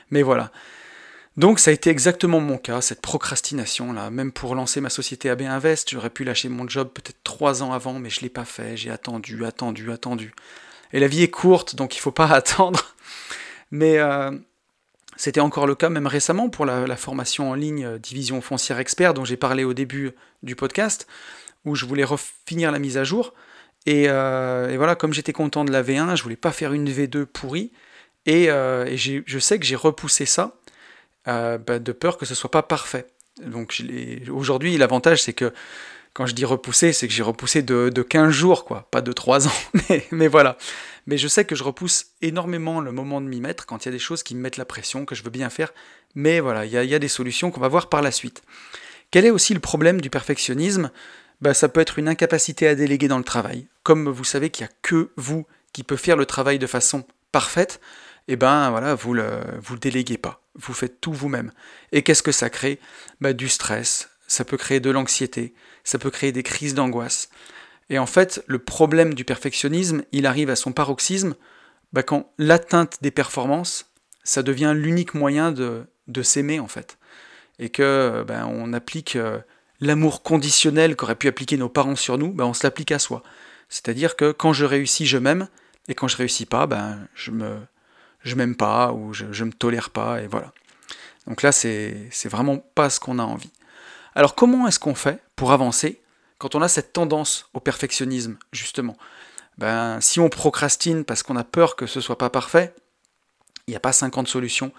Mais 0.09 0.21
voilà. 0.21 0.51
Donc 1.38 1.59
ça 1.59 1.71
a 1.71 1.73
été 1.73 1.89
exactement 1.89 2.39
mon 2.39 2.57
cas, 2.57 2.79
cette 2.79 3.01
procrastination 3.01 3.91
là. 3.91 4.09
Même 4.09 4.31
pour 4.31 4.55
lancer 4.55 4.79
ma 4.79 4.89
société 4.89 5.29
AB 5.29 5.41
Invest, 5.41 5.89
j'aurais 5.91 6.09
pu 6.09 6.23
lâcher 6.23 6.47
mon 6.47 6.67
job 6.67 6.89
peut-être 6.93 7.21
trois 7.23 7.61
ans 7.61 7.73
avant, 7.73 7.99
mais 7.99 8.09
je 8.09 8.21
l'ai 8.21 8.29
pas 8.29 8.45
fait. 8.45 8.77
J'ai 8.77 8.89
attendu, 8.89 9.43
attendu, 9.45 9.91
attendu. 9.91 10.33
Et 10.93 10.99
la 10.99 11.07
vie 11.07 11.23
est 11.23 11.29
courte, 11.29 11.75
donc 11.75 11.95
il 11.97 11.99
faut 11.99 12.11
pas 12.11 12.27
attendre. 12.31 12.93
Mais 13.69 13.97
euh, 13.97 14.31
c'était 15.17 15.41
encore 15.41 15.67
le 15.67 15.75
cas 15.75 15.89
même 15.89 16.07
récemment 16.07 16.49
pour 16.49 16.65
la, 16.65 16.95
formation 16.95 17.51
en 17.51 17.53
ligne 17.53 17.83
euh, 17.86 17.97
Division 17.97 18.39
foncière 18.39 18.79
expert 18.79 19.13
dont 19.13 19.25
j'ai 19.25 19.38
parlé 19.38 19.65
au 19.65 19.73
début 19.73 20.11
du 20.41 20.55
podcast, 20.55 21.05
où 21.65 21.75
je 21.75 21.86
voulais 21.86 22.05
finir 22.45 22.71
la 22.71 22.79
mise 22.79 22.97
à 22.97 23.03
jour. 23.03 23.33
Et, 23.86 24.05
euh, 24.07 24.69
et 24.69 24.77
voilà, 24.77 24.95
comme 24.95 25.13
j'étais 25.13 25.33
content 25.33 25.65
de 25.65 25.71
la 25.71 25.83
V1, 25.83 26.15
je 26.15 26.23
voulais 26.23 26.38
pas 26.38 26.53
faire 26.53 26.71
une 26.71 26.89
V2 26.89 27.25
pourrie. 27.25 27.73
Et 28.25 28.45
je 28.47 29.39
sais 29.39 29.59
que 29.59 29.65
j'ai 29.65 29.75
repoussé 29.75 30.25
ça 30.25 30.55
euh, 31.28 31.57
bah, 31.57 31.80
de 31.80 31.91
peur 31.91 32.17
que 32.17 32.26
ce 32.26 32.36
soit 32.36 32.51
pas 32.51 32.63
parfait. 32.63 33.07
Donc 33.43 33.82
aujourd'hui, 34.30 34.78
l'avantage, 34.78 35.23
c'est 35.23 35.34
que 35.34 35.51
quand 36.13 36.26
je 36.26 36.34
dis 36.34 36.45
repousser, 36.45 36.93
c'est 36.93 37.09
que 37.09 37.13
j'ai 37.13 37.23
repoussé 37.23 37.61
de, 37.61 37.89
de, 37.93 38.01
15 38.01 38.32
jours, 38.32 38.63
quoi, 38.63 38.88
pas 38.89 39.01
de 39.01 39.11
3 39.11 39.49
ans, 39.49 39.53
mais, 40.11 40.28
voilà. 40.30 40.57
Mais 41.07 41.17
je 41.17 41.28
sais 41.28 41.43
que 41.43 41.55
je 41.55 41.63
repousse 41.63 42.07
énormément 42.21 42.80
le 42.80 42.93
moment 42.93 43.19
de 43.19 43.28
m'y 43.28 43.41
mettre 43.41 43.65
quand 43.65 43.84
il 43.84 43.89
y 43.89 43.89
a 43.89 43.91
des 43.91 43.99
choses 43.99 44.23
qui 44.23 44.34
me 44.34 44.39
mettent 44.39 44.55
la 44.55 44.63
pression, 44.63 45.03
que 45.03 45.13
je 45.13 45.23
veux 45.23 45.30
bien 45.30 45.49
faire, 45.49 45.73
mais 46.15 46.39
voilà, 46.39 46.65
il 46.65 46.71
y 46.71 46.95
a, 46.95 46.99
des 46.99 47.07
solutions 47.09 47.51
qu'on 47.51 47.59
va 47.59 47.67
voir 47.67 47.89
par 47.89 48.01
la 48.01 48.11
suite. 48.11 48.43
Quel 49.11 49.26
est 49.26 49.30
aussi 49.30 49.53
le 49.53 49.59
problème 49.59 49.99
du 49.99 50.09
perfectionnisme? 50.09 50.89
Bah, 51.41 51.53
Ça 51.53 51.67
peut 51.67 51.82
être 51.82 51.99
une 51.99 52.07
incapacité 52.07 52.65
à 52.69 52.76
déléguer 52.76 53.09
dans 53.09 53.17
le 53.17 53.26
travail. 53.26 53.67
Comme 53.84 54.07
vous 54.07 54.23
savez 54.23 54.49
qu'il 54.49 54.65
n'y 54.65 54.71
a 54.71 54.76
que 54.82 55.11
vous 55.17 55.45
qui 55.73 55.84
peut 55.84 55.97
faire 55.97 56.15
le 56.15 56.26
travail 56.26 56.59
de 56.59 56.67
façon 56.67 57.03
parfaite, 57.34 57.82
eh 58.30 58.38
ben 58.38 58.69
voilà, 58.69 58.95
vous 58.95 59.13
le, 59.13 59.41
vous 59.61 59.73
le 59.73 59.80
déléguez 59.80 60.17
pas. 60.17 60.44
Vous 60.56 60.74
faites 60.74 61.01
tout 61.01 61.14
vous-même. 61.14 61.51
Et 61.91 62.01
qu'est-ce 62.01 62.24
que 62.24 62.32
ça 62.32 62.49
crée? 62.49 62.80
Bah, 63.22 63.34
Du 63.34 63.49
stress, 63.49 64.10
ça 64.28 64.45
peut 64.45 64.58
créer 64.58 64.80
de 64.80 64.89
l'anxiété, 64.89 65.53
ça 65.84 65.99
peut 65.99 66.12
créer 66.12 66.32
des 66.32 66.43
crises 66.43 66.74
d'angoisse. 66.74 67.30
Et 67.89 67.99
en 67.99 68.06
fait, 68.06 68.43
le 68.47 68.60
problème 68.60 69.14
du 69.14 69.26
perfectionnisme, 69.26 70.03
il 70.12 70.26
arrive 70.26 70.49
à 70.49 70.56
son 70.56 70.72
paroxysme 70.72 71.36
bah, 71.93 72.03
quand 72.03 72.32
l'atteinte 72.38 72.97
des 73.01 73.12
performances, 73.12 73.91
ça 74.24 74.43
devient 74.43 74.74
l'unique 74.76 75.14
moyen 75.14 75.51
de, 75.51 75.86
s'aimer 76.24 76.60
en 76.60 76.68
fait. 76.68 76.97
Et 77.60 77.70
que 77.70 78.26
ben, 78.28 78.47
on 78.47 78.74
applique 78.74 79.16
euh, 79.16 79.39
l'amour 79.80 80.24
conditionnel 80.24 80.95
qu'auraient 80.95 81.16
pu 81.16 81.28
appliquer 81.28 81.58
nos 81.58 81.70
parents 81.70 81.95
sur 81.95 82.18
nous, 82.18 82.36
on 82.38 82.53
se 82.53 82.66
l'applique 82.66 82.91
à 82.91 82.99
soi. 82.99 83.24
C'est-à-dire 83.70 84.16
que 84.16 84.32
quand 84.32 84.51
je 84.51 84.66
réussis, 84.66 85.06
je 85.06 85.18
m'aime, 85.18 85.47
et 85.88 85.95
quand 85.95 86.08
je 86.08 86.18
réussis 86.18 86.45
pas, 86.45 86.68
je 87.14 87.32
me, 87.32 87.56
je 88.26 88.36
m'aime 88.36 88.55
pas 88.55 88.91
ou 88.91 89.13
je, 89.13 89.26
je 89.32 89.43
me 89.45 89.53
tolère 89.53 89.91
pas 89.91 90.21
et 90.21 90.28
voilà. 90.28 90.51
Donc 91.28 91.41
là, 91.41 91.51
c'est 91.51 92.09
vraiment 92.26 92.57
pas 92.57 92.89
ce 92.89 92.99
qu'on 92.99 93.19
a 93.19 93.23
envie. 93.23 93.51
Alors 94.15 94.36
comment 94.36 94.67
est-ce 94.67 94.80
qu'on 94.80 94.95
fait 94.95 95.21
pour 95.36 95.51
avancer 95.51 96.01
quand 96.38 96.55
on 96.55 96.61
a 96.61 96.67
cette 96.67 96.91
tendance 96.91 97.49
au 97.53 97.59
perfectionnisme, 97.59 98.38
justement? 98.51 98.97
Ben, 99.57 100.01
Si 100.01 100.19
on 100.19 100.30
procrastine 100.30 101.05
parce 101.05 101.23
qu'on 101.23 101.38
a 101.38 101.43
peur 101.43 101.76
que 101.76 101.88
ce 101.88 102.01
soit 102.01 102.17
pas 102.17 102.30
parfait, 102.30 102.76
il 103.67 103.71
n'y 103.71 103.78
a 103.78 103.80
pas 103.80 103.93
50 103.93 104.28
solutions. 104.28 104.71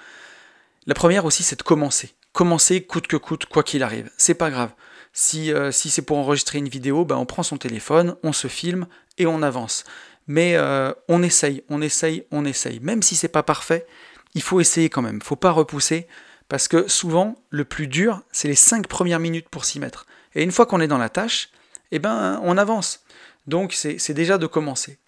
La 0.87 0.95
première 0.95 1.25
aussi, 1.25 1.43
c'est 1.43 1.59
de 1.59 1.63
commencer. 1.63 2.15
Commencer 2.33 2.83
coûte 2.83 3.07
que 3.07 3.17
coûte, 3.17 3.47
quoi 3.47 3.63
qu'il 3.63 3.83
arrive. 3.83 4.11
C'est 4.17 4.35
pas 4.35 4.51
grave. 4.51 4.71
Si, 5.13 5.53
euh, 5.53 5.73
si 5.73 5.89
c'est 5.91 6.03
pour 6.03 6.19
enregistrer 6.19 6.59
une 6.59 6.69
vidéo, 6.69 7.05
ben 7.05 7.17
on 7.17 7.25
prend 7.25 7.43
son 7.43 7.57
téléphone, 7.57 8.17
on 8.23 8.33
se 8.33 8.49
filme 8.49 8.87
et 9.19 9.27
on 9.27 9.43
avance 9.43 9.85
mais 10.27 10.57
euh, 10.57 10.93
on 11.09 11.23
essaye, 11.23 11.63
on 11.69 11.81
essaye, 11.83 12.25
on 12.31 12.45
essaye. 12.45 12.81
Même 12.81 13.03
si 13.03 13.17
c'est 13.17 13.29
pas 13.29 13.43
parfait, 13.43 13.87
il 14.35 14.43
faut 14.43 14.61
essayer 14.61 14.89
quand 14.89 15.03
même. 15.03 15.23
Faut 15.23 15.37
pas 15.37 15.51
repousser 15.51 16.07
parce 16.49 16.69
que 16.69 16.89
souvent 16.89 17.37
le 17.51 17.65
plus 17.65 17.87
dur, 17.87 18.23
c'est 18.33 18.49
les 18.49 18.55
cinq 18.55 18.87
premières 18.87 19.21
minutes 19.21 19.49
pour 19.49 19.65
s'y 19.65 19.81
mettre. 19.81 20.07
Et 20.35 20.43
une 20.43 20.53
fois 20.53 20.67
qu'on 20.67 20.81
est 20.81 20.89
dans 20.89 20.99
la 20.99 21.09
tâche, 21.09 21.51
eh 21.93 21.99
ben 21.99 22.41
on 22.43 22.59
avance. 22.59 23.05
Donc 23.47 23.73
c'est 23.73 24.15
déjà 24.15 24.39
de 24.39 24.47
commencer. 24.47 24.99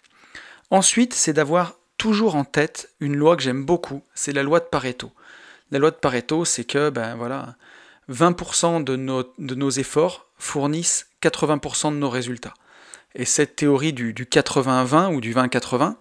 Ensuite, 0.71 1.13
c'est 1.13 1.33
d'avoir 1.33 1.75
toujours 1.97 2.35
en 2.35 2.45
tête 2.45 2.89
une 2.99 3.15
loi 3.15 3.35
que 3.35 3.43
j'aime 3.43 3.65
beaucoup, 3.65 4.01
c'est 4.13 4.31
la 4.31 4.43
loi 4.43 4.59
de 4.59 4.65
Pareto. 4.65 5.11
La 5.71 5.79
loi 5.79 5.91
de 5.91 5.97
Pareto, 5.97 6.45
c'est 6.45 6.63
que 6.63 6.89
ben 6.89 7.15
voilà, 7.15 7.55
20% 8.09 8.83
de 8.83 8.95
nos, 8.95 9.23
de 9.37 9.55
nos 9.55 9.69
efforts 9.69 10.27
fournissent 10.37 11.07
80% 11.21 11.91
de 11.91 11.97
nos 11.97 12.09
résultats. 12.09 12.53
Et 13.15 13.25
cette 13.25 13.55
théorie 13.55 13.93
du, 13.93 14.13
80-20 14.13 15.13
ou 15.13 15.21
du 15.21 15.33
20-80, 15.33 15.95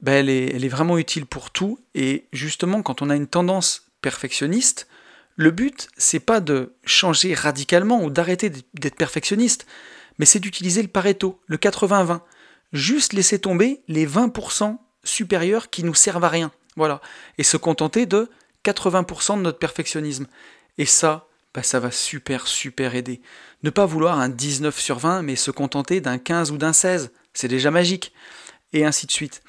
ben 0.00 0.12
elle, 0.12 0.30
est, 0.30 0.54
elle 0.54 0.64
est 0.64 0.68
vraiment 0.68 0.98
utile 0.98 1.26
pour 1.26 1.50
tout. 1.50 1.78
Et 1.94 2.26
justement, 2.32 2.82
quand 2.82 3.02
on 3.02 3.10
a 3.10 3.16
une 3.16 3.26
tendance 3.26 3.88
perfectionniste, 4.00 4.88
le 5.36 5.52
but, 5.52 5.88
c'est 5.96 6.20
pas 6.20 6.40
de 6.40 6.74
changer 6.84 7.32
radicalement 7.32 8.02
ou 8.02 8.10
d'arrêter 8.10 8.50
d'être 8.74 8.96
perfectionniste, 8.96 9.66
mais 10.18 10.26
c'est 10.26 10.40
d'utiliser 10.40 10.82
le 10.82 10.88
Pareto, 10.88 11.40
le 11.46 11.56
80-20. 11.56 12.20
Juste 12.72 13.12
laisser 13.12 13.38
tomber 13.38 13.82
les 13.86 14.04
20% 14.04 14.78
supérieurs 15.04 15.70
qui 15.70 15.84
nous 15.84 15.94
servent 15.94 16.24
à 16.24 16.28
rien. 16.28 16.50
Voilà. 16.76 17.00
Et 17.38 17.44
se 17.44 17.56
contenter 17.56 18.04
de 18.04 18.28
80% 18.64 19.36
de 19.36 19.42
notre 19.42 19.60
perfectionnisme. 19.60 20.26
Et 20.76 20.86
ça, 20.86 21.27
bah, 21.54 21.62
ça 21.62 21.80
va 21.80 21.90
super, 21.90 22.46
super 22.46 22.94
aider. 22.94 23.20
Ne 23.62 23.70
pas 23.70 23.86
vouloir 23.86 24.18
un 24.18 24.28
19 24.28 24.78
sur 24.78 24.98
20, 24.98 25.22
mais 25.22 25.36
se 25.36 25.50
contenter 25.50 26.00
d'un 26.00 26.18
15 26.18 26.50
ou 26.50 26.58
d'un 26.58 26.72
16, 26.72 27.10
c'est 27.32 27.48
déjà 27.48 27.70
magique. 27.70 28.12
Et 28.72 28.84
ainsi 28.84 29.06
de 29.06 29.12
suite. 29.12 29.42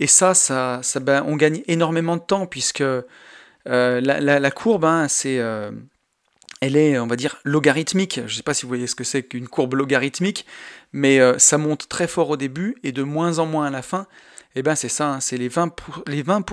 Et 0.00 0.06
ça, 0.06 0.34
ça, 0.34 0.80
ça 0.82 1.00
ben, 1.00 1.24
on 1.26 1.36
gagne 1.36 1.62
énormément 1.68 2.16
de 2.16 2.22
temps, 2.22 2.46
puisque 2.46 2.80
euh, 2.80 3.04
la, 3.66 4.50
courbe, 4.50 4.84
hein, 4.84 5.08
c'est... 5.08 5.38
Euh, 5.38 5.70
elle 6.60 6.76
est, 6.76 6.98
on 6.98 7.06
va 7.06 7.16
dire, 7.16 7.36
logarithmique. 7.44 8.16
Je 8.16 8.32
ne 8.32 8.36
sais 8.36 8.42
pas 8.42 8.54
si 8.54 8.62
vous 8.62 8.68
voyez 8.68 8.86
ce 8.86 8.94
que 8.94 9.04
c'est 9.04 9.22
qu'une 9.22 9.48
courbe 9.48 9.74
logarithmique, 9.74 10.46
mais 10.92 11.20
euh, 11.20 11.38
ça 11.38 11.58
monte 11.58 11.88
très 11.88 12.08
fort 12.08 12.30
au 12.30 12.36
début 12.38 12.76
et 12.82 12.90
de 12.90 13.02
moins 13.02 13.38
en 13.38 13.44
moins 13.44 13.66
à 13.66 13.70
la 13.70 13.82
fin. 13.82 14.06
Et 14.56 14.60
eh 14.60 14.62
bien 14.62 14.74
c'est 14.74 14.88
ça, 14.88 15.08
hein, 15.08 15.20
c'est 15.20 15.36
les 15.36 15.50
20%, 15.50 15.72
les 16.06 16.22
20 16.22 16.44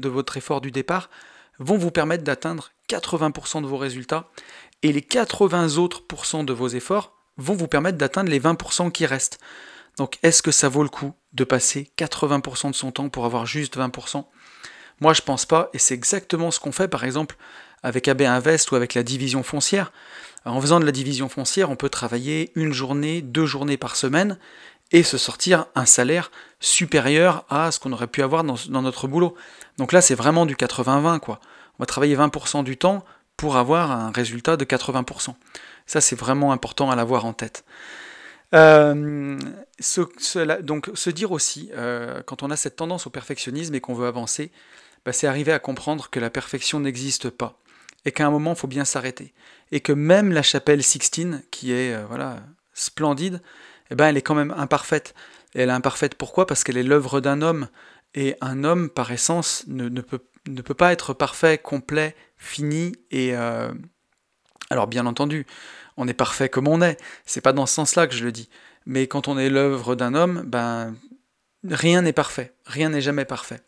de 0.00 0.08
votre 0.08 0.36
effort 0.36 0.60
du 0.60 0.70
départ 0.70 1.10
vont 1.60 1.78
vous 1.78 1.92
permettre 1.92 2.24
d'atteindre 2.24 2.72
80% 2.88 3.62
de 3.62 3.66
vos 3.66 3.76
résultats 3.76 4.28
et 4.82 4.92
les 4.92 5.02
80 5.02 5.76
autres 5.76 6.02
de 6.42 6.52
vos 6.52 6.68
efforts 6.68 7.12
vont 7.36 7.54
vous 7.54 7.68
permettre 7.68 7.98
d'atteindre 7.98 8.30
les 8.30 8.40
20% 8.40 8.90
qui 8.90 9.06
restent. 9.06 9.38
Donc 9.96 10.18
est-ce 10.22 10.42
que 10.42 10.50
ça 10.50 10.68
vaut 10.68 10.82
le 10.82 10.88
coup 10.88 11.12
de 11.32 11.44
passer 11.44 11.90
80% 11.98 12.70
de 12.70 12.74
son 12.74 12.90
temps 12.90 13.08
pour 13.08 13.24
avoir 13.24 13.46
juste 13.46 13.76
20% 13.76 14.24
Moi 15.00 15.12
je 15.12 15.22
pense 15.22 15.46
pas 15.46 15.70
et 15.72 15.78
c'est 15.78 15.94
exactement 15.94 16.50
ce 16.50 16.58
qu'on 16.58 16.72
fait 16.72 16.88
par 16.88 17.04
exemple 17.04 17.36
avec 17.82 18.08
AB 18.08 18.22
Invest 18.22 18.72
ou 18.72 18.76
avec 18.76 18.94
la 18.94 19.02
division 19.02 19.42
foncière. 19.42 19.92
En 20.44 20.60
faisant 20.60 20.80
de 20.80 20.86
la 20.86 20.92
division 20.92 21.28
foncière, 21.28 21.70
on 21.70 21.76
peut 21.76 21.88
travailler 21.88 22.50
une 22.54 22.72
journée, 22.72 23.22
deux 23.22 23.46
journées 23.46 23.76
par 23.76 23.96
semaine 23.96 24.38
et 24.92 25.02
se 25.02 25.18
sortir 25.18 25.66
un 25.74 25.86
salaire 25.86 26.30
supérieur 26.60 27.44
à 27.48 27.72
ce 27.72 27.80
qu'on 27.80 27.92
aurait 27.92 28.06
pu 28.06 28.22
avoir 28.22 28.44
dans, 28.44 28.82
notre 28.82 29.08
boulot. 29.08 29.34
Donc 29.78 29.92
là, 29.92 30.00
c'est 30.00 30.14
vraiment 30.14 30.46
du 30.46 30.54
80-20, 30.54 31.18
quoi. 31.18 31.40
On 31.78 31.82
va 31.82 31.86
travailler 31.86 32.16
20% 32.16 32.62
du 32.62 32.76
temps 32.76 33.04
pour 33.36 33.56
avoir 33.56 33.90
un 33.90 34.12
résultat 34.12 34.56
de 34.56 34.64
80%. 34.64 35.34
Ça, 35.86 36.00
c'est 36.00 36.16
vraiment 36.16 36.52
important 36.52 36.90
à 36.90 36.96
l'avoir 36.96 37.24
en 37.24 37.32
tête. 37.32 37.64
Euh, 38.54 39.38
donc 40.62 40.90
se 40.94 41.10
dire 41.10 41.32
aussi, 41.32 41.70
euh, 41.74 42.20
quand 42.26 42.42
on 42.42 42.50
a 42.50 42.56
cette 42.56 42.76
tendance 42.76 43.06
au 43.06 43.10
perfectionnisme 43.10 43.74
et 43.74 43.80
qu'on 43.80 43.94
veut 43.94 44.06
avancer, 44.06 44.50
bah, 45.04 45.12
c'est 45.12 45.26
arriver 45.26 45.52
à 45.52 45.58
comprendre 45.58 46.10
que 46.10 46.20
la 46.20 46.30
perfection 46.30 46.80
n'existe 46.80 47.30
pas 47.30 47.58
et 48.04 48.12
qu'à 48.12 48.26
un 48.26 48.30
moment, 48.30 48.52
il 48.52 48.56
faut 48.56 48.66
bien 48.66 48.84
s'arrêter. 48.84 49.32
Et 49.72 49.80
que 49.80 49.92
même 49.92 50.32
la 50.32 50.42
chapelle 50.42 50.82
Sixtine, 50.82 51.42
qui 51.50 51.72
est 51.72 51.94
euh, 51.94 52.04
voilà 52.08 52.40
splendide, 52.74 53.40
eh 53.90 53.94
ben, 53.94 54.06
elle 54.06 54.16
est 54.16 54.22
quand 54.22 54.34
même 54.34 54.54
imparfaite. 54.56 55.14
Et 55.54 55.60
elle 55.62 55.68
est 55.68 55.72
imparfaite 55.72 56.14
pourquoi? 56.14 56.46
Parce 56.46 56.64
qu'elle 56.64 56.76
est 56.76 56.82
l'œuvre 56.82 57.20
d'un 57.20 57.42
homme. 57.42 57.68
Et 58.14 58.36
un 58.40 58.64
homme, 58.64 58.90
par 58.90 59.12
essence, 59.12 59.64
ne, 59.68 60.00
peut 60.00 60.74
pas 60.74 60.92
être 60.92 61.14
parfait, 61.14 61.58
complet, 61.58 62.16
fini 62.36 62.92
et 63.10 63.36
euh, 63.36 63.70
alors 64.70 64.86
bien 64.86 65.06
entendu, 65.06 65.46
on 65.96 66.08
est 66.08 66.14
parfait 66.14 66.48
comme 66.48 66.68
on 66.68 66.80
est. 66.80 66.96
C'est 67.26 67.40
pas 67.40 67.52
dans 67.52 67.66
ce 67.66 67.74
sens-là 67.74 68.06
que 68.06 68.14
je 68.14 68.24
le 68.24 68.32
dis. 68.32 68.48
Mais 68.86 69.06
quand 69.06 69.28
on 69.28 69.38
est 69.38 69.50
l'œuvre 69.50 69.94
d'un 69.96 70.14
homme, 70.14 70.42
ben 70.46 70.96
rien 71.68 72.02
n'est 72.02 72.12
parfait, 72.12 72.54
rien 72.64 72.88
n'est 72.88 73.00
jamais 73.00 73.24
parfait. 73.24 73.60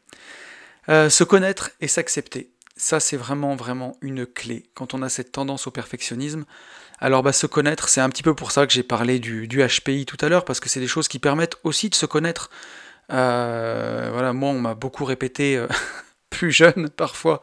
Euh, 0.88 1.10
se 1.10 1.24
connaître 1.24 1.70
et 1.80 1.88
s'accepter, 1.88 2.52
ça 2.76 2.98
c'est 2.98 3.16
vraiment 3.16 3.54
vraiment 3.54 3.96
une 4.00 4.26
clé. 4.26 4.70
Quand 4.74 4.94
on 4.94 5.02
a 5.02 5.08
cette 5.08 5.32
tendance 5.32 5.66
au 5.66 5.70
perfectionnisme, 5.70 6.44
alors 7.03 7.24
bah, 7.24 7.32
se 7.32 7.46
connaître, 7.46 7.88
c'est 7.88 8.00
un 8.00 8.09
petit 8.09 8.22
peu 8.22 8.32
pour 8.32 8.53
ça 8.53 8.66
que 8.66 8.72
j'ai 8.72 8.84
parlé 8.84 9.18
du, 9.18 9.48
HPI 9.48 10.07
tout 10.07 10.16
à 10.20 10.28
l'heure, 10.28 10.44
parce 10.44 10.61
que 10.61 10.68
c'est 10.68 10.80
des 10.80 10.86
choses 10.86 11.09
qui 11.09 11.18
permettent 11.18 11.57
aussi 11.64 11.90
de 11.90 11.96
se 11.96 12.07
connaître. 12.07 12.48
Euh, 13.12 14.09
voilà, 14.12 14.32
moi 14.32 14.50
on 14.50 14.61
m'a 14.61 14.74
beaucoup 14.74 15.05
répété 15.05 15.61
plus 16.30 16.53
jeune 16.53 16.88
parfois, 16.90 17.40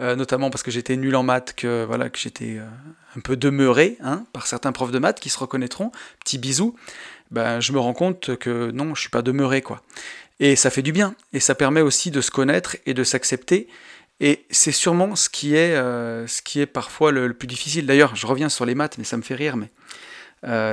euh, 0.00 0.16
notamment 0.16 0.50
parce 0.50 0.62
que 0.62 0.70
j'étais 0.70 0.96
nul 0.96 1.14
en 1.16 1.22
maths, 1.22 1.54
que 1.54 1.84
voilà 1.84 2.10
que 2.10 2.18
j'étais 2.18 2.58
euh, 2.58 2.66
un 3.16 3.20
peu 3.20 3.36
demeuré 3.36 3.98
hein, 4.02 4.24
par 4.32 4.46
certains 4.46 4.72
profs 4.72 4.92
de 4.92 4.98
maths 4.98 5.20
qui 5.20 5.30
se 5.30 5.38
reconnaîtront. 5.38 5.92
Petit 6.24 6.38
bisou. 6.38 6.76
Ben, 7.32 7.60
je 7.60 7.72
me 7.72 7.78
rends 7.78 7.94
compte 7.94 8.36
que 8.36 8.70
non, 8.70 8.94
je 8.94 9.00
suis 9.00 9.10
pas 9.10 9.22
demeuré 9.22 9.62
quoi. 9.62 9.82
Et 10.40 10.56
ça 10.56 10.70
fait 10.70 10.82
du 10.82 10.92
bien 10.92 11.14
et 11.32 11.40
ça 11.40 11.54
permet 11.54 11.80
aussi 11.80 12.10
de 12.10 12.20
se 12.20 12.30
connaître 12.30 12.76
et 12.86 12.94
de 12.94 13.04
s'accepter. 13.04 13.68
Et 14.20 14.46
c'est 14.50 14.72
sûrement 14.72 15.16
ce 15.16 15.28
qui 15.28 15.56
est, 15.56 15.74
euh, 15.74 16.26
ce 16.26 16.42
qui 16.42 16.60
est 16.60 16.66
parfois 16.66 17.10
le, 17.10 17.32
plus 17.34 17.48
difficile. 17.48 17.86
D'ailleurs, 17.86 18.14
je 18.14 18.26
reviens 18.26 18.48
sur 18.48 18.64
les 18.64 18.74
maths, 18.74 18.98
mais 18.98 19.04
ça 19.04 19.16
me 19.16 19.22
fait 19.22 19.34
rire. 19.34 19.56
Mais 19.56 19.70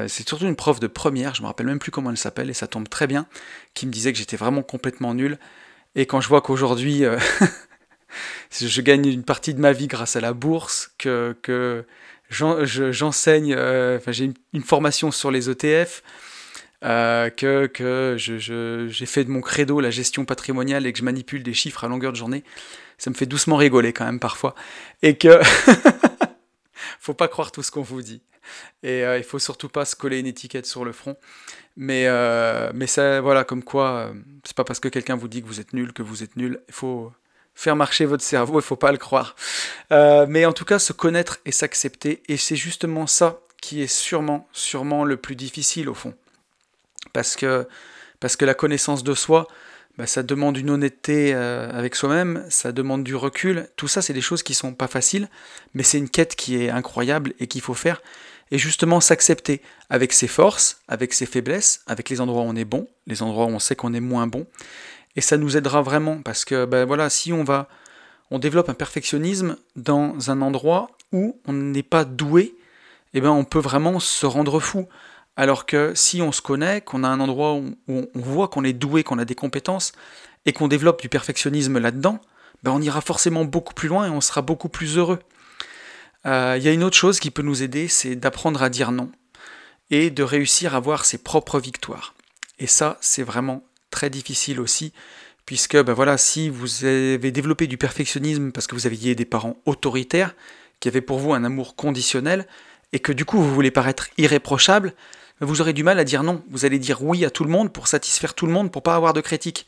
c'est 0.08 0.28
surtout 0.28 0.46
une 0.46 0.56
prof 0.56 0.80
de 0.80 0.88
première, 0.88 1.36
je 1.36 1.42
me 1.42 1.48
rappelle 1.48 1.68
même 1.68 1.80
plus 1.80 1.92
comment 1.92 2.10
elle 2.10 2.18
s'appelle, 2.18 2.50
et 2.50 2.54
ça 2.54 2.68
tombe 2.68 2.90
très 2.90 3.06
bien, 3.06 3.28
qui 3.76 3.86
me 3.86 3.92
disait 3.92 4.12
que 4.12 4.18
j'étais 4.18 4.38
vraiment 4.38 4.64
complètement 4.64 5.14
nul. 5.14 5.38
Et 5.96 6.06
quand 6.06 6.22
je 6.22 6.28
vois 6.28 6.42
qu'aujourd'hui, 6.42 7.04
euh, 7.04 7.18
je 8.52 8.82
gagne 8.82 9.06
une 9.08 9.24
partie 9.24 9.54
de 9.54 9.60
ma 9.60 9.72
vie 9.72 9.88
grâce 9.88 10.16
à 10.16 10.22
la 10.22 10.34
bourse, 10.34 10.92
que, 10.98 11.36
que 11.42 11.86
j'enseigne, 12.30 13.54
euh, 13.54 14.00
j'ai 14.08 14.32
une, 14.54 14.64
formation 14.64 15.12
sur 15.12 15.32
les 15.32 15.50
ETF, 15.50 16.04
euh, 16.84 17.30
que, 17.30 17.68
que 17.68 18.16
j'ai 18.18 19.06
fait 19.06 19.24
de 19.24 19.30
mon 19.30 19.42
credo 19.42 19.80
la 19.80 19.92
gestion 19.92 20.26
patrimoniale 20.26 20.86
et 20.86 20.94
que 20.94 21.00
je 21.00 21.04
manipule 21.04 21.44
des 21.44 21.54
chiffres 21.54 21.84
à 21.84 21.88
longueur 21.88 22.12
de 22.12 22.18
journée, 22.18 22.44
ça 22.98 23.10
me 23.10 23.16
fait 23.16 23.26
doucement 23.26 23.58
rigoler 23.58 23.94
quand 23.94 24.06
même 24.06 24.20
parfois. 24.20 24.56
Et 25.02 25.18
que 25.18 25.40
faut 27.00 27.14
pas 27.14 27.28
croire 27.28 27.52
tout 27.52 27.64
ce 27.64 27.72
qu'on 27.72 27.82
vous 27.82 28.02
dit. 28.02 28.22
Et 28.82 29.04
il 29.04 29.24
faut 29.24 29.38
surtout 29.38 29.70
pas 29.70 29.86
se 29.86 29.96
coller 29.96 30.20
une 30.20 30.26
étiquette 30.26 30.66
sur 30.66 30.84
le 30.84 30.92
front. 30.92 31.16
Mais, 31.82 32.08
euh, 32.08 32.72
mais 32.74 32.88
ça, 32.88 33.22
voilà, 33.22 33.46
comme 33.46 33.64
quoi, 33.64 33.92
euh, 33.92 34.14
c'est 34.44 34.56
pas 34.56 34.66
parce 34.66 34.82
que 34.82 34.90
quelqu'un 34.90 35.16
vous 35.16 35.30
dit 35.30 35.42
que 35.42 35.48
vous 35.48 35.62
êtes 35.62 35.72
nul 35.72 35.94
que 35.94 36.04
vous 36.04 36.24
êtes 36.24 36.36
nul. 36.36 36.60
Il 36.68 36.74
faut 36.74 37.14
faire 37.56 37.78
marcher 37.78 38.04
votre 38.04 38.22
cerveau, 38.22 38.60
il 38.60 38.64
faut 38.64 38.76
pas 38.76 38.92
le 38.92 38.98
croire. 38.98 39.38
Euh, 39.94 40.26
mais 40.28 40.46
en 40.46 40.52
tout 40.52 40.66
cas, 40.66 40.78
se 40.78 40.92
connaître 40.92 41.40
et 41.46 41.54
s'accepter, 41.54 42.22
et 42.28 42.36
c'est 42.36 42.58
justement 42.58 43.08
ça 43.08 43.40
qui 43.62 43.82
est 43.82 43.88
sûrement, 43.88 44.50
sûrement 44.52 45.06
le 45.06 45.16
plus 45.16 45.38
difficile 45.38 45.88
au 45.88 45.94
fond. 45.94 46.14
Parce 47.14 47.36
que, 47.36 47.68
parce 48.20 48.36
que 48.36 48.46
la 48.46 48.54
connaissance 48.54 49.04
de 49.04 49.14
soi, 49.14 49.48
bah, 49.98 50.08
ça 50.08 50.24
demande 50.24 50.58
une 50.58 50.70
honnêteté 50.70 51.34
avec 51.34 51.96
soi-même, 51.96 52.46
ça 52.50 52.72
demande 52.72 53.04
du 53.04 53.16
recul. 53.16 53.68
Tout 53.76 53.88
ça, 53.88 54.02
c'est 54.02 54.14
des 54.14 54.22
choses 54.22 54.44
qui 54.44 54.54
sont 54.54 54.74
pas 54.74 54.88
faciles, 54.88 55.28
mais 55.74 55.84
c'est 55.84 55.98
une 55.98 56.10
quête 56.10 56.36
qui 56.36 56.64
est 56.64 56.70
incroyable 56.70 57.34
et 57.40 57.48
qu'il 57.48 57.62
faut 57.62 57.74
faire 57.74 58.02
et 58.52 58.58
justement 58.58 59.00
s'accepter 59.00 59.62
avec 59.90 60.14
ses 60.14 60.28
forces, 60.28 60.82
avec 60.88 61.14
ses 61.14 61.26
faiblesses, 61.26 61.82
avec 61.88 62.10
les 62.10 62.22
endroits 62.22 62.42
où 62.42 62.46
on 62.46 62.56
est 62.56 62.66
bon, 62.66 62.88
les 63.08 63.22
endroits 63.22 63.46
où 63.46 63.50
on 63.50 63.60
sait 63.60 63.76
qu'on 63.76 63.94
est 63.94 64.00
moins 64.00 64.28
bon. 64.28 64.48
Et 65.16 65.22
ça 65.22 65.38
nous 65.38 65.58
aidera 65.58 65.82
vraiment 65.82 66.22
parce 66.22 66.46
que 66.46 66.66
ben 66.66 66.86
voilà, 66.86 67.10
si 67.10 67.34
on 67.34 67.44
va 67.44 67.68
on 68.32 68.40
développe 68.40 68.70
un 68.70 68.76
perfectionnisme 68.76 69.58
dans 69.76 70.30
un 70.30 70.42
endroit 70.42 70.92
où 71.12 71.40
on 71.48 71.54
n'est 71.54 71.84
pas 71.84 72.06
doué, 72.06 72.56
eh 73.14 73.22
ben 73.22 73.32
on 73.32 73.44
peut 73.44 73.60
vraiment 73.60 74.00
se 74.00 74.26
rendre 74.26 74.60
fou. 74.60 74.88
Alors 75.40 75.66
que 75.66 75.94
si 75.96 76.22
on 76.22 76.34
se 76.34 76.42
connaît, 76.42 76.82
qu'on 76.82 77.06
a 77.06 77.08
un 77.08 77.22
endroit 77.22 77.54
où 77.54 77.74
on 77.88 78.06
voit 78.14 78.50
qu'on 78.50 78.66
est 78.66 78.74
doué, 78.74 79.06
qu'on 79.06 79.20
a 79.20 79.24
des 79.24 79.36
compétences, 79.36 79.94
et 80.46 80.52
qu'on 80.52 80.68
développe 80.68 81.02
du 81.02 81.08
perfectionnisme 81.08 81.80
là-dedans, 81.80 82.20
ben 82.62 82.74
on 82.74 82.82
ira 82.82 83.00
forcément 83.00 83.46
beaucoup 83.46 83.74
plus 83.74 83.88
loin 83.88 84.06
et 84.06 84.10
on 84.10 84.20
sera 84.20 84.42
beaucoup 84.42 84.68
plus 84.68 84.98
heureux. 84.98 85.20
Euh, 86.26 86.56
il 86.58 86.64
y 86.64 86.68
a 86.68 86.74
une 86.74 86.84
autre 86.84 86.98
chose 86.98 87.22
qui 87.22 87.32
peut 87.32 87.42
nous 87.42 87.64
aider, 87.64 87.88
c'est 87.88 88.18
d'apprendre 88.18 88.62
à 88.62 88.70
dire 88.70 88.92
non 88.92 89.10
et 89.92 90.10
de 90.10 90.24
réussir 90.24 90.76
à 90.76 90.82
voir 90.82 91.06
ses 91.06 91.18
propres 91.18 91.62
victoires. 91.62 92.16
Et 92.60 92.68
ça, 92.68 92.98
c'est 93.00 93.24
vraiment 93.24 93.64
très 93.92 94.10
difficile 94.10 94.60
aussi, 94.60 94.92
puisque 95.46 95.82
ben 95.82 95.94
voilà, 95.94 96.18
si 96.18 96.50
vous 96.50 96.84
avez 96.84 97.32
développé 97.32 97.66
du 97.68 97.78
perfectionnisme 97.78 98.52
parce 98.52 98.68
que 98.68 98.76
vous 98.76 98.88
aviez 98.88 99.16
des 99.16 99.24
parents 99.24 99.56
autoritaires, 99.66 100.36
qui 100.82 100.90
avaient 100.90 101.00
pour 101.00 101.18
vous 101.18 101.32
un 101.32 101.46
amour 101.46 101.78
conditionnel, 101.78 102.46
et 102.92 103.00
que 103.00 103.14
du 103.14 103.24
coup 103.24 103.38
vous 103.38 103.54
voulez 103.54 103.72
paraître 103.72 104.10
irréprochable, 104.18 104.94
vous 105.42 105.62
aurez 105.62 105.74
du 105.74 105.84
mal 105.84 106.00
à 106.00 106.04
dire 106.04 106.24
non. 106.24 106.44
Vous 106.50 106.66
allez 106.66 106.80
dire 106.80 107.04
oui 107.04 107.26
à 107.26 107.30
tout 107.30 107.44
le 107.44 107.50
monde 107.50 107.72
pour 107.72 107.88
satisfaire 107.88 108.34
tout 108.34 108.46
le 108.46 108.52
monde, 108.52 108.72
pour 108.72 108.84
pas 108.84 108.96
avoir 108.96 109.14
de 109.14 109.22
critiques. 109.22 109.68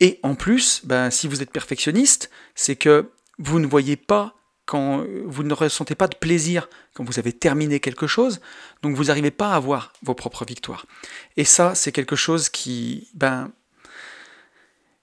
Et 0.00 0.18
en 0.22 0.34
plus, 0.34 0.80
ben, 0.84 1.10
si 1.10 1.28
vous 1.28 1.42
êtes 1.42 1.50
perfectionniste, 1.50 2.30
c'est 2.54 2.76
que 2.76 3.10
vous 3.38 3.60
ne 3.60 3.66
voyez 3.66 3.96
pas 3.96 4.34
quand 4.66 5.04
vous 5.26 5.42
ne 5.42 5.52
ressentez 5.52 5.94
pas 5.94 6.08
de 6.08 6.16
plaisir 6.16 6.68
quand 6.94 7.04
vous 7.04 7.18
avez 7.18 7.32
terminé 7.32 7.80
quelque 7.80 8.06
chose, 8.06 8.40
donc 8.82 8.96
vous 8.96 9.04
n'arrivez 9.04 9.30
pas 9.30 9.50
à 9.50 9.56
avoir 9.56 9.92
vos 10.02 10.14
propres 10.14 10.44
victoires. 10.44 10.86
Et 11.36 11.44
ça, 11.44 11.74
c'est 11.74 11.92
quelque 11.92 12.16
chose 12.16 12.48
qui, 12.48 13.08
ben, 13.14 13.50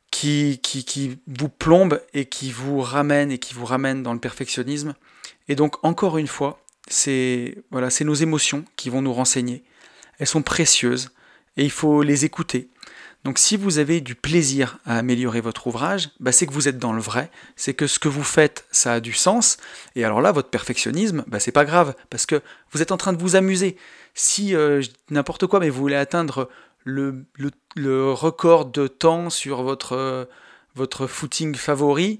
qui, 0.09 0.59
qui, 0.63 0.83
qui 0.83 1.19
vous 1.27 1.49
plombe 1.49 2.01
et 2.13 2.25
qui 2.25 2.51
vous 2.51 2.81
ramène 2.81 3.31
et 3.31 3.37
qui 3.37 3.53
vous 3.53 3.65
ramène 3.65 4.03
dans 4.03 4.13
le 4.13 4.19
perfectionnisme. 4.19 4.95
Et 5.47 5.55
donc, 5.55 5.83
encore 5.83 6.17
une 6.17 6.27
fois, 6.27 6.59
c'est 6.87 7.63
voilà, 7.69 7.89
c'est 7.89 8.03
nos 8.03 8.13
émotions 8.13 8.65
qui 8.75 8.89
vont 8.89 9.01
nous 9.01 9.13
renseigner. 9.13 9.63
Elles 10.21 10.27
sont 10.27 10.43
précieuses 10.43 11.09
et 11.57 11.63
il 11.63 11.71
faut 11.71 12.03
les 12.03 12.25
écouter. 12.25 12.69
Donc 13.23 13.39
si 13.39 13.57
vous 13.57 13.79
avez 13.79 14.01
du 14.01 14.13
plaisir 14.13 14.77
à 14.85 14.99
améliorer 14.99 15.41
votre 15.41 15.65
ouvrage, 15.65 16.11
bah, 16.19 16.31
c'est 16.31 16.45
que 16.45 16.53
vous 16.53 16.67
êtes 16.67 16.77
dans 16.77 16.93
le 16.93 17.01
vrai, 17.01 17.31
c'est 17.55 17.73
que 17.73 17.87
ce 17.87 17.97
que 17.97 18.07
vous 18.07 18.23
faites, 18.23 18.67
ça 18.69 18.93
a 18.93 18.99
du 18.99 19.13
sens. 19.13 19.57
Et 19.95 20.05
alors 20.05 20.21
là, 20.21 20.31
votre 20.31 20.49
perfectionnisme, 20.49 21.23
bah, 21.25 21.39
c'est 21.39 21.51
pas 21.51 21.65
grave, 21.65 21.95
parce 22.11 22.27
que 22.27 22.39
vous 22.71 22.83
êtes 22.83 22.91
en 22.91 22.97
train 22.97 23.13
de 23.13 23.19
vous 23.19 23.35
amuser. 23.35 23.77
Si 24.13 24.55
euh, 24.55 24.83
n'importe 25.09 25.47
quoi, 25.47 25.59
mais 25.59 25.71
vous 25.71 25.81
voulez 25.81 25.95
atteindre 25.95 26.49
le, 26.83 27.25
record 28.11 28.65
de 28.65 28.85
temps 28.87 29.31
sur 29.31 29.63
votre, 29.63 29.93
euh, 29.93 30.25
votre 30.75 31.07
footing 31.07 31.55
favori, 31.55 32.19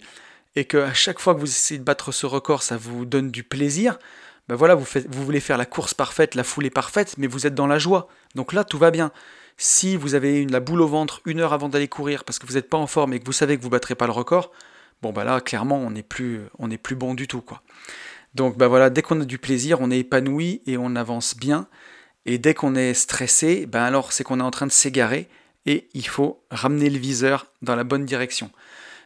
et 0.56 0.66
qu'à 0.66 0.94
chaque 0.96 1.20
fois 1.20 1.36
que 1.36 1.40
vous 1.40 1.46
essayez 1.46 1.80
de 1.80 1.84
battre 1.84 2.12
ce 2.12 2.26
record, 2.26 2.64
ça 2.64 2.78
vous 2.78 3.06
donne 3.06 3.30
du 3.30 3.44
plaisir, 3.44 4.00
ben 4.58 4.76
vous, 4.76 5.24
voulez 5.24 5.40
faire 5.40 5.58
la 5.58 5.66
course 5.66 5.94
parfaite, 5.94 6.36
la 6.36 6.44
foulée 6.44 6.70
parfaite, 6.70 7.16
mais 7.18 7.28
vous 7.28 7.48
êtes 7.48 7.56
dans 7.56 7.68
la 7.68 7.80
joie. 7.80 8.08
Donc 8.36 8.54
là, 8.54 8.64
tout 8.64 8.78
va 8.78 8.92
bien. 8.92 9.12
Si 9.58 9.96
vous 9.96 10.16
avez 10.16 10.46
la 10.46 10.60
boule 10.60 10.82
au 10.82 10.88
ventre 10.88 11.22
une 11.26 11.40
heure 11.40 11.54
avant 11.54 11.70
d'aller 11.70 11.88
courir 11.88 12.24
parce 12.24 12.40
que 12.40 12.48
vous 12.48 12.54
n'êtes 12.54 12.70
pas 12.70 12.78
en 12.78 12.88
forme 12.88 13.14
et 13.14 13.20
que 13.20 13.26
vous 13.26 13.32
savez 13.32 13.58
que 13.58 13.62
vous 13.62 13.70
ne 13.70 13.72
battrez 13.72 13.96
pas 13.96 14.08
le 14.08 14.12
record, 14.12 14.52
bon 15.02 15.12
bah 15.12 15.24
là, 15.24 15.40
clairement, 15.40 15.78
on 15.78 15.92
n'est 15.92 16.04
plus 16.04 16.96
bon 16.96 17.14
du 17.14 17.28
tout. 17.28 17.42
quoi. 17.42 17.62
Donc 18.34 18.58
bah 18.58 18.68
voilà, 18.68 18.90
dès 18.90 19.02
qu'on 19.02 19.22
a 19.22 19.26
du 19.26 19.38
plaisir, 19.38 19.80
on 19.82 19.92
est 19.92 20.00
épanoui 20.00 20.62
et 20.66 20.78
on 20.78 20.96
avance 20.96 21.38
bien. 21.38 21.68
Et 22.26 22.38
dès 22.38 22.54
qu'on 22.54 22.76
est 22.76 22.94
stressé, 22.94 23.66
ben 23.66 23.84
alors 23.84 24.12
c'est 24.12 24.24
qu'on 24.24 24.40
est 24.40 24.44
en 24.44 24.52
train 24.52 24.68
de 24.68 24.72
s'égarer 24.72 25.30
et 25.66 25.88
il 25.94 26.08
faut 26.08 26.42
ramener 26.50 26.90
le 26.90 26.98
viseur 26.98 27.48
dans 27.62 27.76
la 27.76 27.84
bonne 27.84 28.06
direction. 28.06 28.52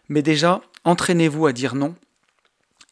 Mais 0.09 0.21
déjà, 0.21 0.61
entraînez-vous 0.83 1.45
à 1.45 1.53
dire 1.53 1.75
non 1.75 1.95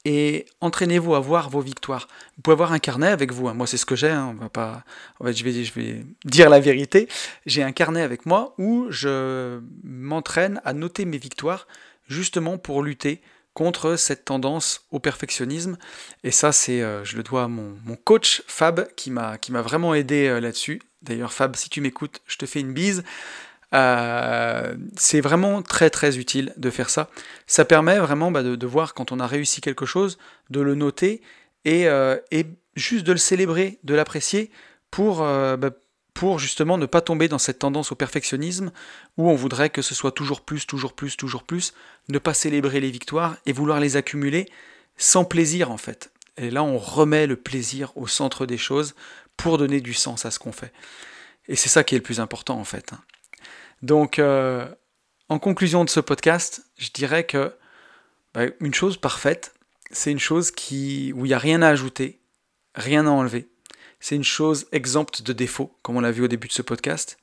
et 0.06 0.46
entraînez-vous 0.60 1.16
à 1.16 1.20
voir 1.20 1.50
vos 1.50 1.62
victoires. 1.62 2.08
Vous 2.36 2.42
pouvez 2.42 2.54
avoir 2.54 2.74
un 2.74 2.80
carnet 2.80 3.08
avec 3.08 3.32
vous. 3.32 3.48
Hein. 3.48 3.54
Moi, 3.54 3.68
c'est 3.68 3.78
ce 3.78 3.86
que 3.86 3.96
j'ai. 3.96 4.10
Hein. 4.10 4.36
On 4.38 4.42
va 4.42 4.50
pas. 4.50 4.84
En 5.20 5.26
fait, 5.26 5.34
je 5.34 5.44
vais, 5.74 6.06
dire 6.26 6.50
la 6.50 6.60
vérité. 6.60 7.08
J'ai 7.46 7.64
un 7.64 7.72
carnet 7.72 8.02
avec 8.02 8.26
moi 8.26 8.54
où 8.58 8.88
je 8.90 9.62
m'entraîne 9.84 10.62
à 10.66 10.74
noter 10.74 11.06
mes 11.06 11.18
victoires, 11.18 11.68
justement 12.08 12.58
pour 12.58 12.84
lutter 12.84 13.22
contre 13.54 13.96
cette 13.96 14.26
tendance 14.26 14.86
au 14.92 15.00
perfectionnisme. 15.00 15.78
Et 16.24 16.32
ça, 16.32 16.52
c'est, 16.52 16.82
euh, 16.82 17.06
je 17.06 17.16
le 17.16 17.24
dois 17.24 17.44
à 17.44 17.48
mon, 17.48 17.78
mon 17.86 17.96
coach 17.96 18.44
Fab 18.48 18.88
qui 18.96 19.12
m'a 19.12 19.38
qui 19.38 19.52
m'a 19.52 19.62
vraiment 19.62 19.94
aidé 19.94 20.28
euh, 20.28 20.42
là-dessus. 20.42 20.82
D'ailleurs, 21.02 21.32
Fab, 21.32 21.56
si 21.56 21.70
tu 21.70 21.80
m'écoutes, 21.80 22.22
je 22.26 22.38
te 22.38 22.46
fais 22.46 22.60
une 22.60 22.74
bise. 22.74 23.04
Euh, 23.74 24.76
c'est 24.96 25.22
vraiment 25.22 25.62
très 25.62 25.90
très 25.90 26.18
utile 26.18 26.54
de 26.58 26.70
faire 26.70 26.90
ça. 26.90 27.10
Ça 27.48 27.66
permet 27.66 27.98
vraiment 27.98 28.32
bah, 28.32 28.44
de, 28.44 28.68
voir 28.68 28.94
quand 28.94 29.12
on 29.12 29.20
a 29.20 29.28
réussi 29.28 29.62
quelque 29.62 29.86
chose, 29.86 30.18
de 30.50 30.62
le 30.62 30.76
noter 30.76 31.22
et, 31.66 31.88
euh, 31.88 32.18
et 32.32 32.46
juste 32.76 33.06
de 33.06 33.12
le 33.12 33.18
célébrer, 33.18 33.80
de 33.84 33.96
l'apprécier 33.96 34.52
pour, 34.92 35.24
euh, 35.24 35.58
bah, 35.58 35.72
pour 36.14 36.38
justement 36.38 36.78
ne 36.78 36.86
pas 36.86 37.02
tomber 37.02 37.28
dans 37.28 37.40
cette 37.40 37.60
tendance 37.60 37.92
au 37.92 37.96
perfectionnisme 37.96 38.72
où 39.18 39.30
on 39.30 39.36
voudrait 39.36 39.72
que 39.72 39.82
ce 39.82 39.96
soit 39.96 40.12
toujours 40.12 40.42
plus, 40.42 40.68
toujours 40.68 40.94
plus, 40.94 41.18
toujours 41.18 41.44
plus, 41.44 41.74
ne 42.10 42.20
pas 42.20 42.36
célébrer 42.36 42.80
les 42.80 42.92
victoires 42.92 43.38
et 43.48 43.54
vouloir 43.54 43.80
les 43.80 43.98
accumuler 43.98 44.48
sans 44.98 45.26
plaisir 45.26 45.72
en 45.72 45.78
fait. 45.78 46.12
Et 46.38 46.52
là 46.52 46.64
on 46.64 46.78
remet 46.78 47.26
le 47.26 47.38
plaisir 47.38 47.92
au 47.96 48.06
centre 48.06 48.46
des 48.46 48.60
choses 48.60 48.94
pour 49.36 49.58
donner 49.58 49.82
du 49.82 49.96
sens 49.96 50.28
à 50.28 50.32
ce 50.32 50.38
qu'on 50.38 50.52
fait. 50.52 50.72
Et 51.48 51.56
c'est 51.56 51.70
ça 51.70 51.84
qui 51.84 51.96
est 51.96 51.98
le 51.98 52.04
plus 52.04 52.20
important 52.20 52.60
en 52.60 52.64
fait. 52.64 52.94
Donc, 53.84 54.18
euh, 54.18 54.66
en 55.28 55.40
conclusion 55.40 55.84
de 55.84 55.90
ce 55.90 56.00
podcast, 56.00 56.66
je 56.78 56.90
dirais 56.92 57.26
que 57.26 57.54
bah, 58.34 58.46
une 58.62 58.74
chose 58.74 58.96
parfaite, 58.96 59.54
c'est 59.92 60.10
une 60.10 60.22
chose 60.22 60.52
qui, 60.52 61.12
où 61.14 61.26
il 61.26 61.30
n'y 61.30 61.34
a 61.34 61.38
rien 61.38 61.62
à 61.62 61.68
ajouter, 61.68 62.22
rien 62.76 63.06
à 63.06 63.10
enlever. 63.10 63.50
C'est 64.00 64.16
une 64.16 64.24
chose 64.24 64.68
exempte 64.72 65.22
de 65.22 65.34
défauts, 65.34 65.78
comme 65.82 65.98
on 65.98 66.00
l'a 66.00 66.12
vu 66.12 66.24
au 66.24 66.30
début 66.30 66.48
de 66.48 66.54
ce 66.54 66.62
podcast. 66.62 67.18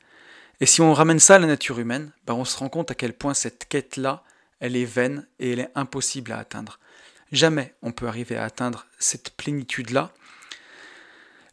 Et 0.60 0.66
si 0.66 0.82
on 0.82 0.92
ramène 0.92 1.18
ça 1.18 1.36
à 1.36 1.38
la 1.38 1.46
nature 1.46 1.78
humaine, 1.78 2.12
bah, 2.26 2.34
on 2.34 2.44
se 2.44 2.58
rend 2.58 2.68
compte 2.68 2.90
à 2.90 2.94
quel 2.94 3.14
point 3.14 3.32
cette 3.32 3.64
quête-là, 3.66 4.22
elle 4.60 4.76
est 4.76 4.84
vaine 4.84 5.26
et 5.38 5.52
elle 5.52 5.60
est 5.60 5.72
impossible 5.74 6.30
à 6.30 6.38
atteindre. 6.38 6.78
Jamais 7.32 7.74
on 7.80 7.92
peut 7.92 8.06
arriver 8.06 8.36
à 8.36 8.44
atteindre 8.44 8.86
cette 8.98 9.30
plénitude-là. 9.30 10.12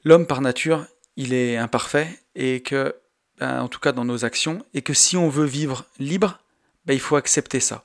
L'homme 0.03 0.27
par 0.27 0.41
nature, 0.41 0.85
il 1.15 1.33
est 1.33 1.55
imparfait 1.55 2.09
et 2.35 2.61
que 2.61 2.93
ben, 3.39 3.61
en 3.61 3.67
tout 3.67 3.79
cas 3.79 3.91
dans 3.91 4.05
nos 4.05 4.25
actions, 4.25 4.65
et 4.73 4.81
que 4.81 4.93
si 4.93 5.17
on 5.17 5.29
veut 5.29 5.45
vivre 5.45 5.85
libre, 5.99 6.39
ben, 6.85 6.93
il 6.93 6.99
faut 6.99 7.15
accepter 7.15 7.59
ça. 7.59 7.83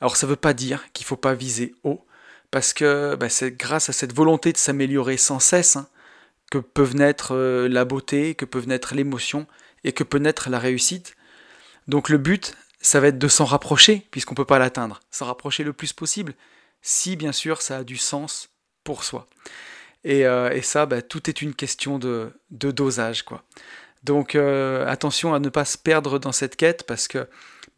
Alors 0.00 0.16
ça 0.16 0.26
ne 0.26 0.30
veut 0.30 0.36
pas 0.36 0.54
dire 0.54 0.84
qu'il 0.92 1.04
ne 1.04 1.08
faut 1.08 1.16
pas 1.16 1.34
viser 1.34 1.74
haut, 1.82 2.04
parce 2.50 2.72
que 2.72 3.16
ben, 3.16 3.28
c'est 3.28 3.52
grâce 3.52 3.88
à 3.88 3.92
cette 3.92 4.12
volonté 4.12 4.52
de 4.52 4.58
s'améliorer 4.58 5.16
sans 5.16 5.40
cesse 5.40 5.76
hein, 5.76 5.88
que 6.50 6.58
peuvent 6.58 6.94
naître 6.94 7.34
euh, 7.34 7.68
la 7.68 7.84
beauté, 7.84 8.34
que 8.34 8.44
peuvent 8.44 8.68
naître 8.68 8.94
l'émotion, 8.94 9.46
et 9.82 9.92
que 9.92 10.04
peut 10.04 10.18
naître 10.18 10.50
la 10.50 10.58
réussite. 10.58 11.16
Donc 11.88 12.08
le 12.08 12.18
but, 12.18 12.56
ça 12.80 13.00
va 13.00 13.08
être 13.08 13.18
de 13.18 13.28
s'en 13.28 13.44
rapprocher, 13.44 14.06
puisqu'on 14.10 14.32
ne 14.34 14.36
peut 14.36 14.44
pas 14.44 14.58
l'atteindre, 14.58 15.00
s'en 15.10 15.26
rapprocher 15.26 15.64
le 15.64 15.72
plus 15.72 15.92
possible, 15.92 16.34
si 16.82 17.16
bien 17.16 17.32
sûr 17.32 17.62
ça 17.62 17.78
a 17.78 17.84
du 17.84 17.96
sens 17.96 18.50
pour 18.84 19.04
soi. 19.04 19.26
Et, 20.04 20.26
euh, 20.26 20.60
ça, 20.62 20.86
tout 20.86 21.30
est 21.30 21.40
une 21.42 21.54
question 21.54 21.98
de, 21.98 22.30
de 22.50 22.70
dosage. 22.70 23.22
quoi. 23.22 23.42
Donc 24.04 24.34
euh, 24.34 24.86
attention 24.86 25.34
à 25.34 25.40
ne 25.40 25.48
pas 25.48 25.64
se 25.64 25.78
perdre 25.78 26.18
dans 26.18 26.32
cette 26.32 26.56
quête 26.56 26.84
parce 26.86 27.08
que 27.08 27.26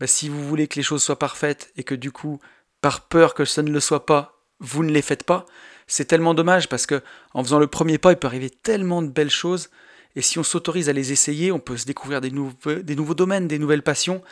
bah, 0.01 0.07
si 0.07 0.29
vous 0.29 0.47
voulez 0.47 0.67
que 0.67 0.77
les 0.77 0.83
choses 0.83 1.03
soient 1.03 1.19
parfaites 1.19 1.73
et 1.77 1.85
que 1.85 1.95
du 1.95 2.11
coup, 2.11 2.41
par 2.81 3.03
peur 3.03 3.35
que 3.35 3.45
ça 3.45 3.63
ne 3.63 3.71
le 3.71 3.81
soit 3.81 4.07
pas, 4.07 4.43
vous 4.59 4.83
ne 4.83 4.91
les 4.91 5.03
faites 5.03 5.25
pas, 5.25 5.47
c'est 5.87 6.07
tellement 6.07 6.35
dommage 6.35 6.69
parce 6.69 6.87
que 6.87 7.03
en 7.33 7.45
faisant 7.45 7.61
le 7.61 7.69
premier 7.69 7.99
pas, 7.99 8.13
il 8.13 8.17
peut 8.17 8.27
arriver 8.27 8.51
tellement 8.51 9.03
de 9.03 9.09
belles 9.09 9.31
choses. 9.31 9.71
Et 10.17 10.23
si 10.23 10.39
on 10.39 10.43
s'autorise 10.43 10.89
à 10.89 10.93
les 10.93 11.13
essayer, 11.13 11.53
on 11.53 11.61
peut 11.61 11.77
se 11.77 11.87
découvrir 11.87 12.21
des, 12.21 12.31
nouveaux, 12.31 12.75
des 12.75 12.97
nouveaux 12.97 13.15
domaines, 13.15 13.47
des 13.47 13.59
nouvelles 13.59 13.83
passions. 13.83 14.23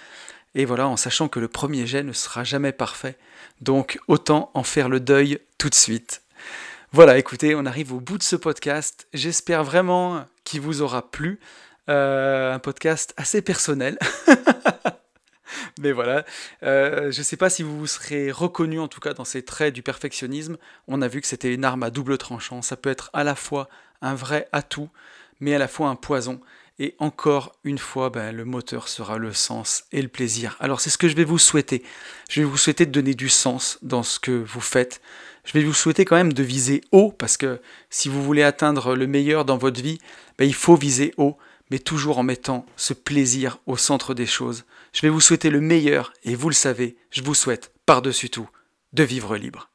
Et 0.57 0.65
voilà, 0.65 0.89
en 0.89 0.97
sachant 0.97 1.29
que 1.29 1.41
le 1.41 1.49
premier 1.49 1.87
jet 1.87 2.03
ne 2.03 2.13
sera 2.13 2.43
jamais 2.43 2.73
parfait. 2.73 3.17
Donc 3.61 4.01
autant 4.09 4.51
en 4.55 4.65
faire 4.65 4.89
le 4.89 4.99
deuil 4.99 5.39
tout 5.59 5.69
de 5.69 5.75
suite. 5.75 6.23
Voilà, 6.91 7.19
écoutez, 7.19 7.55
on 7.55 7.67
arrive 7.67 7.93
au 7.93 8.01
bout 8.01 8.19
de 8.19 8.23
ce 8.23 8.37
podcast. 8.37 9.07
J'espère 9.13 9.63
vraiment 9.63 10.25
qu'il 10.45 10.61
vous 10.61 10.81
aura 10.81 11.11
plu. 11.11 11.41
Euh, 11.91 12.55
un 12.55 12.59
podcast 12.59 13.13
assez 13.19 13.43
personnel. 13.43 13.99
Mais 15.81 15.93
voilà, 15.93 16.25
euh, 16.63 17.11
je 17.13 17.19
ne 17.19 17.25
sais 17.25 17.37
pas 17.37 17.51
si 17.51 17.63
vous 17.63 17.79
vous 17.79 17.87
serez 17.87 18.31
reconnu 18.31 18.81
en 18.81 18.89
tout 18.89 19.01
cas 19.01 19.13
dans 19.13 19.25
ces 19.25 19.43
traits 19.43 19.75
du 19.75 19.83
perfectionnisme. 19.83 20.57
On 20.89 21.03
a 21.03 21.09
vu 21.09 21.21
que 21.21 21.27
c'était 21.27 21.53
une 21.53 21.65
arme 21.65 21.83
à 21.83 21.91
double 21.91 22.17
tranchant. 22.17 22.63
Ça 22.63 22.77
peut 22.77 22.91
être 22.91 23.11
à 23.13 23.23
la 23.23 23.35
fois 23.35 23.69
un 24.01 24.15
vrai 24.15 24.49
atout, 24.53 24.89
mais 25.41 25.55
à 25.55 25.59
la 25.59 25.69
fois 25.69 25.89
un 25.89 25.97
poison. 25.97 26.41
Et 26.79 26.95
encore 26.99 27.53
une 27.65 27.79
fois, 27.79 28.09
ben, 28.09 28.35
le 28.35 28.45
moteur 28.45 28.89
sera 28.89 29.19
le 29.19 29.33
sens 29.33 29.85
et 29.93 30.01
le 30.01 30.09
plaisir. 30.09 30.57
Alors 30.61 30.81
c'est 30.81 30.91
ce 30.91 30.99
que 30.99 31.09
je 31.09 31.15
vais 31.15 31.25
vous 31.25 31.39
souhaiter. 31.39 31.83
Je 32.31 32.41
vais 32.41 32.47
vous 32.47 32.57
souhaiter 32.57 32.87
de 32.87 32.93
donner 32.93 33.15
du 33.15 33.29
sens 33.29 33.79
dans 33.83 34.03
ce 34.03 34.19
que 34.19 34.33
vous 34.33 34.61
faites. 34.61 35.03
Je 35.45 35.53
vais 35.53 35.63
vous 35.63 35.75
souhaiter 35.75 36.05
quand 36.05 36.17
même 36.17 36.33
de 36.33 36.43
viser 36.43 36.81
haut, 36.91 37.13
parce 37.13 37.37
que 37.37 37.61
si 37.91 38.09
vous 38.09 38.23
voulez 38.23 38.43
atteindre 38.43 38.97
le 38.97 39.07
meilleur 39.07 39.45
dans 39.45 39.59
votre 39.59 39.83
vie, 39.83 39.99
ben, 40.39 40.47
il 40.47 40.55
faut 40.55 40.77
viser 40.77 41.13
haut 41.19 41.37
mais 41.71 41.79
toujours 41.79 42.19
en 42.19 42.23
mettant 42.23 42.67
ce 42.77 42.95
plaisir 42.95 43.59
au 43.67 43.77
centre 43.77 44.15
des 44.15 44.27
choses. 44.27 44.65
Je 44.93 45.03
vais 45.03 45.09
vous 45.09 45.21
souhaiter 45.21 45.51
le 45.51 45.61
meilleur, 45.61 46.13
et 46.23 46.35
vous 46.35 46.49
le 46.49 46.55
savez, 46.55 46.97
je 47.11 47.23
vous 47.23 47.35
souhaite, 47.35 47.73
par-dessus 47.87 48.31
tout, 48.31 48.49
de 48.93 49.03
vivre 49.03 49.37
libre. 49.37 49.71